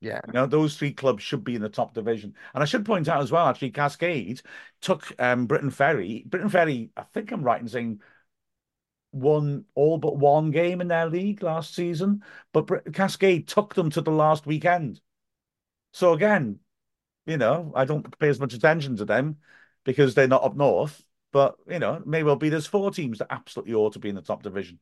Yeah. 0.00 0.20
You 0.26 0.32
know, 0.32 0.46
those 0.46 0.76
three 0.76 0.92
clubs 0.92 1.22
should 1.22 1.44
be 1.44 1.54
in 1.54 1.62
the 1.62 1.68
top 1.68 1.92
division. 1.92 2.34
And 2.54 2.62
I 2.62 2.66
should 2.66 2.86
point 2.86 3.08
out 3.08 3.22
as 3.22 3.30
well, 3.30 3.46
actually, 3.46 3.70
Cascade 3.70 4.40
took 4.80 5.12
um, 5.18 5.46
Briton 5.46 5.70
Ferry. 5.70 6.24
Briton 6.26 6.48
Ferry, 6.48 6.90
I 6.96 7.02
think 7.02 7.30
I'm 7.32 7.42
right 7.42 7.60
in 7.60 7.68
saying, 7.68 8.00
won 9.12 9.64
all 9.74 9.98
but 9.98 10.16
one 10.16 10.50
game 10.50 10.80
in 10.80 10.88
their 10.88 11.08
league 11.08 11.42
last 11.42 11.74
season, 11.74 12.22
but 12.52 12.92
Cascade 12.94 13.48
took 13.48 13.74
them 13.74 13.90
to 13.90 14.00
the 14.00 14.10
last 14.10 14.46
weekend. 14.46 15.00
So 15.92 16.12
again, 16.12 16.58
you 17.26 17.36
know, 17.36 17.72
I 17.74 17.84
don't 17.84 18.18
pay 18.18 18.28
as 18.28 18.40
much 18.40 18.54
attention 18.54 18.96
to 18.96 19.04
them 19.04 19.36
because 19.84 20.14
they're 20.14 20.28
not 20.28 20.44
up 20.44 20.56
north. 20.56 21.02
But 21.32 21.56
you 21.68 21.78
know, 21.78 21.94
it 21.94 22.06
may 22.06 22.22
well 22.24 22.36
be 22.36 22.48
there's 22.48 22.66
four 22.66 22.90
teams 22.90 23.18
that 23.18 23.28
absolutely 23.30 23.74
ought 23.74 23.92
to 23.92 23.98
be 24.00 24.08
in 24.08 24.16
the 24.16 24.22
top 24.22 24.42
division. 24.42 24.80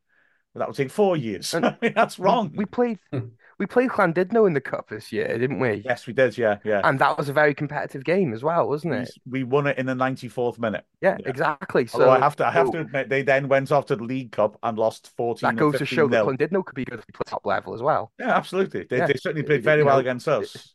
But 0.55 0.61
that 0.61 0.69
would 0.69 0.77
take 0.77 0.91
four 0.91 1.17
years. 1.17 1.53
And 1.53 1.67
I 1.67 1.77
mean, 1.83 1.93
that's 1.95 2.19
wrong. 2.19 2.53
We 2.57 2.65
played 2.65 2.99
Hmm. 3.13 3.29
we 3.59 3.67
played 3.67 3.91
Llandudno 3.91 4.47
in 4.47 4.55
the 4.55 4.61
cup 4.63 4.89
this 4.89 5.13
year, 5.13 5.37
didn't 5.37 5.61
we? 5.61 5.83
Yes, 5.85 6.07
we 6.07 6.15
did. 6.15 6.39
Yeah, 6.39 6.57
yeah. 6.65 6.81
And 6.85 6.99
that 7.01 7.19
was 7.19 7.29
a 7.29 7.35
very 7.35 7.55
competitive 7.55 8.03
game 8.03 8.33
as 8.33 8.43
well, 8.43 8.67
wasn't 8.67 8.95
it? 8.95 9.11
we 9.29 9.45
won 9.45 9.67
it 9.67 9.77
in 9.77 9.85
the 9.85 9.95
94th 9.95 10.59
minute. 10.59 10.87
Yeah, 11.03 11.19
Yeah. 11.21 11.29
exactly. 11.29 11.87
So 11.87 12.01
Although 12.01 12.13
I 12.13 12.19
have 12.21 12.37
to, 12.37 12.47
I 12.47 12.51
have 12.53 12.71
to 12.73 12.81
admit, 12.81 13.11
they 13.11 13.23
then 13.23 13.49
went 13.49 13.71
off 13.71 13.87
to 13.87 13.97
the 13.97 14.05
League 14.05 14.33
Cup 14.33 14.59
and 14.63 14.79
lost 14.79 15.11
14 15.17 15.49
that 15.49 15.57
goes 15.57 15.77
to 15.79 15.85
show 15.87 16.09
that 16.09 16.25
15 16.25 16.49
Llandudno 16.49 16.65
could 16.65 16.75
be 16.77 16.85
good 16.87 17.01
at 17.01 17.07
the 17.07 17.25
top 17.25 17.45
level 17.45 17.75
as 17.75 17.83
well. 17.83 18.11
Yeah, 18.19 18.35
absolutely. 18.35 18.85
They, 18.89 18.99
Yeah. 18.99 19.07
they 19.07 19.15
certainly 19.15 19.43
played 19.43 19.63
very 19.65 19.83
well 19.83 19.97
know, 19.97 20.01
against 20.01 20.29
us. 20.29 20.75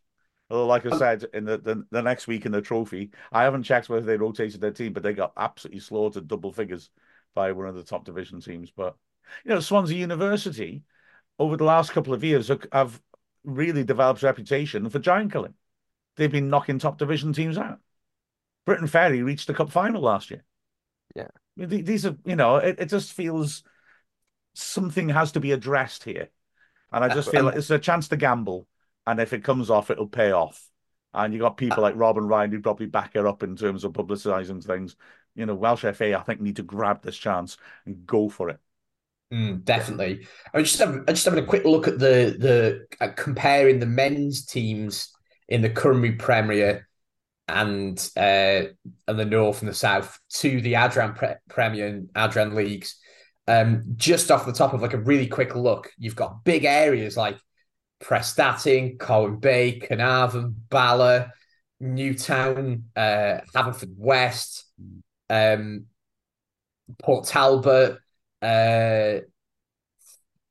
Although, 0.54 0.68
like 0.68 0.86
I 0.86 0.89
um, 0.89 0.99
said, 0.99 1.26
in 1.34 1.45
the, 1.45 1.58
the, 1.58 1.84
the 1.89 2.04
next 2.04 2.28
week 2.28 2.45
in 2.45 2.51
the 2.51 2.62
trophy, 2.62 3.10
I 3.32 3.41
haven't 3.41 3.64
checked 3.64 3.89
whether 3.89 4.06
they 4.06 4.18
rotated 4.18 4.62
their 4.62 4.70
team, 4.70 4.93
but 4.93 5.01
they 5.01 5.14
got 5.14 5.34
absolutely 5.36 5.80
slaughtered 5.80 6.28
double 6.28 6.51
figures 6.51 6.91
by 7.34 7.51
one 7.54 7.66
of 7.66 7.74
the 7.74 7.82
top 7.82 8.06
division 8.06 8.39
teams. 8.39 8.70
But, 8.70 8.95
you 9.43 9.49
know, 9.49 9.60
Swansea 9.60 9.97
University, 9.97 10.84
over 11.39 11.58
the 11.58 11.64
last 11.64 11.91
couple 11.91 12.14
of 12.14 12.24
years, 12.24 12.51
have- 12.72 13.01
really 13.43 13.84
developed 13.84 14.22
a 14.22 14.26
reputation 14.28 14.88
for 14.89 14.99
giant 14.99 15.32
killing. 15.32 15.56
They've 16.18 16.32
been 16.32 16.49
knocking 16.49 16.78
top 16.78 16.99
division 16.99 17.34
teams 17.34 17.58
out. 17.58 17.80
Briton 18.66 18.88
Ferry 18.88 19.24
reached 19.24 19.47
the 19.47 19.56
cup 19.56 19.72
final 19.72 20.04
last 20.04 20.30
year. 20.30 20.43
Yeah. 21.16 21.28
I 21.60 21.66
mean, 21.66 21.84
These 21.84 22.06
are, 22.06 22.16
you 22.26 22.36
know, 22.36 22.58
it, 22.58 22.76
it 22.80 22.86
just 22.86 23.12
feels 23.12 23.64
something 24.54 25.10
has 25.10 25.32
to 25.32 25.39
be 25.39 25.51
addressed 25.51 26.04
here. 26.04 26.30
And 26.91 27.04
I 27.04 27.08
uh, 27.08 27.16
just 27.16 27.32
feel 27.32 27.45
like 27.45 27.56
it's 27.56 27.72
a 27.72 27.80
chance 27.80 28.08
to 28.10 28.18
gamble. 28.18 28.68
And 29.06 29.20
if 29.20 29.34
it 29.34 29.43
comes 29.43 29.70
off, 29.70 29.89
it'll 29.89 30.08
pay 30.08 30.32
off. 30.32 30.70
And 31.14 31.34
you 31.34 31.39
got 31.39 31.58
people 31.58 31.84
like 31.84 31.95
Rob 31.95 32.18
and 32.18 32.28
Ryan 32.28 32.51
who 32.51 32.62
probably 32.62 32.88
back 32.88 33.14
her 33.14 33.28
up 33.28 33.43
in 33.43 33.56
terms 33.56 33.84
of 33.84 33.93
publicising 33.93 34.64
things. 34.64 34.95
You 35.36 35.45
know, 35.45 35.56
Welsh 35.56 35.82
FA, 35.82 36.18
I 36.18 36.24
think, 36.24 36.41
need 36.41 36.56
to 36.56 36.64
grab 36.64 37.04
this 37.04 37.18
chance 37.18 37.58
and 37.86 38.06
go 38.06 38.30
for 38.30 38.49
it. 38.49 38.60
Mm, 39.32 39.64
definitely. 39.64 40.28
I 40.54 40.60
was 40.60 40.70
just 40.70 40.80
having, 40.80 41.04
I 41.08 41.14
just 41.14 41.26
having 41.26 41.43
a 41.43 41.47
quick 41.47 41.66
look 41.66 41.88
at 41.88 41.97
the 41.99 42.36
the 42.38 42.86
at 42.99 43.16
comparing 43.16 43.80
the 43.80 43.88
men's 43.88 44.45
teams 44.45 45.12
in 45.47 45.62
the 45.62 45.70
Cymru 45.70 46.20
Premier 46.20 46.88
and 47.47 47.97
uh 48.16 48.72
and 49.08 49.20
the 49.20 49.26
North 49.26 49.62
and 49.62 49.70
the 49.70 49.74
South 49.74 50.20
to 50.36 50.62
the 50.62 50.74
Adran 50.74 51.16
Pre- 51.16 51.36
Premier 51.49 51.88
and 51.88 52.10
Adran 52.14 52.54
leagues. 52.54 52.99
Um, 53.47 53.84
just 53.97 54.32
off 54.32 54.45
the 54.45 54.54
top 54.54 54.74
of 54.74 54.82
like 54.82 54.93
a 54.93 54.99
really 54.99 55.28
quick 55.28 55.54
look, 55.56 55.91
you've 55.97 56.16
got 56.16 56.45
big 56.45 56.64
areas 56.64 57.18
like 57.18 57.38
Prestatyn, 58.04 58.99
Colwyn 58.99 59.38
Bay, 59.38 59.80
Caernarfon, 59.80 60.54
Bala, 60.70 61.32
Newtown, 61.80 62.86
uh, 62.95 63.39
Haverfordwest, 63.56 64.64
um, 65.30 65.86
Port 67.01 67.26
Talbot. 67.26 67.97
Uh, 68.41 69.20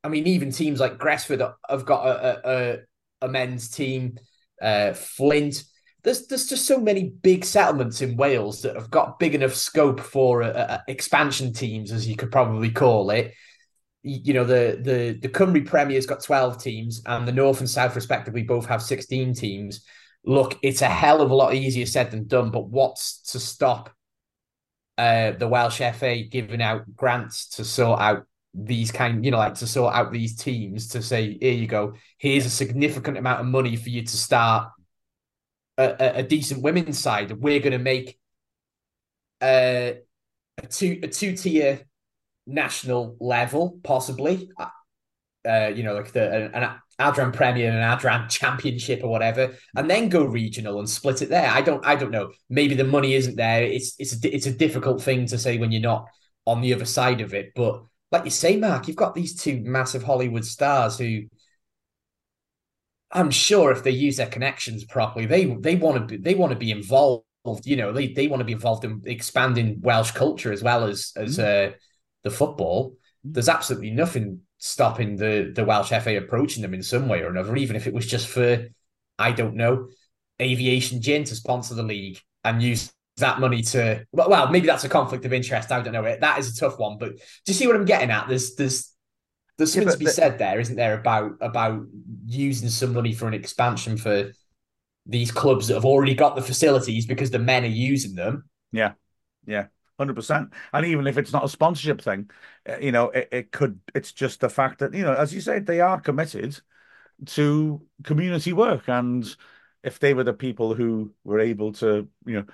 I 0.04 0.08
mean, 0.08 0.26
even 0.26 0.50
teams 0.50 0.80
like 0.80 0.98
Gresford 0.98 1.42
have 1.68 1.84
got 1.84 2.06
a, 2.06 2.50
a, 2.50 3.26
a 3.26 3.28
men's 3.28 3.70
team. 3.70 4.18
Uh, 4.60 4.92
Flint. 4.92 5.64
There's 6.04 6.26
there's 6.26 6.48
just 6.48 6.66
so 6.66 6.80
many 6.80 7.10
big 7.10 7.44
settlements 7.44 8.00
in 8.00 8.16
Wales 8.16 8.62
that 8.62 8.74
have 8.74 8.90
got 8.90 9.20
big 9.20 9.34
enough 9.34 9.54
scope 9.54 10.00
for 10.00 10.42
uh, 10.42 10.48
uh, 10.48 10.78
expansion 10.88 11.52
teams, 11.52 11.92
as 11.92 12.08
you 12.08 12.16
could 12.16 12.32
probably 12.32 12.70
call 12.70 13.10
it. 13.10 13.34
You 14.02 14.34
know, 14.34 14.44
the 14.44 14.78
the 14.80 15.18
the 15.20 15.28
Cymru 15.28 15.64
Premier's 15.64 16.06
got 16.06 16.22
12 16.22 16.62
teams, 16.62 17.02
and 17.06 17.26
the 17.26 17.32
North 17.32 17.60
and 17.60 17.70
South, 17.70 17.94
respectively, 17.94 18.42
both 18.42 18.66
have 18.66 18.82
16 18.82 19.34
teams. 19.34 19.84
Look, 20.24 20.58
it's 20.62 20.82
a 20.82 20.88
hell 20.88 21.20
of 21.20 21.30
a 21.30 21.34
lot 21.34 21.54
easier 21.54 21.86
said 21.86 22.10
than 22.10 22.26
done, 22.26 22.50
but 22.50 22.68
what's 22.68 23.20
to 23.32 23.40
stop 23.40 23.90
uh, 24.98 25.32
the 25.32 25.48
Welsh 25.48 25.80
FA 25.94 26.22
giving 26.22 26.62
out 26.62 26.94
grants 26.94 27.48
to 27.50 27.64
sort 27.64 28.00
out 28.00 28.26
these 28.54 28.92
kind, 28.92 29.24
you 29.24 29.30
know, 29.30 29.38
like 29.38 29.54
to 29.54 29.66
sort 29.66 29.94
out 29.94 30.12
these 30.12 30.36
teams 30.36 30.88
to 30.88 31.02
say, 31.02 31.38
here 31.40 31.54
you 31.54 31.66
go, 31.66 31.94
here's 32.18 32.46
a 32.46 32.50
significant 32.50 33.16
amount 33.16 33.40
of 33.40 33.46
money 33.46 33.76
for 33.76 33.88
you 33.88 34.02
to 34.02 34.16
start 34.16 34.70
a, 35.78 35.84
a, 35.84 36.18
a 36.18 36.22
decent 36.22 36.62
women's 36.62 36.98
side. 36.98 37.32
We're 37.32 37.60
going 37.60 37.72
to 37.72 37.78
make 37.78 38.18
uh, 39.40 39.92
a 40.58 40.66
two 40.68 41.00
a 41.02 41.08
two 41.08 41.36
tier 41.36 41.86
national 42.46 43.16
level, 43.20 43.78
possibly. 43.82 44.50
Uh, 45.44 45.72
you 45.74 45.82
know, 45.82 45.94
like 45.94 46.12
the 46.12 46.32
an, 46.32 46.62
an 46.62 46.70
Adran 47.00 47.32
Premier 47.32 47.68
and 47.68 47.78
an 47.78 47.98
Adran 47.98 48.28
Championship 48.28 49.02
or 49.02 49.08
whatever, 49.08 49.54
and 49.76 49.90
then 49.90 50.08
go 50.08 50.24
regional 50.24 50.78
and 50.78 50.88
split 50.88 51.22
it 51.22 51.30
there. 51.30 51.50
I 51.50 51.60
don't, 51.60 51.84
I 51.84 51.96
don't 51.96 52.12
know. 52.12 52.32
Maybe 52.48 52.74
the 52.74 52.84
money 52.84 53.14
isn't 53.14 53.36
there. 53.36 53.64
It's 53.64 53.94
it's 53.98 54.24
a, 54.24 54.34
it's 54.34 54.46
a 54.46 54.52
difficult 54.52 55.02
thing 55.02 55.26
to 55.26 55.38
say 55.38 55.58
when 55.58 55.72
you're 55.72 55.82
not 55.82 56.06
on 56.46 56.60
the 56.60 56.74
other 56.74 56.84
side 56.84 57.20
of 57.20 57.34
it. 57.34 57.52
But 57.54 57.82
like 58.12 58.24
you 58.24 58.30
say, 58.30 58.56
Mark, 58.56 58.86
you've 58.86 58.96
got 58.96 59.14
these 59.14 59.34
two 59.34 59.60
massive 59.64 60.02
Hollywood 60.02 60.44
stars 60.44 60.98
who. 60.98 61.22
I'm 63.14 63.30
sure 63.30 63.72
if 63.72 63.82
they 63.82 63.90
use 63.90 64.16
their 64.16 64.26
connections 64.26 64.84
properly, 64.84 65.26
they 65.26 65.44
they 65.44 65.76
want 65.76 65.98
to 65.98 66.16
be 66.16 66.22
they 66.22 66.34
want 66.34 66.52
to 66.52 66.58
be 66.58 66.70
involved. 66.70 67.24
You 67.64 67.76
know, 67.76 67.92
they, 67.92 68.06
they 68.06 68.28
want 68.28 68.40
to 68.40 68.44
be 68.44 68.52
involved 68.52 68.84
in 68.84 69.02
expanding 69.04 69.80
Welsh 69.82 70.12
culture 70.12 70.52
as 70.52 70.62
well 70.62 70.84
as 70.84 71.12
as 71.16 71.38
uh, 71.38 71.72
the 72.22 72.30
football. 72.30 72.96
Mm. 73.26 73.34
There's 73.34 73.48
absolutely 73.48 73.90
nothing 73.90 74.40
stopping 74.58 75.16
the 75.16 75.52
the 75.54 75.64
Welsh 75.64 75.90
FA 75.90 76.16
approaching 76.16 76.62
them 76.62 76.74
in 76.74 76.82
some 76.82 77.08
way 77.08 77.20
or 77.22 77.28
another, 77.30 77.56
even 77.56 77.76
if 77.76 77.86
it 77.86 77.94
was 77.94 78.06
just 78.06 78.28
for 78.28 78.66
I 79.18 79.32
don't 79.32 79.56
know 79.56 79.88
aviation 80.40 81.00
gin 81.00 81.24
to 81.24 81.34
sponsor 81.36 81.74
the 81.74 81.82
league 81.82 82.18
and 82.44 82.62
use 82.62 82.92
that 83.18 83.38
money 83.38 83.62
to 83.62 84.04
well, 84.12 84.28
well 84.30 84.50
maybe 84.50 84.66
that's 84.66 84.84
a 84.84 84.88
conflict 84.88 85.24
of 85.24 85.32
interest. 85.32 85.70
I 85.70 85.80
don't 85.82 85.92
know. 85.92 86.02
That 86.02 86.38
is 86.38 86.52
a 86.56 86.56
tough 86.60 86.78
one, 86.78 86.98
but 86.98 87.16
do 87.16 87.22
you 87.46 87.54
see 87.54 87.66
what 87.66 87.76
I'm 87.76 87.84
getting 87.84 88.10
at? 88.10 88.28
There's 88.28 88.54
there's 88.56 88.92
there's 89.58 89.74
Yeah, 89.74 89.82
something 89.82 89.86
but 89.86 89.92
to 89.92 89.98
be 89.98 90.04
the- 90.06 90.12
said 90.12 90.38
there, 90.38 90.60
isn't 90.60 90.76
there, 90.76 90.98
about 90.98 91.32
about 91.40 91.84
using 92.26 92.68
some 92.68 92.94
money 92.94 93.12
for 93.12 93.28
an 93.28 93.34
expansion 93.34 93.96
for 93.96 94.32
these 95.06 95.30
clubs 95.32 95.68
that 95.68 95.74
have 95.74 95.84
already 95.84 96.14
got 96.14 96.36
the 96.36 96.42
facilities 96.42 97.06
because 97.06 97.30
the 97.30 97.38
men 97.38 97.64
are 97.64 97.66
using 97.66 98.14
them. 98.14 98.48
Yeah, 98.72 98.92
yeah, 99.46 99.66
hundred 99.98 100.14
percent. 100.14 100.52
And 100.72 100.86
even 100.86 101.06
if 101.06 101.18
it's 101.18 101.32
not 101.32 101.44
a 101.44 101.48
sponsorship 101.48 102.00
thing, 102.00 102.30
uh, 102.68 102.78
you 102.78 102.92
know, 102.92 103.10
it, 103.10 103.28
it 103.32 103.52
could. 103.52 103.78
It's 103.94 104.12
just 104.12 104.40
the 104.40 104.50
fact 104.50 104.78
that 104.80 104.94
you 104.94 105.02
know, 105.02 105.14
as 105.14 105.34
you 105.34 105.40
said, 105.40 105.66
they 105.66 105.80
are 105.80 106.00
committed 106.00 106.60
to 107.26 107.80
community 108.02 108.52
work, 108.52 108.88
and 108.88 109.24
if 109.82 109.98
they 109.98 110.14
were 110.14 110.24
the 110.24 110.32
people 110.32 110.74
who 110.74 111.12
were 111.24 111.40
able 111.40 111.72
to, 111.72 112.08
you 112.24 112.34
know, 112.34 112.44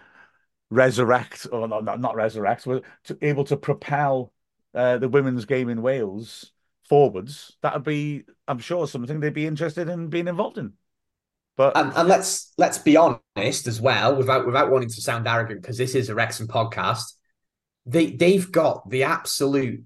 resurrect 0.70 1.46
or 1.50 1.68
not 1.68 1.84
not, 1.84 2.00
not 2.00 2.16
resurrect, 2.16 2.66
were 2.66 2.82
to, 3.04 3.18
able 3.22 3.44
to 3.44 3.56
propel 3.56 4.32
uh, 4.74 4.98
the 4.98 5.08
women's 5.08 5.44
game 5.44 5.68
in 5.68 5.82
Wales 5.82 6.52
forwards, 6.88 7.56
that 7.62 7.74
would 7.74 7.84
be, 7.84 8.24
I'm 8.46 8.58
sure, 8.58 8.86
something 8.86 9.20
they'd 9.20 9.34
be 9.34 9.46
interested 9.46 9.88
in 9.88 10.08
being 10.08 10.28
involved 10.28 10.58
in. 10.58 10.72
But 11.56 11.76
And, 11.76 11.92
and 11.94 12.08
let's 12.08 12.52
let's 12.56 12.78
be 12.78 12.96
honest 12.96 13.66
as 13.66 13.80
well, 13.80 14.16
without 14.16 14.46
without 14.46 14.70
wanting 14.70 14.88
to 14.88 15.00
sound 15.02 15.26
arrogant, 15.26 15.60
because 15.60 15.76
this 15.76 15.94
is 15.94 16.08
a 16.08 16.14
Wrexham 16.14 16.46
podcast. 16.46 17.14
They 17.88 18.10
they've 18.10 18.50
got 18.52 18.88
the 18.88 19.02
absolute 19.04 19.82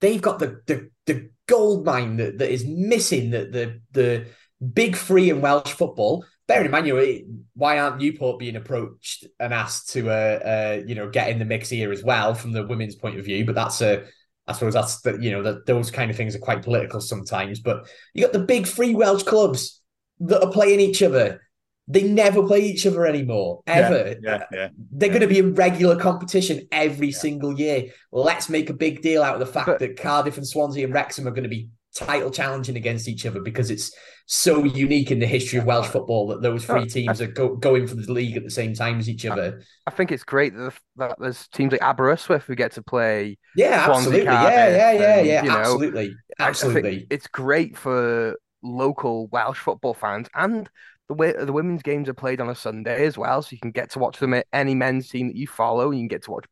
they've 0.00 0.22
got 0.22 0.38
the 0.38 0.60
the, 0.66 0.90
the 1.06 1.30
gold 1.46 1.84
mine 1.84 2.16
that, 2.16 2.38
that 2.38 2.50
is 2.50 2.64
missing 2.64 3.30
the, 3.30 3.46
the 3.46 3.80
the 3.92 4.26
big 4.72 4.96
three 4.96 5.30
in 5.30 5.40
Welsh 5.40 5.72
football. 5.72 6.24
Bearing 6.46 6.66
in 6.66 6.70
mind, 6.72 6.86
you 6.86 7.46
why 7.54 7.78
aren't 7.78 7.98
Newport 7.98 8.38
being 8.38 8.56
approached 8.56 9.26
and 9.40 9.54
asked 9.54 9.90
to, 9.94 10.10
uh, 10.10 10.82
uh, 10.82 10.82
you 10.86 10.94
know, 10.94 11.08
get 11.08 11.30
in 11.30 11.38
the 11.38 11.46
mix 11.46 11.70
here 11.70 11.90
as 11.90 12.04
well 12.04 12.34
from 12.34 12.52
the 12.52 12.66
women's 12.66 12.96
point 12.96 13.18
of 13.18 13.24
view? 13.24 13.46
But 13.46 13.54
that's 13.54 13.80
a, 13.80 14.04
I 14.46 14.52
suppose 14.52 14.74
that's 14.74 15.00
the, 15.00 15.16
you 15.18 15.30
know, 15.30 15.42
that 15.42 15.64
those 15.64 15.90
kind 15.90 16.10
of 16.10 16.18
things 16.18 16.36
are 16.36 16.40
quite 16.40 16.62
political 16.62 17.00
sometimes. 17.00 17.60
But 17.60 17.88
you 18.12 18.22
got 18.22 18.34
the 18.34 18.40
big 18.40 18.66
three 18.66 18.94
Welsh 18.94 19.22
clubs 19.22 19.80
that 20.20 20.44
are 20.44 20.52
playing 20.52 20.80
each 20.80 21.02
other. 21.02 21.40
They 21.86 22.04
never 22.04 22.42
play 22.46 22.60
each 22.60 22.86
other 22.86 23.06
anymore, 23.06 23.60
ever. 23.66 24.08
Yeah, 24.08 24.14
yeah, 24.22 24.44
yeah. 24.52 24.68
They're 24.92 25.08
Yeah. 25.08 25.18
going 25.18 25.20
to 25.20 25.26
be 25.34 25.38
in 25.38 25.54
regular 25.54 25.96
competition 25.96 26.66
every 26.72 27.08
Yeah. 27.08 27.18
single 27.18 27.58
year. 27.58 27.84
Let's 28.10 28.48
make 28.48 28.70
a 28.70 28.74
big 28.74 29.02
deal 29.02 29.22
out 29.22 29.34
of 29.34 29.40
the 29.40 29.46
fact 29.52 29.66
But- 29.66 29.78
that 29.80 29.96
Cardiff 29.98 30.36
and 30.38 30.46
Swansea 30.46 30.84
and 30.84 30.94
Wrexham 30.94 31.28
are 31.28 31.32
going 31.32 31.42
to 31.42 31.48
be 31.48 31.68
title 31.94 32.30
challenging 32.30 32.76
against 32.76 33.06
each 33.06 33.24
other 33.24 33.40
because 33.40 33.70
it's 33.70 33.92
so 34.26 34.64
unique 34.64 35.12
in 35.12 35.20
the 35.20 35.26
history 35.26 35.60
of 35.60 35.64
Welsh 35.64 35.86
football 35.86 36.26
that 36.28 36.42
those 36.42 36.64
three 36.64 36.80
Oh, 36.80 36.84
teams 36.86 37.20
are 37.20 37.28
go- 37.28 37.54
going 37.54 37.86
for 37.86 37.94
the 37.94 38.10
league 38.12 38.36
at 38.36 38.42
the 38.42 38.50
same 38.50 38.74
time 38.74 38.98
as 38.98 39.08
each 39.08 39.24
other. 39.26 39.62
I 39.86 39.90
think 39.92 40.10
it's 40.10 40.24
great 40.24 40.56
that, 40.56 40.72
that 40.96 41.16
there's 41.20 41.46
teams 41.48 41.70
like 41.70 41.82
Aberystwyth 41.82 42.44
who 42.46 42.56
get 42.56 42.72
to 42.72 42.82
play. 42.82 43.38
Yeah, 43.54 43.84
Swansea, 43.84 43.96
absolutely. 43.98 44.24
Yeah, 44.24 44.32
Cardiff, 44.42 44.56
yeah, 44.76 44.92
yeah, 44.92 45.18
and, 45.18 45.26
yeah. 45.28 45.42
you 45.44 45.48
know, 45.50 45.56
absolutely. 45.58 46.16
I- 46.40 46.44
I 46.44 46.48
Absolutely. 46.48 47.06
it's 47.10 47.28
great 47.28 47.76
for 47.76 48.36
local 48.62 49.28
Welsh 49.28 49.58
football 49.58 49.94
fans, 49.94 50.26
and 50.34 50.68
the 51.08 51.14
way 51.14 51.32
the 51.32 51.52
women's 51.52 51.82
games 51.82 52.08
are 52.08 52.14
played 52.14 52.40
on 52.40 52.48
a 52.48 52.54
Sunday 52.54 53.04
as 53.06 53.18
well, 53.18 53.42
so 53.42 53.48
you 53.52 53.58
can 53.58 53.72
get 53.72 53.90
to 53.90 53.98
watch 53.98 54.18
them 54.18 54.34
at 54.34 54.46
any 54.52 54.74
men's 54.74 55.08
team 55.08 55.28
that 55.28 55.36
you 55.36 55.46
follow. 55.46 55.90
You 55.90 56.00
can 56.00 56.08
get 56.08 56.24
to 56.24 56.30
watch 56.30 56.46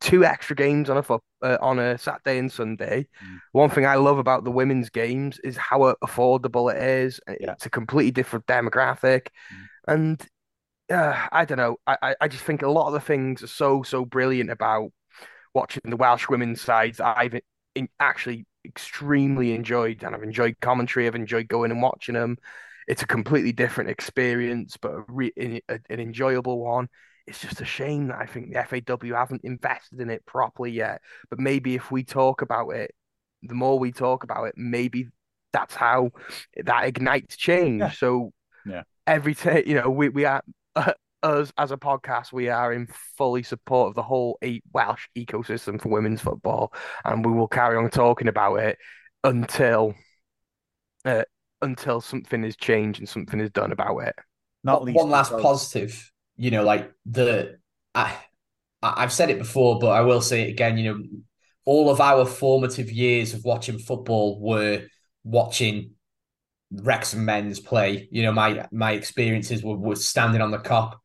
two 0.00 0.24
extra 0.24 0.54
games 0.54 0.90
on 0.90 0.98
a 0.98 1.02
foot, 1.02 1.22
uh, 1.42 1.56
on 1.60 1.78
a 1.78 1.96
Saturday 1.96 2.38
and 2.38 2.52
Sunday. 2.52 3.06
Mm. 3.24 3.38
One 3.52 3.70
thing 3.70 3.86
I 3.86 3.94
love 3.96 4.18
about 4.18 4.44
the 4.44 4.50
women's 4.50 4.90
games 4.90 5.38
is 5.42 5.56
how 5.56 5.94
affordable 6.04 6.74
it 6.74 6.82
is. 6.82 7.20
Yeah. 7.40 7.52
It's 7.52 7.66
a 7.66 7.70
completely 7.70 8.10
different 8.10 8.46
demographic, 8.46 9.28
Mm. 9.52 9.66
and 9.88 10.28
uh, 10.90 11.28
I 11.32 11.44
don't 11.46 11.58
know. 11.58 11.78
I, 11.86 11.96
I 12.02 12.14
I 12.22 12.28
just 12.28 12.44
think 12.44 12.62
a 12.62 12.68
lot 12.68 12.88
of 12.88 12.92
the 12.92 13.00
things 13.00 13.42
are 13.42 13.46
so 13.46 13.82
so 13.82 14.04
brilliant 14.04 14.50
about 14.50 14.90
watching 15.54 15.82
the 15.84 15.96
Welsh 15.96 16.28
women's 16.28 16.60
sides 16.60 17.00
I've 17.00 17.40
in, 17.74 17.88
actually 17.98 18.46
extremely 18.66 19.54
enjoyed, 19.54 20.02
and 20.02 20.14
I've 20.14 20.22
enjoyed 20.22 20.56
commentary. 20.60 21.06
I've 21.06 21.14
enjoyed 21.14 21.48
going 21.48 21.70
and 21.70 21.82
watching 21.82 22.14
them. 22.14 22.36
It's 22.86 23.02
a 23.02 23.06
completely 23.06 23.52
different 23.52 23.90
experience, 23.90 24.76
but 24.76 24.92
a 24.92 25.04
re, 25.08 25.32
an, 25.36 25.60
an 25.68 26.00
enjoyable 26.00 26.62
one. 26.62 26.88
It's 27.26 27.40
just 27.40 27.60
a 27.60 27.64
shame 27.64 28.08
that 28.08 28.18
I 28.18 28.26
think 28.26 28.52
the 28.52 28.58
FAW 28.60 29.14
haven't 29.14 29.44
invested 29.44 30.00
in 30.00 30.10
it 30.10 30.26
properly 30.26 30.72
yet. 30.72 31.00
But 31.30 31.38
maybe 31.38 31.74
if 31.74 31.90
we 31.90 32.04
talk 32.04 32.42
about 32.42 32.70
it, 32.70 32.94
the 33.42 33.54
more 33.54 33.78
we 33.78 33.92
talk 33.92 34.24
about 34.24 34.44
it, 34.44 34.54
maybe 34.56 35.08
that's 35.52 35.74
how 35.74 36.10
that 36.64 36.84
ignites 36.84 37.36
change. 37.36 37.80
Yeah. 37.80 37.90
So 37.90 38.32
Yeah. 38.64 38.82
every 39.06 39.34
time, 39.34 39.62
you 39.66 39.74
know, 39.74 39.90
we 39.90 40.08
we 40.08 40.24
are 40.24 40.42
us 41.22 41.52
as 41.56 41.70
a 41.70 41.76
podcast, 41.76 42.32
we 42.32 42.48
are 42.48 42.72
in 42.72 42.88
fully 43.16 43.42
support 43.42 43.88
of 43.88 43.94
the 43.94 44.02
whole 44.02 44.38
Welsh 44.72 45.08
ecosystem 45.16 45.80
for 45.80 45.88
women's 45.88 46.20
football, 46.20 46.72
and 47.04 47.24
we 47.24 47.32
will 47.32 47.48
carry 47.48 47.76
on 47.76 47.90
talking 47.90 48.28
about 48.28 48.56
it 48.56 48.78
until 49.22 49.94
uh, 51.04 51.24
until 51.64 52.00
something 52.00 52.44
is 52.44 52.56
changed 52.56 53.00
and 53.00 53.08
something 53.08 53.40
is 53.40 53.50
done 53.50 53.72
about 53.72 53.98
it. 53.98 54.14
Not 54.62 54.80
one, 54.80 54.86
least 54.86 54.96
one 54.98 55.10
last 55.10 55.32
positive, 55.32 56.12
you 56.36 56.50
know, 56.50 56.64
like 56.64 56.92
the 57.06 57.58
I, 57.94 58.16
I- 58.82 59.02
I've 59.02 59.12
said 59.12 59.30
it 59.30 59.38
before, 59.38 59.78
but 59.78 59.88
I 59.88 60.02
will 60.02 60.20
say 60.20 60.42
it 60.42 60.50
again. 60.50 60.78
You 60.78 60.94
know, 60.94 61.04
all 61.64 61.90
of 61.90 62.00
our 62.00 62.24
formative 62.26 62.90
years 62.90 63.34
of 63.34 63.44
watching 63.44 63.78
football 63.78 64.40
were 64.40 64.82
watching 65.24 65.92
Wrexham 66.70 67.24
men's 67.24 67.60
play. 67.60 68.08
You 68.10 68.22
know, 68.24 68.32
my 68.32 68.66
my 68.72 68.92
experiences 68.92 69.62
were, 69.62 69.76
were 69.76 69.96
standing 69.96 70.40
on 70.40 70.50
the 70.50 70.58
Kop. 70.58 70.96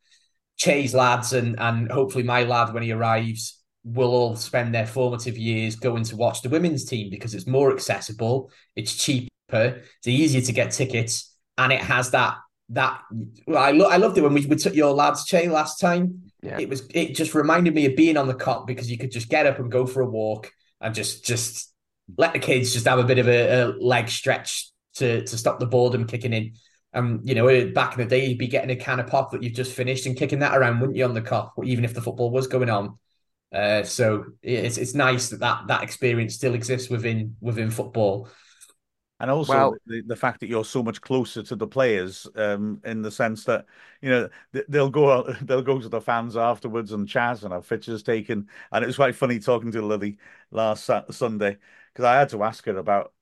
Chay's 0.57 0.93
lads 0.93 1.33
and 1.33 1.59
and 1.59 1.91
hopefully 1.91 2.23
my 2.23 2.43
lad 2.43 2.73
when 2.73 2.83
he 2.83 2.91
arrives 2.91 3.61
will 3.85 4.11
all 4.11 4.35
spend 4.35 4.75
their 4.75 4.85
formative 4.85 5.37
years 5.37 5.75
going 5.77 6.03
to 6.03 6.17
watch 6.17 6.41
the 6.41 6.49
women's 6.49 6.83
team 6.85 7.09
because 7.09 7.33
it's 7.33 7.47
more 7.47 7.71
accessible, 7.73 8.51
it's 8.75 8.93
cheaper, 8.95 9.29
it's 9.57 10.07
easier 10.07 10.41
to 10.41 10.51
get 10.51 10.71
tickets, 10.71 11.35
and 11.57 11.71
it 11.71 11.81
has 11.81 12.11
that 12.11 12.37
that 12.69 13.01
well, 13.47 13.61
I 13.61 13.71
lo- 13.71 13.89
I 13.89 13.97
loved 13.97 14.17
it 14.17 14.21
when 14.21 14.33
we, 14.33 14.45
we 14.45 14.55
took 14.55 14.75
your 14.75 14.93
lads 14.93 15.25
Chay 15.25 15.49
last 15.49 15.79
time. 15.79 16.31
Yeah. 16.41 16.59
It 16.59 16.69
was 16.69 16.87
it 16.93 17.15
just 17.15 17.33
reminded 17.33 17.73
me 17.73 17.85
of 17.85 17.95
being 17.95 18.17
on 18.17 18.27
the 18.27 18.35
Kop 18.35 18.67
because 18.67 18.89
you 18.89 18.97
could 18.97 19.11
just 19.11 19.29
get 19.29 19.45
up 19.45 19.59
and 19.59 19.71
go 19.71 19.85
for 19.85 20.01
a 20.01 20.09
walk 20.09 20.51
and 20.79 20.93
just 20.93 21.25
just 21.25 21.73
let 22.17 22.33
the 22.33 22.39
kids 22.39 22.73
just 22.73 22.87
have 22.87 22.99
a 22.99 23.03
bit 23.03 23.19
of 23.19 23.27
a, 23.27 23.49
a 23.49 23.65
leg 23.79 24.09
stretch 24.09 24.69
to 24.95 25.23
to 25.25 25.37
stop 25.37 25.59
the 25.59 25.65
boredom 25.65 26.05
kicking 26.05 26.33
in. 26.33 26.53
Um, 26.93 27.21
you 27.23 27.35
know, 27.35 27.71
back 27.71 27.93
in 27.93 27.99
the 27.99 28.05
day, 28.05 28.25
you'd 28.25 28.39
be 28.39 28.47
getting 28.47 28.71
a 28.71 28.75
can 28.75 28.99
of 28.99 29.07
pop 29.07 29.31
that 29.31 29.43
you've 29.43 29.53
just 29.53 29.73
finished 29.73 30.07
and 30.07 30.17
kicking 30.17 30.39
that 30.39 30.57
around, 30.57 30.79
wouldn't 30.79 30.97
you, 30.97 31.05
on 31.05 31.13
the 31.13 31.21
Kop, 31.21 31.51
even 31.63 31.85
if 31.85 31.93
the 31.93 32.01
football 32.01 32.31
was 32.31 32.47
going 32.47 32.69
on. 32.69 32.97
Uh, 33.53 33.83
so 33.83 34.25
it's 34.41 34.77
it's 34.77 34.93
nice 34.93 35.29
that, 35.29 35.39
that 35.39 35.67
that 35.67 35.83
experience 35.83 36.35
still 36.35 36.53
exists 36.53 36.89
within 36.89 37.35
within 37.41 37.71
football. 37.71 38.29
And 39.19 39.29
also 39.29 39.53
Well- 39.53 39.77
the, 39.85 40.01
the 40.01 40.15
fact 40.15 40.39
that 40.39 40.47
you're 40.47 40.63
so 40.65 40.81
much 40.83 41.01
closer 41.01 41.43
to 41.43 41.55
the 41.55 41.67
players, 41.67 42.27
um, 42.35 42.81
in 42.85 43.01
the 43.01 43.11
sense 43.11 43.43
that 43.45 43.65
you 44.01 44.09
know 44.09 44.29
they'll 44.69 44.89
go 44.89 45.23
they'll 45.41 45.61
go 45.61 45.79
to 45.79 45.89
the 45.89 46.01
fans 46.01 46.37
afterwards 46.37 46.91
and 46.93 47.07
chat 47.07 47.43
and 47.43 47.53
have 47.53 47.67
pictures 47.67 48.03
taken. 48.03 48.47
And 48.71 48.83
it 48.83 48.87
was 48.87 48.95
quite 48.95 49.15
funny 49.15 49.39
talking 49.39 49.71
to 49.73 49.81
Lily 49.81 50.17
last 50.51 50.89
Sunday 51.11 51.57
because 51.93 52.05
I 52.05 52.15
had 52.19 52.29
to 52.29 52.43
ask 52.43 52.65
her 52.65 52.77
about 52.77 53.13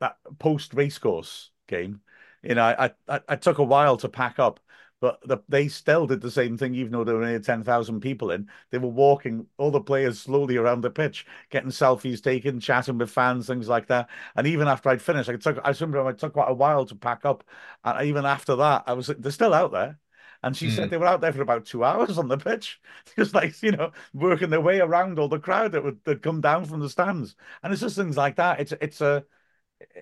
that 0.00 0.18
post 0.38 0.74
racecourse 0.74 1.50
game. 1.66 2.00
You 2.42 2.54
know, 2.54 2.64
I, 2.64 2.92
I 3.08 3.20
I 3.28 3.36
took 3.36 3.58
a 3.58 3.64
while 3.64 3.96
to 3.98 4.08
pack 4.08 4.38
up, 4.38 4.60
but 5.00 5.20
the, 5.26 5.38
they 5.48 5.68
still 5.68 6.06
did 6.06 6.20
the 6.20 6.30
same 6.30 6.56
thing, 6.58 6.74
even 6.74 6.92
though 6.92 7.04
there 7.04 7.14
were 7.16 7.22
only 7.24 7.40
ten 7.40 7.62
thousand 7.64 8.00
people 8.00 8.30
in. 8.30 8.48
They 8.70 8.78
were 8.78 8.88
walking 8.88 9.46
all 9.56 9.70
the 9.70 9.80
players 9.80 10.18
slowly 10.20 10.56
around 10.56 10.80
the 10.82 10.90
pitch, 10.90 11.26
getting 11.50 11.70
selfies 11.70 12.22
taken, 12.22 12.60
chatting 12.60 12.98
with 12.98 13.10
fans, 13.10 13.46
things 13.46 13.68
like 13.68 13.86
that. 13.88 14.08
And 14.36 14.46
even 14.46 14.68
after 14.68 14.88
I'd 14.90 15.02
finished, 15.02 15.28
I 15.30 15.36
took 15.36 15.58
I 15.64 15.70
remember 15.70 16.08
it 16.10 16.18
took 16.18 16.32
quite 16.34 16.50
a 16.50 16.54
while 16.54 16.84
to 16.86 16.94
pack 16.96 17.24
up, 17.24 17.44
and 17.84 18.06
even 18.08 18.24
after 18.26 18.56
that, 18.56 18.84
I 18.86 18.92
was 18.94 19.06
they're 19.08 19.32
still 19.32 19.54
out 19.54 19.72
there. 19.72 19.98
And 20.42 20.56
she 20.56 20.70
said 20.70 20.88
Mm. 20.88 20.90
they 20.90 20.96
were 20.98 21.06
out 21.06 21.20
there 21.20 21.32
for 21.32 21.42
about 21.42 21.66
two 21.66 21.82
hours 21.84 22.18
on 22.18 22.28
the 22.28 22.38
pitch, 22.38 22.80
just 23.16 23.34
like 23.34 23.60
you 23.62 23.72
know, 23.72 23.92
working 24.14 24.50
their 24.50 24.60
way 24.60 24.80
around 24.80 25.18
all 25.18 25.28
the 25.28 25.38
crowd 25.40 25.72
that 25.72 25.82
would 25.84 26.02
that 26.04 26.22
come 26.22 26.40
down 26.40 26.64
from 26.64 26.80
the 26.80 26.88
stands. 26.88 27.34
And 27.62 27.72
it's 27.72 27.82
just 27.82 27.96
things 27.96 28.16
like 28.16 28.36
that. 28.36 28.60
It's 28.60 28.72
it's 28.80 29.00
a 29.00 29.24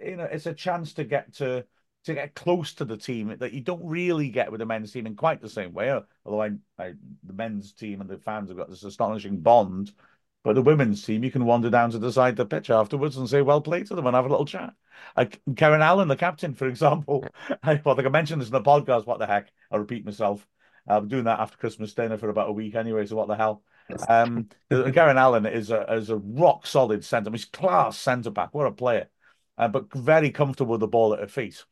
you 0.02 0.16
know, 0.16 0.24
it's 0.24 0.46
a 0.46 0.54
chance 0.54 0.94
to 0.94 1.04
get 1.04 1.34
to 1.34 1.66
to 2.06 2.14
get 2.14 2.34
close 2.34 2.72
to 2.74 2.84
the 2.84 2.96
team 2.96 3.34
that 3.38 3.52
you 3.52 3.60
don't 3.60 3.84
really 3.84 4.28
get 4.30 4.50
with 4.50 4.60
the 4.60 4.66
men's 4.66 4.92
team 4.92 5.06
in 5.06 5.16
quite 5.16 5.40
the 5.40 5.48
same 5.48 5.72
way. 5.72 5.90
Although 6.24 6.42
I, 6.42 6.50
I 6.78 6.94
the 7.24 7.32
men's 7.32 7.72
team 7.72 8.00
and 8.00 8.08
the 8.08 8.18
fans 8.18 8.48
have 8.48 8.58
got 8.58 8.70
this 8.70 8.84
astonishing 8.84 9.40
bond, 9.40 9.92
but 10.44 10.54
the 10.54 10.62
women's 10.62 11.04
team 11.04 11.24
you 11.24 11.32
can 11.32 11.44
wander 11.44 11.68
down 11.68 11.90
to 11.90 11.98
the 11.98 12.12
side 12.12 12.30
of 12.30 12.36
the 12.36 12.46
pitch 12.46 12.70
afterwards 12.70 13.16
and 13.16 13.28
say 13.28 13.42
well 13.42 13.60
played 13.60 13.86
to 13.88 13.96
them 13.96 14.06
and 14.06 14.14
have 14.14 14.24
a 14.24 14.28
little 14.28 14.46
chat. 14.46 14.72
Like 15.16 15.40
Karen 15.56 15.82
Allen, 15.82 16.06
the 16.06 16.16
captain, 16.16 16.54
for 16.54 16.68
example. 16.68 17.26
I, 17.62 17.80
well, 17.84 17.94
I 17.94 17.96
think 17.96 18.06
I 18.06 18.10
mentioned 18.10 18.40
this 18.40 18.48
in 18.48 18.52
the 18.52 18.62
podcast. 18.62 19.04
What 19.04 19.18
the 19.18 19.26
heck? 19.26 19.52
I'll 19.70 19.80
repeat 19.80 20.04
myself. 20.04 20.46
I'm 20.88 21.08
doing 21.08 21.24
that 21.24 21.40
after 21.40 21.58
Christmas 21.58 21.92
dinner 21.92 22.16
for 22.16 22.28
about 22.28 22.48
a 22.48 22.52
week 22.52 22.76
anyway. 22.76 23.04
So 23.06 23.16
what 23.16 23.26
the 23.26 23.34
hell? 23.34 23.64
Um, 24.08 24.48
Karen 24.70 25.18
Allen 25.18 25.46
is 25.46 25.70
a 25.72 25.92
is 25.94 26.10
a 26.10 26.16
rock 26.16 26.66
solid 26.66 27.04
centre. 27.04 27.30
He's 27.32 27.44
class 27.44 27.98
centre 27.98 28.30
back. 28.30 28.54
What 28.54 28.66
a 28.66 28.72
player! 28.72 29.08
Uh, 29.58 29.68
but 29.68 29.92
very 29.92 30.30
comfortable 30.30 30.72
with 30.72 30.80
the 30.80 30.88
ball 30.88 31.14
at 31.14 31.20
her 31.20 31.26
feet, 31.26 31.64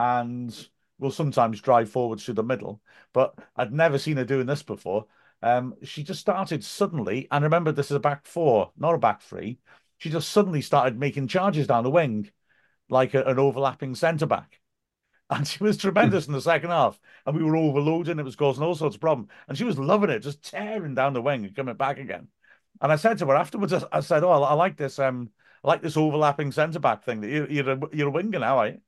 and 0.00 0.68
will 0.98 1.10
sometimes 1.10 1.60
drive 1.60 1.90
forwards 1.90 2.24
through 2.24 2.34
the 2.34 2.42
middle. 2.42 2.80
But 3.12 3.34
I'd 3.54 3.70
never 3.72 3.98
seen 3.98 4.16
her 4.16 4.24
doing 4.24 4.46
this 4.46 4.62
before. 4.62 5.06
Um, 5.42 5.74
she 5.82 6.02
just 6.02 6.20
started 6.20 6.64
suddenly, 6.64 7.28
and 7.30 7.44
remember, 7.44 7.70
this 7.70 7.90
is 7.90 7.96
a 7.96 8.00
back 8.00 8.24
four, 8.24 8.72
not 8.78 8.94
a 8.94 8.98
back 8.98 9.20
three. 9.20 9.58
She 9.98 10.08
just 10.08 10.30
suddenly 10.30 10.62
started 10.62 10.98
making 10.98 11.28
charges 11.28 11.66
down 11.66 11.84
the 11.84 11.90
wing, 11.90 12.30
like 12.88 13.12
a, 13.12 13.22
an 13.24 13.38
overlapping 13.38 13.94
centre 13.94 14.26
back. 14.26 14.58
And 15.32 15.46
she 15.46 15.62
was 15.62 15.76
tremendous 15.76 16.26
in 16.26 16.32
the 16.32 16.40
second 16.40 16.70
half. 16.70 16.98
And 17.24 17.36
we 17.36 17.44
were 17.44 17.54
overloading. 17.54 18.18
It 18.18 18.24
was 18.24 18.34
causing 18.34 18.64
all 18.64 18.74
sorts 18.74 18.96
of 18.96 19.00
problems. 19.00 19.30
And 19.46 19.56
she 19.56 19.62
was 19.62 19.78
loving 19.78 20.10
it, 20.10 20.20
just 20.20 20.42
tearing 20.42 20.96
down 20.96 21.12
the 21.12 21.22
wing 21.22 21.44
and 21.44 21.54
coming 21.54 21.76
back 21.76 21.98
again. 21.98 22.26
And 22.80 22.90
I 22.90 22.96
said 22.96 23.18
to 23.18 23.26
her 23.26 23.36
afterwards, 23.36 23.72
I, 23.72 23.84
I 23.92 24.00
said, 24.00 24.24
"Oh, 24.24 24.32
I 24.32 24.54
like 24.54 24.76
this. 24.76 24.98
Um, 24.98 25.30
I 25.62 25.68
like 25.68 25.82
this 25.82 25.96
overlapping 25.96 26.50
centre 26.50 26.80
back 26.80 27.04
thing. 27.04 27.20
That 27.20 27.30
you, 27.30 27.46
you're 27.48 27.70
a, 27.70 27.80
you're 27.92 28.08
a 28.08 28.10
winger 28.10 28.40
now, 28.40 28.58
are 28.58 28.68
you?" 28.68 28.80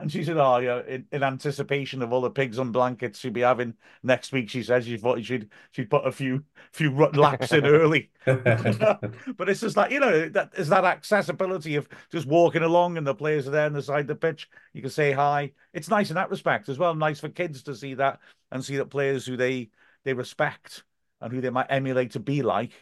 And 0.00 0.10
she 0.12 0.24
said, 0.24 0.36
"Oh, 0.36 0.58
yeah." 0.58 0.82
In, 0.86 1.06
in 1.12 1.22
anticipation 1.22 2.02
of 2.02 2.12
all 2.12 2.20
the 2.20 2.30
pigs 2.30 2.58
on 2.58 2.72
blankets 2.72 3.18
she'd 3.18 3.32
be 3.32 3.40
having 3.40 3.74
next 4.02 4.32
week, 4.32 4.48
she 4.50 4.62
says 4.62 4.84
she 4.86 4.96
thought 4.96 5.24
she'd 5.24 5.48
she'd 5.72 5.90
put 5.90 6.06
a 6.06 6.12
few 6.12 6.44
few 6.72 6.90
laps 6.94 7.52
in 7.52 7.66
early. 7.66 8.10
but 9.36 9.48
it's 9.48 9.60
just 9.60 9.76
like 9.76 9.90
you 9.90 10.00
know 10.00 10.28
that 10.28 10.52
is 10.56 10.68
that 10.68 10.84
accessibility 10.84 11.76
of 11.76 11.88
just 12.10 12.26
walking 12.26 12.62
along 12.62 12.96
and 12.96 13.06
the 13.06 13.14
players 13.14 13.46
are 13.48 13.50
there 13.52 13.66
on 13.66 13.72
the 13.72 13.82
side 13.82 14.00
of 14.02 14.06
the 14.08 14.14
pitch. 14.14 14.48
You 14.72 14.82
can 14.82 14.90
say 14.90 15.12
hi. 15.12 15.52
It's 15.72 15.88
nice 15.88 16.10
in 16.10 16.16
that 16.16 16.30
respect 16.30 16.68
as 16.68 16.78
well. 16.78 16.94
Nice 16.94 17.20
for 17.20 17.28
kids 17.28 17.62
to 17.64 17.74
see 17.74 17.94
that 17.94 18.20
and 18.50 18.64
see 18.64 18.76
that 18.76 18.86
players 18.86 19.26
who 19.26 19.36
they 19.36 19.70
they 20.04 20.12
respect 20.14 20.84
and 21.20 21.32
who 21.32 21.40
they 21.40 21.50
might 21.50 21.66
emulate 21.70 22.12
to 22.12 22.20
be 22.20 22.42
like 22.42 22.72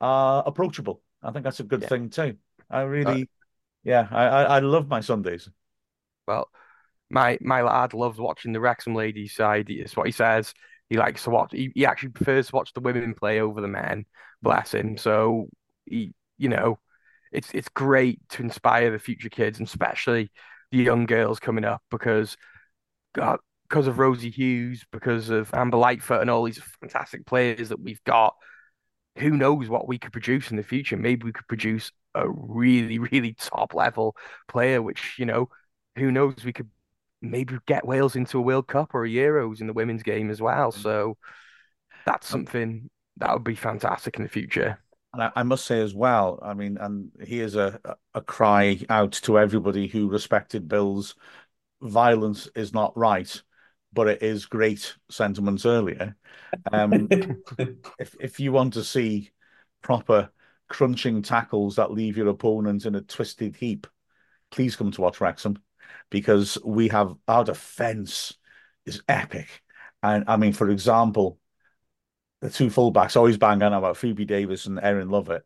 are 0.00 0.42
approachable. 0.46 1.02
I 1.22 1.30
think 1.32 1.44
that's 1.44 1.60
a 1.60 1.64
good 1.64 1.82
Yeah. 1.82 1.88
thing 1.88 2.10
too. 2.10 2.36
I 2.70 2.82
uh, 3.04 3.18
really, 3.18 3.28
yeah, 3.84 4.08
I, 4.10 4.24
I, 4.26 4.42
I 4.42 4.58
love 4.60 4.88
my 4.88 5.00
Sundays. 5.00 5.50
Well, 6.30 6.48
my 7.10 7.38
my 7.40 7.62
lad 7.62 7.92
loves 7.92 8.20
watching 8.20 8.52
the 8.52 8.60
Wrexham 8.60 8.94
ladies 8.94 9.34
side. 9.34 9.68
It's 9.68 9.96
what 9.96 10.06
he 10.06 10.12
says. 10.12 10.54
He 10.88 10.96
likes 10.96 11.24
to 11.24 11.30
watch. 11.30 11.50
He, 11.52 11.72
he 11.74 11.86
actually 11.86 12.10
prefers 12.10 12.48
to 12.48 12.56
watch 12.56 12.72
the 12.72 12.80
women 12.80 13.14
play 13.14 13.40
over 13.40 13.60
the 13.60 13.68
men. 13.68 14.06
Bless 14.42 14.72
him. 14.72 14.96
So 14.96 15.48
he, 15.86 16.14
you 16.38 16.48
know, 16.48 16.78
it's 17.32 17.50
it's 17.52 17.68
great 17.68 18.20
to 18.30 18.42
inspire 18.42 18.92
the 18.92 18.98
future 19.00 19.28
kids, 19.28 19.58
and 19.58 19.66
especially 19.66 20.30
the 20.70 20.78
young 20.78 21.06
girls 21.06 21.40
coming 21.40 21.64
up, 21.64 21.82
because 21.90 22.34
uh, 23.18 23.20
God, 23.20 23.38
because 23.68 23.86
of 23.88 23.98
Rosie 23.98 24.30
Hughes, 24.30 24.84
because 24.92 25.30
of 25.30 25.52
Amber 25.54 25.78
Lightfoot, 25.78 26.20
and 26.20 26.30
all 26.30 26.44
these 26.44 26.62
fantastic 26.80 27.26
players 27.26 27.70
that 27.70 27.80
we've 27.80 28.02
got. 28.04 28.34
Who 29.18 29.30
knows 29.30 29.68
what 29.68 29.88
we 29.88 29.98
could 29.98 30.12
produce 30.12 30.50
in 30.50 30.56
the 30.56 30.62
future? 30.62 30.96
Maybe 30.96 31.24
we 31.24 31.32
could 31.32 31.48
produce 31.48 31.90
a 32.14 32.28
really, 32.28 32.98
really 33.12 33.34
top 33.34 33.74
level 33.74 34.16
player, 34.48 34.80
which 34.80 35.16
you 35.18 35.26
know, 35.26 35.48
who 35.96 36.10
knows? 36.10 36.44
We 36.44 36.52
could 36.52 36.70
maybe 37.22 37.58
get 37.66 37.86
Wales 37.86 38.16
into 38.16 38.38
a 38.38 38.42
World 38.42 38.66
Cup 38.66 38.94
or 38.94 39.04
a 39.04 39.08
Euros 39.08 39.60
in 39.60 39.66
the 39.66 39.72
women's 39.72 40.02
game 40.02 40.30
as 40.30 40.40
well. 40.40 40.72
So 40.72 41.16
that's 42.06 42.26
something 42.26 42.88
that 43.18 43.32
would 43.32 43.44
be 43.44 43.54
fantastic 43.54 44.16
in 44.16 44.22
the 44.22 44.28
future. 44.28 44.78
And 45.12 45.22
I, 45.22 45.32
I, 45.36 45.42
must 45.42 45.66
say 45.66 45.80
as 45.80 45.94
well, 45.94 46.38
I 46.40 46.54
mean, 46.54 46.78
and 46.78 47.10
here's 47.20 47.56
a, 47.56 47.80
a 48.14 48.20
cry 48.20 48.80
out 48.88 49.12
to 49.12 49.38
everybody 49.38 49.88
who 49.88 50.08
respected 50.08 50.68
Bill's 50.68 51.16
violence 51.82 52.48
is 52.54 52.72
not 52.72 52.96
right, 52.96 53.42
but 53.92 54.06
it 54.06 54.22
is 54.22 54.46
great 54.46 54.94
sentiments 55.10 55.66
earlier. 55.66 56.16
Um, 56.72 57.08
if 57.98 58.14
if 58.20 58.40
you 58.40 58.52
want 58.52 58.74
to 58.74 58.84
see 58.84 59.32
proper 59.82 60.30
crunching 60.68 61.22
tackles 61.22 61.76
that 61.76 61.90
leave 61.90 62.16
your 62.16 62.28
opponent 62.28 62.86
in 62.86 62.94
a 62.94 63.00
twisted 63.00 63.56
heap, 63.56 63.88
please 64.52 64.76
come 64.76 64.92
to 64.92 65.00
watch 65.00 65.20
Wrexham 65.20 65.58
because 66.10 66.58
we 66.64 66.88
have 66.88 67.14
our 67.28 67.44
defense 67.44 68.34
is 68.86 69.02
epic. 69.08 69.62
And 70.02 70.24
I 70.28 70.36
mean, 70.36 70.52
for 70.52 70.68
example, 70.70 71.38
the 72.40 72.50
two 72.50 72.68
fullbacks 72.68 73.16
always 73.16 73.36
bang 73.36 73.62
on 73.62 73.72
about 73.72 73.96
Phoebe 73.96 74.24
Davis 74.24 74.66
and 74.66 74.80
Erin 74.82 75.10
Lovett. 75.10 75.42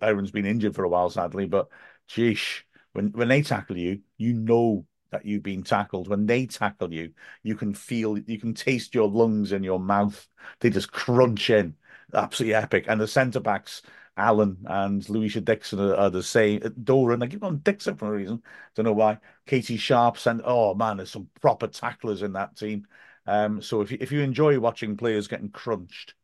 Erin's 0.00 0.32
been 0.32 0.46
injured 0.46 0.74
for 0.74 0.84
a 0.84 0.88
while, 0.88 1.08
sadly, 1.08 1.46
but 1.46 1.68
geesh, 2.08 2.62
when 2.92 3.12
when 3.12 3.28
they 3.28 3.42
tackle 3.42 3.78
you, 3.78 4.00
you 4.18 4.34
know 4.34 4.86
that 5.12 5.24
you've 5.24 5.42
been 5.42 5.62
tackled. 5.62 6.08
When 6.08 6.26
they 6.26 6.46
tackle 6.46 6.92
you, 6.92 7.12
you 7.42 7.54
can 7.54 7.74
feel, 7.74 8.18
you 8.18 8.40
can 8.40 8.54
taste 8.54 8.94
your 8.94 9.08
lungs 9.08 9.52
in 9.52 9.62
your 9.62 9.78
mouth. 9.78 10.26
They 10.60 10.70
just 10.70 10.90
crunch 10.90 11.50
in. 11.50 11.76
Absolutely 12.12 12.54
epic. 12.54 12.86
And 12.88 13.00
the 13.00 13.06
centre 13.06 13.40
backs, 13.40 13.82
Allen 14.16 14.58
and 14.66 15.08
Louisa 15.08 15.40
Dixon 15.40 15.80
are, 15.80 15.94
are, 15.94 16.10
the 16.10 16.22
same. 16.22 16.60
Doran, 16.82 17.22
I 17.22 17.26
keep 17.26 17.42
on 17.42 17.58
Dixon 17.58 17.96
for 17.96 18.08
a 18.08 18.18
reason. 18.18 18.42
Don't 18.74 18.84
know 18.84 18.92
why. 18.92 19.18
Katie 19.46 19.76
Sharp 19.76 20.18
and 20.26 20.42
oh 20.44 20.74
man, 20.74 20.98
there's 20.98 21.10
some 21.10 21.28
proper 21.40 21.66
tacklers 21.66 22.22
in 22.22 22.32
that 22.34 22.56
team. 22.56 22.86
Um, 23.26 23.62
so 23.62 23.80
if 23.80 23.90
you, 23.90 23.98
if 24.00 24.12
you 24.12 24.20
enjoy 24.20 24.58
watching 24.58 24.96
players 24.96 25.28
getting 25.28 25.48
crunched, 25.50 26.14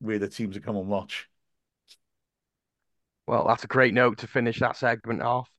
we're 0.00 0.18
the 0.18 0.28
teams 0.28 0.54
to 0.54 0.60
come 0.60 0.76
and 0.76 0.88
watch. 0.88 1.28
Well, 3.26 3.46
that's 3.46 3.64
a 3.64 3.68
great 3.68 3.94
note 3.94 4.18
to 4.18 4.26
finish 4.26 4.60
that 4.60 4.76
segment 4.76 5.22
off. 5.22 5.50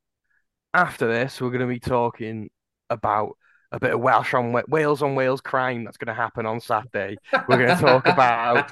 After 0.73 1.07
this, 1.07 1.41
we're 1.41 1.49
going 1.49 1.61
to 1.61 1.67
be 1.67 1.79
talking 1.79 2.49
about 2.89 3.37
a 3.71 3.79
bit 3.79 3.93
of 3.93 3.99
Welsh 3.99 4.33
on 4.33 4.55
Wales 4.69 5.01
on 5.01 5.15
Wales 5.15 5.41
crime 5.41 5.83
that's 5.83 5.97
going 5.97 6.07
to 6.07 6.13
happen 6.13 6.45
on 6.45 6.61
Saturday. 6.61 7.17
We're 7.49 7.57
going 7.57 7.77
to 7.77 7.83
talk 7.83 8.07
about 8.07 8.71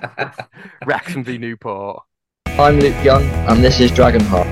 Wrexham 0.86 1.24
v 1.24 1.38
Newport. 1.38 2.02
I'm 2.48 2.80
Luke 2.80 3.04
Young, 3.04 3.24
and 3.24 3.64
this 3.64 3.80
is 3.82 3.92
Dragonheart. 3.92 4.46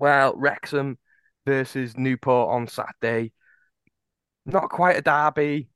Well, 0.00 0.34
Wrexham 0.36 0.98
versus 1.46 1.96
Newport 1.96 2.50
on 2.50 2.66
Saturday. 2.66 3.32
Not 4.46 4.70
quite 4.70 4.96
a 4.96 5.02
derby, 5.02 5.68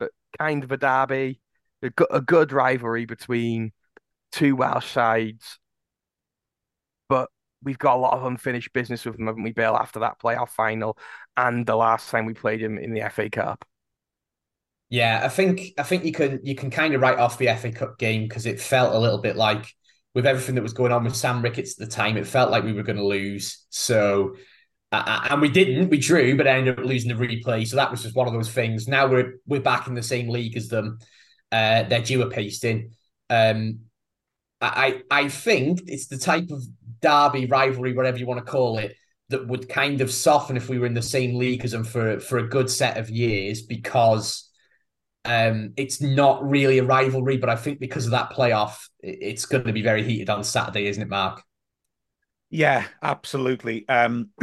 but 0.00 0.10
kind 0.38 0.64
of 0.64 0.72
a 0.72 0.76
derby. 0.76 1.40
A 1.84 1.90
good, 1.90 2.08
a 2.10 2.20
good 2.20 2.52
rivalry 2.52 3.06
between 3.06 3.72
two 4.32 4.56
Welsh 4.56 4.90
sides, 4.90 5.58
but 7.08 7.28
we've 7.62 7.78
got 7.78 7.96
a 7.96 8.00
lot 8.00 8.14
of 8.14 8.24
unfinished 8.24 8.72
business 8.72 9.04
with 9.04 9.16
them, 9.16 9.26
haven't 9.26 9.42
we, 9.42 9.52
Bill, 9.52 9.76
after 9.76 10.00
that 10.00 10.20
playoff 10.20 10.48
final 10.48 10.98
and 11.36 11.64
the 11.66 11.76
last 11.76 12.10
time 12.10 12.26
we 12.26 12.34
played 12.34 12.60
him 12.60 12.78
in 12.78 12.92
the 12.92 13.08
FA 13.10 13.30
Cup. 13.30 13.64
Yeah, 14.88 15.20
I 15.24 15.28
think 15.28 15.72
I 15.78 15.84
think 15.84 16.04
you 16.04 16.12
can 16.12 16.40
you 16.42 16.54
can 16.54 16.70
kind 16.70 16.94
of 16.94 17.00
write 17.00 17.18
off 17.18 17.38
the 17.38 17.54
FA 17.56 17.72
Cup 17.72 17.98
game 17.98 18.24
because 18.24 18.44
it 18.44 18.60
felt 18.60 18.94
a 18.94 18.98
little 18.98 19.18
bit 19.18 19.36
like 19.36 19.66
with 20.14 20.26
everything 20.26 20.54
that 20.56 20.62
was 20.62 20.74
going 20.74 20.92
on 20.92 21.04
with 21.04 21.16
Sam 21.16 21.40
Ricketts 21.40 21.80
at 21.80 21.88
the 21.88 21.94
time, 21.94 22.18
it 22.18 22.26
felt 22.26 22.50
like 22.50 22.64
we 22.64 22.74
were 22.74 22.82
going 22.82 22.98
to 22.98 23.06
lose. 23.06 23.64
So, 23.70 24.36
uh, 24.90 25.28
and 25.30 25.40
we 25.40 25.48
didn't. 25.48 25.88
We 25.88 25.98
drew, 25.98 26.36
but 26.36 26.46
I 26.46 26.58
ended 26.58 26.78
up 26.78 26.84
losing 26.84 27.08
the 27.08 27.26
replay. 27.26 27.66
So 27.66 27.76
that 27.76 27.90
was 27.90 28.02
just 28.02 28.14
one 28.14 28.26
of 28.26 28.34
those 28.34 28.50
things. 28.50 28.86
Now 28.86 29.06
we're 29.06 29.36
we're 29.46 29.60
back 29.60 29.86
in 29.86 29.94
the 29.94 30.02
same 30.02 30.28
league 30.28 30.56
as 30.56 30.68
them. 30.68 30.98
Uh, 31.50 31.84
they're 31.84 32.02
due 32.02 32.22
a 32.22 32.28
pasting. 32.30 32.92
Um, 33.30 33.80
I 34.66 35.02
I 35.10 35.28
think 35.28 35.82
it's 35.86 36.06
the 36.06 36.18
type 36.18 36.50
of 36.50 36.62
derby 37.00 37.46
rivalry, 37.46 37.92
whatever 37.92 38.18
you 38.18 38.26
want 38.26 38.44
to 38.44 38.50
call 38.50 38.78
it, 38.78 38.96
that 39.28 39.46
would 39.46 39.68
kind 39.68 40.00
of 40.00 40.12
soften 40.12 40.56
if 40.56 40.68
we 40.68 40.78
were 40.78 40.86
in 40.86 40.94
the 40.94 41.02
same 41.02 41.36
league 41.36 41.64
as 41.64 41.72
them 41.72 41.84
for 41.84 42.20
for 42.20 42.38
a 42.38 42.48
good 42.48 42.70
set 42.70 42.96
of 42.96 43.10
years 43.10 43.62
because 43.62 44.48
um, 45.24 45.72
it's 45.76 46.00
not 46.00 46.48
really 46.48 46.78
a 46.78 46.84
rivalry, 46.84 47.36
but 47.36 47.48
I 47.48 47.56
think 47.56 47.78
because 47.78 48.06
of 48.06 48.12
that 48.12 48.30
playoff, 48.30 48.88
it's 49.00 49.46
going 49.46 49.64
to 49.64 49.72
be 49.72 49.82
very 49.82 50.02
heated 50.02 50.30
on 50.30 50.42
Saturday, 50.42 50.86
isn't 50.86 51.02
it, 51.02 51.08
Mark? 51.08 51.42
Yeah, 52.50 52.86
absolutely. 53.02 53.88
Um, 53.88 54.30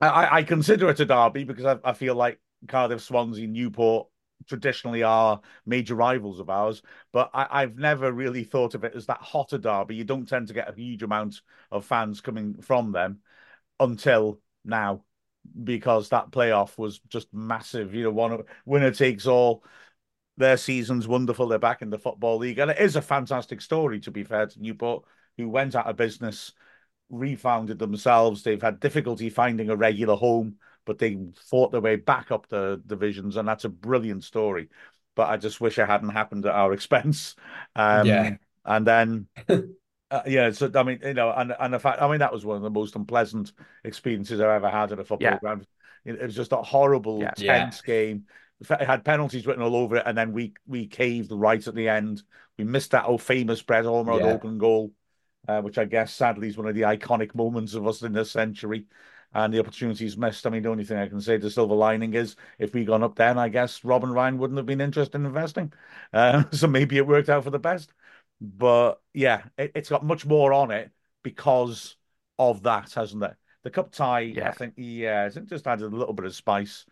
I, 0.00 0.38
I 0.38 0.42
consider 0.42 0.88
it 0.90 1.00
a 1.00 1.04
derby 1.04 1.44
because 1.44 1.64
I, 1.64 1.78
I 1.84 1.92
feel 1.92 2.14
like 2.14 2.40
Cardiff, 2.68 3.02
Swansea, 3.02 3.46
Newport 3.46 4.08
traditionally 4.46 5.02
are 5.02 5.40
major 5.66 5.94
rivals 5.94 6.40
of 6.40 6.50
ours, 6.50 6.82
but 7.12 7.30
I, 7.34 7.60
have 7.62 7.76
never 7.76 8.12
really 8.12 8.44
thought 8.44 8.74
of 8.74 8.84
it 8.84 8.94
as 8.94 9.06
that 9.06 9.20
hotter 9.20 9.58
derby. 9.58 9.96
You 9.96 10.04
don't 10.04 10.28
tend 10.28 10.48
to 10.48 10.54
get 10.54 10.68
a 10.68 10.74
huge 10.74 11.02
amount 11.02 11.40
of 11.70 11.84
fans 11.84 12.20
coming 12.20 12.60
from 12.62 12.92
them 12.92 13.20
until 13.80 14.40
now, 14.64 15.04
because 15.62 16.08
that 16.08 16.30
playoff 16.30 16.78
was 16.78 17.00
just 17.08 17.32
massive. 17.32 17.94
You 17.94 18.04
know, 18.04 18.10
one 18.10 18.42
winner 18.64 18.90
takes 18.90 19.26
all. 19.26 19.64
Their 20.36 20.56
season's 20.56 21.06
wonderful. 21.06 21.48
They're 21.48 21.58
back 21.58 21.82
in 21.82 21.90
the 21.90 21.98
football 21.98 22.38
league, 22.38 22.58
and 22.58 22.70
it 22.70 22.78
is 22.78 22.96
a 22.96 23.02
fantastic 23.02 23.60
story. 23.60 24.00
To 24.00 24.10
be 24.10 24.24
fair 24.24 24.46
to 24.46 24.62
Newport, 24.62 25.04
who 25.36 25.48
went 25.48 25.74
out 25.74 25.86
of 25.86 25.96
business, 25.96 26.52
refounded 27.10 27.78
themselves. 27.78 28.42
They've 28.42 28.60
had 28.60 28.80
difficulty 28.80 29.30
finding 29.30 29.70
a 29.70 29.76
regular 29.76 30.16
home 30.16 30.56
but 30.84 30.98
they 30.98 31.16
fought 31.50 31.72
their 31.72 31.80
way 31.80 31.96
back 31.96 32.30
up 32.30 32.48
the 32.48 32.80
divisions, 32.86 33.36
and 33.36 33.46
that's 33.46 33.64
a 33.64 33.68
brilliant 33.68 34.24
story. 34.24 34.68
But 35.14 35.28
I 35.28 35.36
just 35.36 35.60
wish 35.60 35.78
it 35.78 35.86
hadn't 35.86 36.10
happened 36.10 36.46
at 36.46 36.54
our 36.54 36.72
expense. 36.74 37.36
Um, 37.74 38.06
yeah, 38.06 38.36
and 38.64 38.86
then. 38.86 39.26
Uh, 40.10 40.22
yeah, 40.26 40.50
so 40.52 40.70
I 40.76 40.82
mean, 40.84 41.00
you 41.02 41.14
know, 41.14 41.32
and 41.32 41.52
and 41.58 41.74
the 41.74 41.78
fact, 41.78 42.00
I 42.00 42.08
mean, 42.08 42.20
that 42.20 42.32
was 42.32 42.44
one 42.44 42.56
of 42.56 42.62
the 42.62 42.70
most 42.70 42.94
unpleasant 42.94 43.52
experiences 43.82 44.38
I've 44.38 44.50
ever 44.50 44.70
had 44.70 44.92
at 44.92 45.00
a 45.00 45.04
football 45.04 45.30
yeah. 45.30 45.38
ground. 45.38 45.66
It, 46.04 46.20
was 46.20 46.36
just 46.36 46.52
a 46.52 46.56
horrible, 46.58 47.20
yeah. 47.20 47.30
tense 47.30 47.82
yeah. 47.84 47.94
game. 47.94 48.24
It 48.60 48.86
had 48.86 49.04
penalties 49.04 49.44
written 49.44 49.62
all 49.62 49.74
over 49.74 49.96
it, 49.96 50.04
and 50.06 50.16
then 50.16 50.32
we 50.32 50.52
we 50.68 50.86
caved 50.86 51.32
right 51.32 51.66
at 51.66 51.74
the 51.74 51.88
end. 51.88 52.22
We 52.58 52.64
missed 52.64 52.92
that 52.92 53.06
old 53.06 53.22
famous 53.22 53.62
Brett 53.62 53.86
Ormerod 53.86 54.20
yeah. 54.20 54.26
open 54.26 54.58
goal, 54.58 54.92
uh, 55.48 55.62
which 55.62 55.78
I 55.78 55.84
guess 55.84 56.14
sadly 56.14 56.48
is 56.48 56.56
one 56.56 56.68
of 56.68 56.76
the 56.76 56.82
iconic 56.82 57.34
moments 57.34 57.74
of 57.74 57.86
us 57.88 58.02
in 58.02 58.12
this 58.12 58.30
century 58.30 58.86
and 59.34 59.52
the 59.52 59.58
opportunities 59.58 60.16
missed. 60.16 60.46
I 60.46 60.50
mean, 60.50 60.62
the 60.62 60.68
only 60.68 60.84
thing 60.84 60.96
I 60.96 61.08
can 61.08 61.20
say, 61.20 61.36
the 61.36 61.50
silver 61.50 61.74
lining 61.74 62.14
is 62.14 62.36
if 62.58 62.72
we'd 62.72 62.86
gone 62.86 63.02
up 63.02 63.16
then, 63.16 63.36
I 63.36 63.48
guess 63.48 63.84
Rob 63.84 64.04
and 64.04 64.14
Ryan 64.14 64.38
wouldn't 64.38 64.56
have 64.58 64.66
been 64.66 64.80
interested 64.80 65.18
in 65.18 65.26
investing. 65.26 65.72
Uh, 66.12 66.44
so 66.52 66.68
maybe 66.68 66.96
it 66.96 67.06
worked 67.06 67.28
out 67.28 67.44
for 67.44 67.50
the 67.50 67.58
best. 67.58 67.92
But 68.40 69.00
yeah, 69.12 69.42
it, 69.58 69.72
has 69.74 69.88
got 69.88 70.04
much 70.04 70.24
more 70.24 70.52
on 70.52 70.70
it 70.70 70.90
because 71.22 71.96
of 72.38 72.62
that, 72.62 72.92
hasn't 72.92 73.24
it? 73.24 73.34
The 73.64 73.70
cup 73.70 73.92
tie, 73.92 74.20
yeah. 74.20 74.50
I 74.50 74.52
think, 74.52 74.74
yeah, 74.76 75.24
I 75.24 75.30
think 75.30 75.48
just 75.48 75.66
added 75.66 75.92
a 75.92 75.96
little 75.96 76.14
bit 76.14 76.26
of 76.26 76.34
spice. 76.34 76.86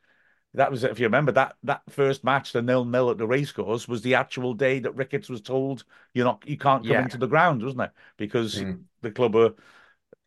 That 0.54 0.70
was 0.70 0.84
it. 0.84 0.90
If 0.90 0.98
you 0.98 1.06
remember 1.06 1.32
that 1.32 1.56
that 1.62 1.82
first 1.88 2.24
match, 2.24 2.52
the 2.52 2.60
nil 2.60 2.84
nil 2.84 3.10
at 3.10 3.18
the 3.18 3.26
racecourse, 3.26 3.88
was 3.88 4.02
the 4.02 4.16
actual 4.16 4.52
day 4.52 4.80
that 4.80 4.94
Ricketts 4.94 5.30
was 5.30 5.40
told 5.40 5.84
you're 6.12 6.26
not, 6.26 6.42
you 6.46 6.58
can't 6.58 6.82
come 6.82 6.92
yeah. 6.92 7.02
into 7.02 7.16
the 7.16 7.26
ground, 7.26 7.62
wasn't 7.62 7.82
it? 7.82 7.90
Because 8.18 8.56
mm. 8.56 8.82
the 9.00 9.10
club 9.10 9.34
were, 9.34 9.54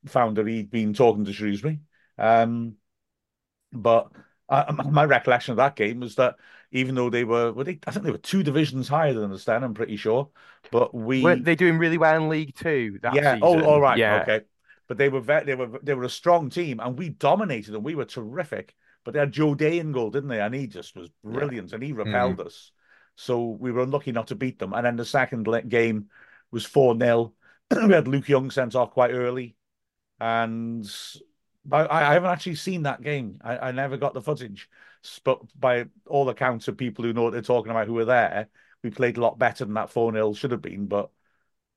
found 0.07 0.37
that 0.37 0.47
he'd 0.47 0.71
been 0.71 0.93
talking 0.93 1.25
to 1.25 1.33
Shrewsbury 1.33 1.79
um, 2.17 2.75
but 3.71 4.11
I, 4.49 4.71
my 4.71 5.03
recollection 5.05 5.51
of 5.51 5.57
that 5.57 5.75
game 5.75 5.99
was 5.99 6.15
that 6.15 6.35
even 6.71 6.95
though 6.95 7.09
they 7.09 7.23
were, 7.23 7.51
were 7.53 7.63
they, 7.63 7.79
I 7.87 7.91
think 7.91 8.05
they 8.05 8.11
were 8.11 8.17
two 8.17 8.43
divisions 8.43 8.87
higher 8.87 9.13
than 9.13 9.31
us 9.31 9.45
then. 9.45 9.63
I'm 9.63 9.73
pretty 9.73 9.95
sure. 9.95 10.29
But 10.71 10.93
we 10.93 11.21
were 11.21 11.35
they 11.35 11.55
doing 11.55 11.77
really 11.77 11.97
well 11.97 12.15
in 12.15 12.29
League 12.29 12.55
Two? 12.55 12.99
yeah. 13.13 13.37
Oh, 13.41 13.53
season? 13.55 13.67
Oh, 13.67 13.73
all 13.73 13.81
right. 13.81 13.97
Yeah. 13.97 14.21
Okay. 14.21 14.41
But 14.87 14.97
they 14.97 15.09
were 15.09 15.21
very, 15.21 15.45
they 15.45 15.55
were 15.55 15.79
they 15.81 15.93
were 15.93 16.03
a 16.03 16.09
strong 16.09 16.49
team, 16.49 16.79
and 16.79 16.97
we 16.97 17.09
dominated 17.09 17.71
them. 17.71 17.83
We 17.83 17.95
were 17.95 18.05
terrific. 18.05 18.75
but 19.03 19.13
they 19.13 19.19
had 19.19 19.31
Joe 19.31 19.55
Day 19.55 19.79
in 19.79 19.91
goal, 19.91 20.11
didn't 20.11 20.29
they? 20.29 20.41
And 20.41 20.53
he 20.53 20.67
just 20.67 20.95
was 20.95 21.09
brilliant, 21.23 21.69
yeah. 21.69 21.75
and 21.75 21.83
he 21.83 21.93
repelled 21.93 22.37
mm. 22.37 22.45
us. 22.45 22.71
So 23.15 23.45
we 23.59 23.71
were 23.71 23.83
unlucky 23.83 24.11
not 24.11 24.27
to 24.27 24.35
beat 24.35 24.59
them. 24.59 24.73
And 24.73 24.85
then 24.85 24.97
the 24.97 25.05
second 25.05 25.47
game 25.69 26.09
was 26.51 26.65
four 26.65 26.97
0 26.97 27.33
We 27.87 27.93
had 27.93 28.07
Luke 28.07 28.27
Young 28.27 28.51
sent 28.51 28.75
off 28.75 28.91
quite 28.91 29.11
early, 29.11 29.55
and 30.19 30.85
I, 31.71 31.87
I 31.87 32.13
haven't 32.13 32.31
actually 32.31 32.55
seen 32.55 32.83
that 32.83 33.01
game. 33.01 33.39
I, 33.43 33.57
I 33.57 33.71
never 33.71 33.97
got 33.97 34.13
the 34.13 34.21
footage. 34.21 34.69
But 35.23 35.41
by 35.59 35.85
all 36.07 36.29
accounts 36.29 36.67
of 36.67 36.77
people 36.77 37.05
who 37.05 37.13
know 37.13 37.23
what 37.23 37.33
they're 37.33 37.41
talking 37.41 37.71
about, 37.71 37.87
who 37.87 37.93
were 37.93 38.05
there, 38.05 38.49
we 38.83 38.89
played 38.89 39.17
a 39.17 39.21
lot 39.21 39.39
better 39.39 39.65
than 39.65 39.75
that 39.75 39.89
4 39.89 40.11
0 40.11 40.33
should 40.33 40.51
have 40.51 40.61
been. 40.61 40.87
But, 40.87 41.09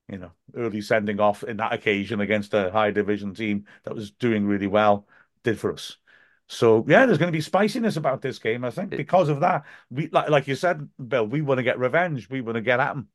you 0.09 0.19
know, 0.19 0.33
early 0.55 0.81
sending 0.81 1.21
off 1.21 1.43
in 1.43 1.59
that 1.59 1.73
occasion 1.73 2.21
against 2.21 2.55
a 2.55 2.71
high 2.71 2.91
division 2.91 3.35
team 3.35 3.67
that 3.85 3.95
was 3.95 4.11
doing 4.11 4.47
really 4.47 4.67
well 4.67 5.07
did 5.43 5.59
for 5.59 5.73
us. 5.73 5.97
So 6.49 6.85
yeah, 6.89 7.05
there's 7.05 7.19
going 7.19 7.31
to 7.31 7.37
be 7.37 7.43
spiciness 7.43 7.97
about 7.97 8.23
this 8.23 8.39
game. 8.39 8.65
I 8.65 8.71
think 8.71 8.91
because 8.91 9.29
of 9.29 9.41
that, 9.41 9.65
we 9.91 10.09
like, 10.09 10.31
like 10.31 10.49
you 10.49 10.55
said, 10.55 10.89
Bill, 11.07 11.27
we 11.27 11.43
want 11.43 11.59
to 11.59 11.63
get 11.63 11.79
revenge. 11.79 12.31
We 12.31 12.41
want 12.41 12.57
to 12.57 12.63
get 12.63 12.81
at 12.81 12.95
them. 12.95 13.09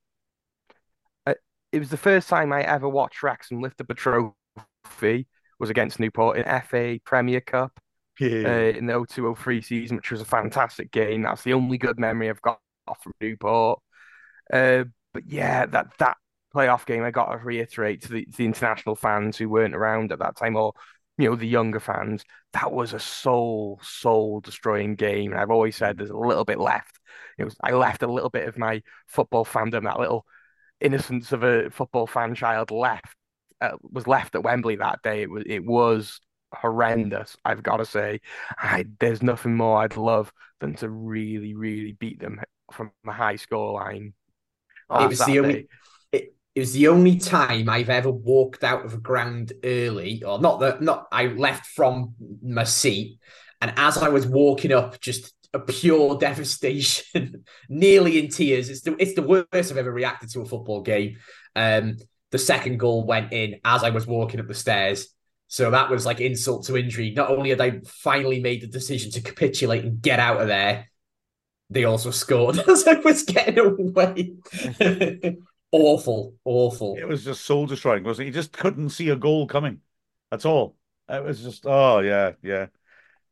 it 1.71 1.80
was 1.80 1.89
the 1.89 1.97
first 1.97 2.30
time 2.30 2.53
I 2.53 2.61
ever 2.61 2.88
watched 2.88 3.24
Wrexham 3.24 3.59
lift 3.59 3.82
up 3.82 3.89
a 3.89 3.95
trophy. 3.95 5.28
Was 5.64 5.70
against 5.70 5.97
Newport 5.97 6.38
in 6.38 6.61
FA 6.61 6.99
Premier 7.05 7.39
Cup 7.39 7.80
yeah. 8.20 8.43
uh, 8.45 8.78
in 8.78 8.86
the 8.86 8.93
0203 8.93 9.61
season, 9.61 9.95
which 9.95 10.11
was 10.11 10.20
a 10.20 10.26
fantastic 10.26 10.91
game. 10.91 11.22
That's 11.22 11.43
the 11.43 11.53
only 11.53 11.78
good 11.78 11.97
memory 11.97 12.30
I've 12.30 12.41
got 12.41 12.59
from 13.01 13.14
Newport. 13.22 13.80
Uh, 14.51 14.84
but 15.14 15.24
yeah, 15.26 15.66
that 15.68 15.93
that 15.99 16.18
playoff 16.53 16.86
game, 16.86 17.03
I 17.03 17.11
got 17.11 17.32
to 17.32 17.38
reiterate 17.38 18.01
to 18.01 18.09
the, 18.09 18.28
the 18.36 18.43
international 18.43 18.97
fans 18.97 19.38
who 19.38 19.47
weren't 19.47 19.74
around 19.74 20.11
at 20.11 20.20
that 20.20 20.36
time, 20.36 20.57
or 20.57 20.74
you 21.18 21.30
know 21.30 21.38
the 21.38 21.47
younger 21.47 21.80
fans, 21.80 22.26
that 22.51 22.74
was 22.74 22.91
a 22.91 22.99
soul 22.99 23.80
soul 23.82 24.41
destroying 24.41 24.95
game. 24.95 25.32
And 25.32 25.39
I've 25.39 25.49
always 25.49 25.78
said 25.78 25.97
there's 25.97 26.09
a 26.09 26.18
little 26.18 26.43
bit 26.43 26.59
left. 26.59 26.99
It 27.38 27.45
was 27.45 27.55
I 27.64 27.72
left 27.72 28.03
a 28.03 28.11
little 28.11 28.30
bit 28.30 28.49
of 28.49 28.57
my 28.57 28.82
football 29.07 29.45
fandom, 29.45 29.84
that 29.84 29.99
little 30.01 30.26
innocence 30.82 31.32
of 31.32 31.43
a 31.43 31.70
football 31.70 32.05
fan 32.05 32.36
child 32.36 32.70
left 32.70 33.16
uh, 33.64 33.78
was 33.82 34.07
left 34.07 34.36
at 34.36 34.43
Wembley 34.43 34.76
that 34.76 35.01
day. 35.03 35.22
It 35.22 35.30
was 35.30 35.43
it 35.45 35.64
was 35.64 36.20
horrendous. 36.53 37.38
I've 37.45 37.64
got 37.64 37.78
to 37.78 37.86
say, 37.86 38.20
I, 38.57 38.86
there's 38.99 39.24
nothing 39.24 39.55
more 39.55 39.82
I'd 39.82 39.97
love 39.97 40.32
than 40.59 40.76
to 40.76 40.89
really, 40.89 41.53
really 41.53 41.93
beat 41.93 42.20
them 42.20 42.41
from 42.72 42.91
a 43.07 43.11
high 43.11 43.38
score 43.38 43.74
line. 43.74 44.14
it 44.91 45.09
was 45.09 45.26
the 45.26 45.39
only. 45.39 45.68
It, 46.11 46.36
it 46.55 46.59
was 46.59 46.74
the 46.74 46.89
only 46.89 47.18
time 47.18 47.70
I've 47.70 47.89
ever 47.89 48.11
walked 48.11 48.64
out 48.64 48.86
of 48.86 48.93
a 48.93 48.97
ground 48.97 49.53
early, 49.64 50.24
or 50.24 50.39
not 50.39 50.59
that 50.59 50.82
not 50.82 51.07
I 51.11 51.28
left 51.28 51.68
from 51.68 52.16
my 52.43 52.66
seat, 52.66 53.18
and 53.61 53.74
as 53.78 53.97
I 53.97 54.09
was 54.09 54.28
walking 54.28 54.74
up, 54.74 54.99
just 54.99 55.34
a 55.53 55.59
pure 55.59 56.18
devastation, 56.20 57.45
nearly 57.70 58.20
in 58.20 58.30
tears. 58.30 58.70
It's 58.70 58.82
the 58.82 58.95
it's 58.99 59.16
the 59.16 59.22
worst 59.22 59.72
I've 59.72 59.78
ever 59.78 59.91
reacted 59.91 60.32
to 60.32 60.41
a 60.41 60.45
football 60.45 60.82
game. 60.82 61.16
Um, 61.55 61.97
the 62.34 62.39
second 62.39 62.79
goal 62.79 63.05
went 63.05 63.31
in 63.31 63.59
as 63.63 63.84
I 63.84 63.91
was 63.91 64.07
walking 64.07 64.39
up 64.39 64.47
the 64.47 64.55
stairs. 64.55 65.07
So 65.49 65.69
that 65.69 65.91
was 65.91 66.03
like 66.03 66.19
insult 66.19 66.65
to 66.65 66.75
injury. 66.75 67.11
Not 67.11 67.29
only 67.29 67.51
had 67.51 67.61
I 67.61 67.79
finally 67.86 68.39
made 68.39 68.61
the 68.61 68.67
decision 68.67 69.11
to 69.11 69.21
capitulate 69.21 69.86
and 69.86 70.01
get 70.01 70.19
out 70.19 70.41
of 70.41 70.47
there, 70.47 70.89
they 71.69 71.84
also 71.84 72.09
scored 72.09 72.57
as 72.67 72.88
I 72.88 72.93
was 72.93 73.21
getting 73.21 73.59
away. 73.59 74.34
awful, 75.71 76.34
awful. 76.43 76.95
It 76.97 77.07
was 77.07 77.23
just 77.23 77.45
soul 77.45 77.67
destroying, 77.67 78.03
wasn't 78.03 78.23
it? 78.23 78.29
You 78.29 78.34
just 78.34 78.51
couldn't 78.51 78.89
see 78.89 79.09
a 79.09 79.15
goal 79.15 79.45
coming. 79.45 79.81
That's 80.31 80.45
all. 80.45 80.75
It 81.07 81.23
was 81.23 81.39
just, 81.39 81.67
oh 81.67 81.99
yeah, 81.99 82.31
yeah. 82.41 82.65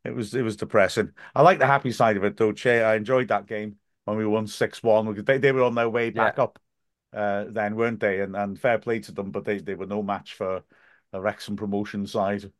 It 0.06 0.14
was 0.14 0.36
it 0.36 0.44
was 0.44 0.58
depressing. 0.58 1.10
I 1.34 1.42
like 1.42 1.58
the 1.58 1.66
happy 1.66 1.92
side 1.92 2.18
of 2.18 2.24
it 2.24 2.38
though, 2.38 2.52
Chay. 2.52 2.84
I 2.84 2.98
enjoyed 2.98 3.30
that 3.30 3.48
game 3.48 3.78
when 4.06 4.18
we 4.18 4.28
won 4.28 4.46
six 4.46 4.84
one 4.84 5.08
because 5.08 5.24
they, 5.24 5.40
they 5.40 5.52
were 5.52 5.64
on 5.64 5.74
their 5.74 5.90
way 5.90 6.12
back 6.12 6.36
yeah. 6.38 6.44
up 6.44 6.60
uh, 7.14 7.46
then, 7.50 7.76
weren't 7.76 8.00
they? 8.00 8.22
And 8.22 8.36
and 8.36 8.60
fair 8.60 8.80
play 8.80 9.00
to 9.02 9.12
them, 9.12 9.32
but 9.32 9.46
they, 9.46 9.60
they 9.60 9.76
were 9.76 9.86
no 9.86 10.04
match 10.04 10.34
for 10.34 10.64
the 11.12 11.22
Wrexham 11.22 11.56
promotion 11.56 12.08
side. 12.08 12.52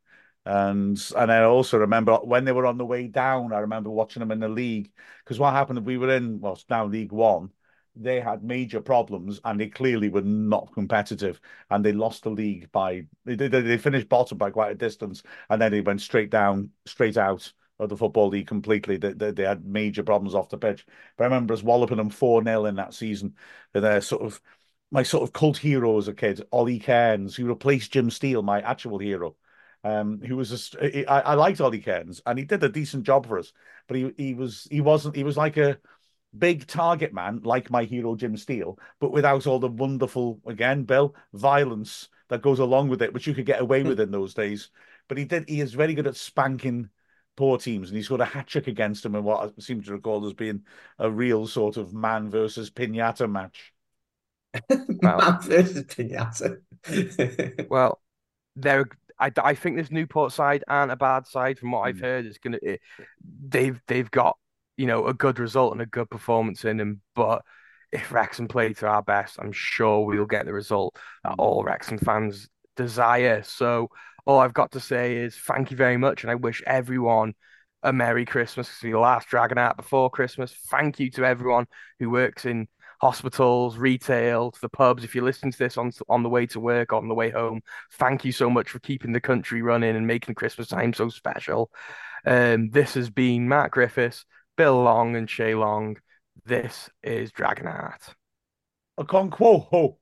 And 0.44 0.98
and 1.16 1.32
I 1.32 1.44
also 1.44 1.78
remember 1.78 2.16
when 2.16 2.44
they 2.44 2.52
were 2.52 2.66
on 2.66 2.78
the 2.78 2.86
way 2.86 3.06
down, 3.06 3.52
I 3.52 3.60
remember 3.60 3.90
watching 3.90 4.20
them 4.20 4.32
in 4.32 4.40
the 4.40 4.48
league 4.48 4.90
because 5.24 5.38
what 5.38 5.52
happened 5.54 5.86
we 5.86 5.98
were 5.98 6.14
in 6.14 6.40
well 6.40 6.54
it's 6.54 6.64
now 6.68 6.84
League 6.86 7.12
One, 7.12 7.50
they 7.94 8.20
had 8.20 8.42
major 8.42 8.80
problems 8.80 9.40
and 9.44 9.60
they 9.60 9.68
clearly 9.68 10.08
were 10.08 10.22
not 10.22 10.72
competitive 10.72 11.40
and 11.70 11.84
they 11.84 11.92
lost 11.92 12.24
the 12.24 12.30
league 12.30 12.70
by 12.72 13.04
they, 13.24 13.36
they, 13.36 13.48
they 13.48 13.78
finished 13.78 14.08
bottom 14.08 14.38
by 14.38 14.50
quite 14.50 14.72
a 14.72 14.74
distance 14.74 15.22
and 15.50 15.60
then 15.60 15.70
they 15.70 15.80
went 15.80 16.00
straight 16.00 16.30
down 16.30 16.70
straight 16.86 17.16
out 17.16 17.52
of 17.82 17.88
the 17.88 17.96
football 17.96 18.28
league 18.28 18.46
completely. 18.46 18.96
They, 18.96 19.12
they, 19.12 19.30
they 19.30 19.42
had 19.44 19.64
major 19.64 20.02
problems 20.02 20.34
off 20.34 20.48
the 20.48 20.58
pitch. 20.58 20.86
But 21.16 21.24
I 21.24 21.26
remember 21.26 21.54
us 21.54 21.62
walloping 21.62 21.96
them 21.98 22.10
4 22.10 22.44
0 22.44 22.66
in 22.66 22.76
that 22.76 22.94
season. 22.94 23.34
And 23.74 23.84
They're 23.84 24.00
sort 24.00 24.22
of 24.22 24.40
my 24.90 25.02
sort 25.02 25.22
of 25.22 25.32
cult 25.32 25.56
hero 25.56 25.98
as 25.98 26.08
a 26.08 26.14
kid, 26.14 26.42
Ollie 26.52 26.78
Kearns, 26.78 27.34
who 27.34 27.46
replaced 27.46 27.92
Jim 27.92 28.10
Steel, 28.10 28.42
my 28.42 28.60
actual 28.60 28.98
hero. 28.98 29.36
Um, 29.84 30.20
who 30.20 30.36
was 30.36 30.76
a, 30.80 31.04
I, 31.10 31.32
I 31.32 31.34
liked 31.34 31.60
Ollie 31.60 31.80
Kearns 31.80 32.22
and 32.24 32.38
he 32.38 32.44
did 32.44 32.62
a 32.62 32.68
decent 32.68 33.02
job 33.02 33.26
for 33.26 33.36
us, 33.36 33.52
but 33.88 33.96
he 33.96 34.12
he 34.16 34.32
was 34.34 34.68
he 34.70 34.80
wasn't 34.80 35.16
he 35.16 35.24
was 35.24 35.36
like 35.36 35.56
a 35.56 35.76
big 36.36 36.66
target 36.66 37.12
man 37.12 37.40
like 37.42 37.70
my 37.70 37.84
hero 37.84 38.14
Jim 38.14 38.36
Steel, 38.36 38.78
but 39.00 39.12
without 39.12 39.46
all 39.46 39.58
the 39.58 39.68
wonderful 39.68 40.40
again 40.46 40.84
Bill 40.84 41.14
violence 41.32 42.08
that 42.28 42.42
goes 42.42 42.58
along 42.60 42.88
with 42.88 43.02
it, 43.02 43.12
which 43.12 43.26
you 43.26 43.34
could 43.34 43.46
get 43.46 43.60
away 43.60 43.82
with 43.82 44.00
in 44.00 44.10
those 44.10 44.34
days. 44.34 44.70
But 45.08 45.18
he 45.18 45.24
did 45.24 45.48
he 45.48 45.60
is 45.60 45.74
very 45.74 45.94
good 45.94 46.06
at 46.06 46.16
spanking 46.16 46.88
poor 47.36 47.58
teams, 47.58 47.88
and 47.88 47.96
he 47.96 48.02
scored 48.02 48.20
a 48.20 48.26
hat 48.26 48.46
trick 48.46 48.66
against 48.66 49.02
them 49.02 49.14
in 49.14 49.24
what 49.24 49.52
I 49.58 49.60
seem 49.60 49.82
to 49.82 49.92
recall 49.92 50.26
as 50.26 50.32
being 50.32 50.62
a 50.98 51.10
real 51.10 51.46
sort 51.46 51.76
of 51.76 51.92
man 51.92 52.30
versus 52.30 52.70
pinata 52.70 53.30
match. 53.30 53.72
Well, 54.68 55.18
man 55.18 55.40
versus 55.42 55.84
pinata. 55.84 56.58
well, 57.70 58.00
there. 58.56 58.86
I, 59.18 59.30
I 59.42 59.54
think 59.54 59.76
this 59.76 59.90
Newport 59.90 60.32
side 60.32 60.64
aren't 60.66 60.92
a 60.92 60.96
bad 60.96 61.26
side 61.26 61.58
from 61.58 61.72
what 61.72 61.82
I've 61.82 61.98
hmm. 61.98 62.04
heard. 62.04 62.26
It's 62.26 62.38
gonna. 62.38 62.58
It, 62.62 62.80
they've 63.48 63.80
they've 63.86 64.10
got 64.10 64.36
you 64.76 64.86
know 64.86 65.06
a 65.06 65.14
good 65.14 65.38
result 65.38 65.72
and 65.72 65.82
a 65.82 65.86
good 65.86 66.10
performance 66.10 66.64
in 66.64 66.76
them, 66.76 67.00
but 67.14 67.42
if 67.92 68.10
Wrexham 68.10 68.48
play 68.48 68.72
to 68.72 68.86
our 68.86 69.02
best, 69.02 69.38
I'm 69.38 69.52
sure 69.52 70.04
we'll 70.04 70.26
get 70.26 70.46
the 70.46 70.52
result 70.52 70.96
that 71.24 71.34
all 71.38 71.62
Wrexham 71.62 71.98
fans 71.98 72.48
desire. 72.74 73.42
So 73.42 73.90
all 74.24 74.38
I've 74.38 74.54
got 74.54 74.72
to 74.72 74.80
say 74.80 75.16
is 75.16 75.36
thank 75.36 75.70
you 75.70 75.76
very 75.76 75.96
much, 75.96 76.22
and 76.22 76.30
I 76.30 76.36
wish 76.36 76.62
everyone 76.66 77.34
a 77.82 77.92
Merry 77.92 78.24
Christmas. 78.24 78.68
It's 78.68 78.80
the 78.80 78.94
last 78.94 79.28
Dragon 79.28 79.58
Out 79.58 79.76
before 79.76 80.10
Christmas. 80.10 80.54
Thank 80.70 81.00
you 81.00 81.10
to 81.12 81.24
everyone 81.24 81.66
who 81.98 82.10
works 82.10 82.44
in 82.44 82.68
hospitals, 83.00 83.76
retail, 83.76 84.52
to 84.52 84.60
the 84.60 84.68
pubs. 84.68 85.02
If 85.02 85.16
you 85.16 85.22
listen 85.22 85.50
to 85.50 85.58
this 85.58 85.76
on 85.76 85.90
on 86.08 86.22
the 86.22 86.28
way 86.28 86.46
to 86.46 86.60
work, 86.60 86.92
on 86.92 87.08
the 87.08 87.14
way 87.14 87.30
home, 87.30 87.60
thank 87.94 88.24
you 88.24 88.32
so 88.32 88.48
much 88.48 88.70
for 88.70 88.78
keeping 88.78 89.12
the 89.12 89.20
country 89.20 89.62
running 89.62 89.96
and 89.96 90.06
making 90.06 90.36
Christmas 90.36 90.68
time 90.68 90.92
so 90.92 91.08
special. 91.08 91.70
Um, 92.24 92.70
this 92.70 92.94
has 92.94 93.10
been 93.10 93.48
Mark 93.48 93.72
Griffiths, 93.72 94.24
Bill 94.56 94.80
Long, 94.80 95.16
and 95.16 95.28
Chay 95.28 95.54
Long. 95.54 95.96
This 96.44 96.88
is 97.02 97.32
Dragon 97.32 97.66
Heart. 97.66 98.14
A 98.98 99.04
conquo. 99.04 99.96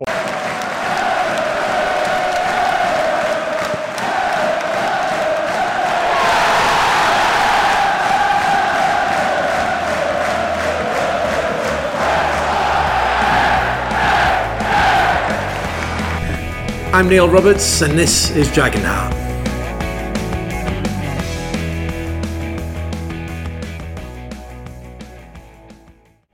I'm 17.01 17.09
Neil 17.09 17.31
Roberts, 17.31 17.81
and 17.81 17.99
this 17.99 18.31
is 18.37 18.53
Dragon 18.53 18.83
Heart. 18.83 19.20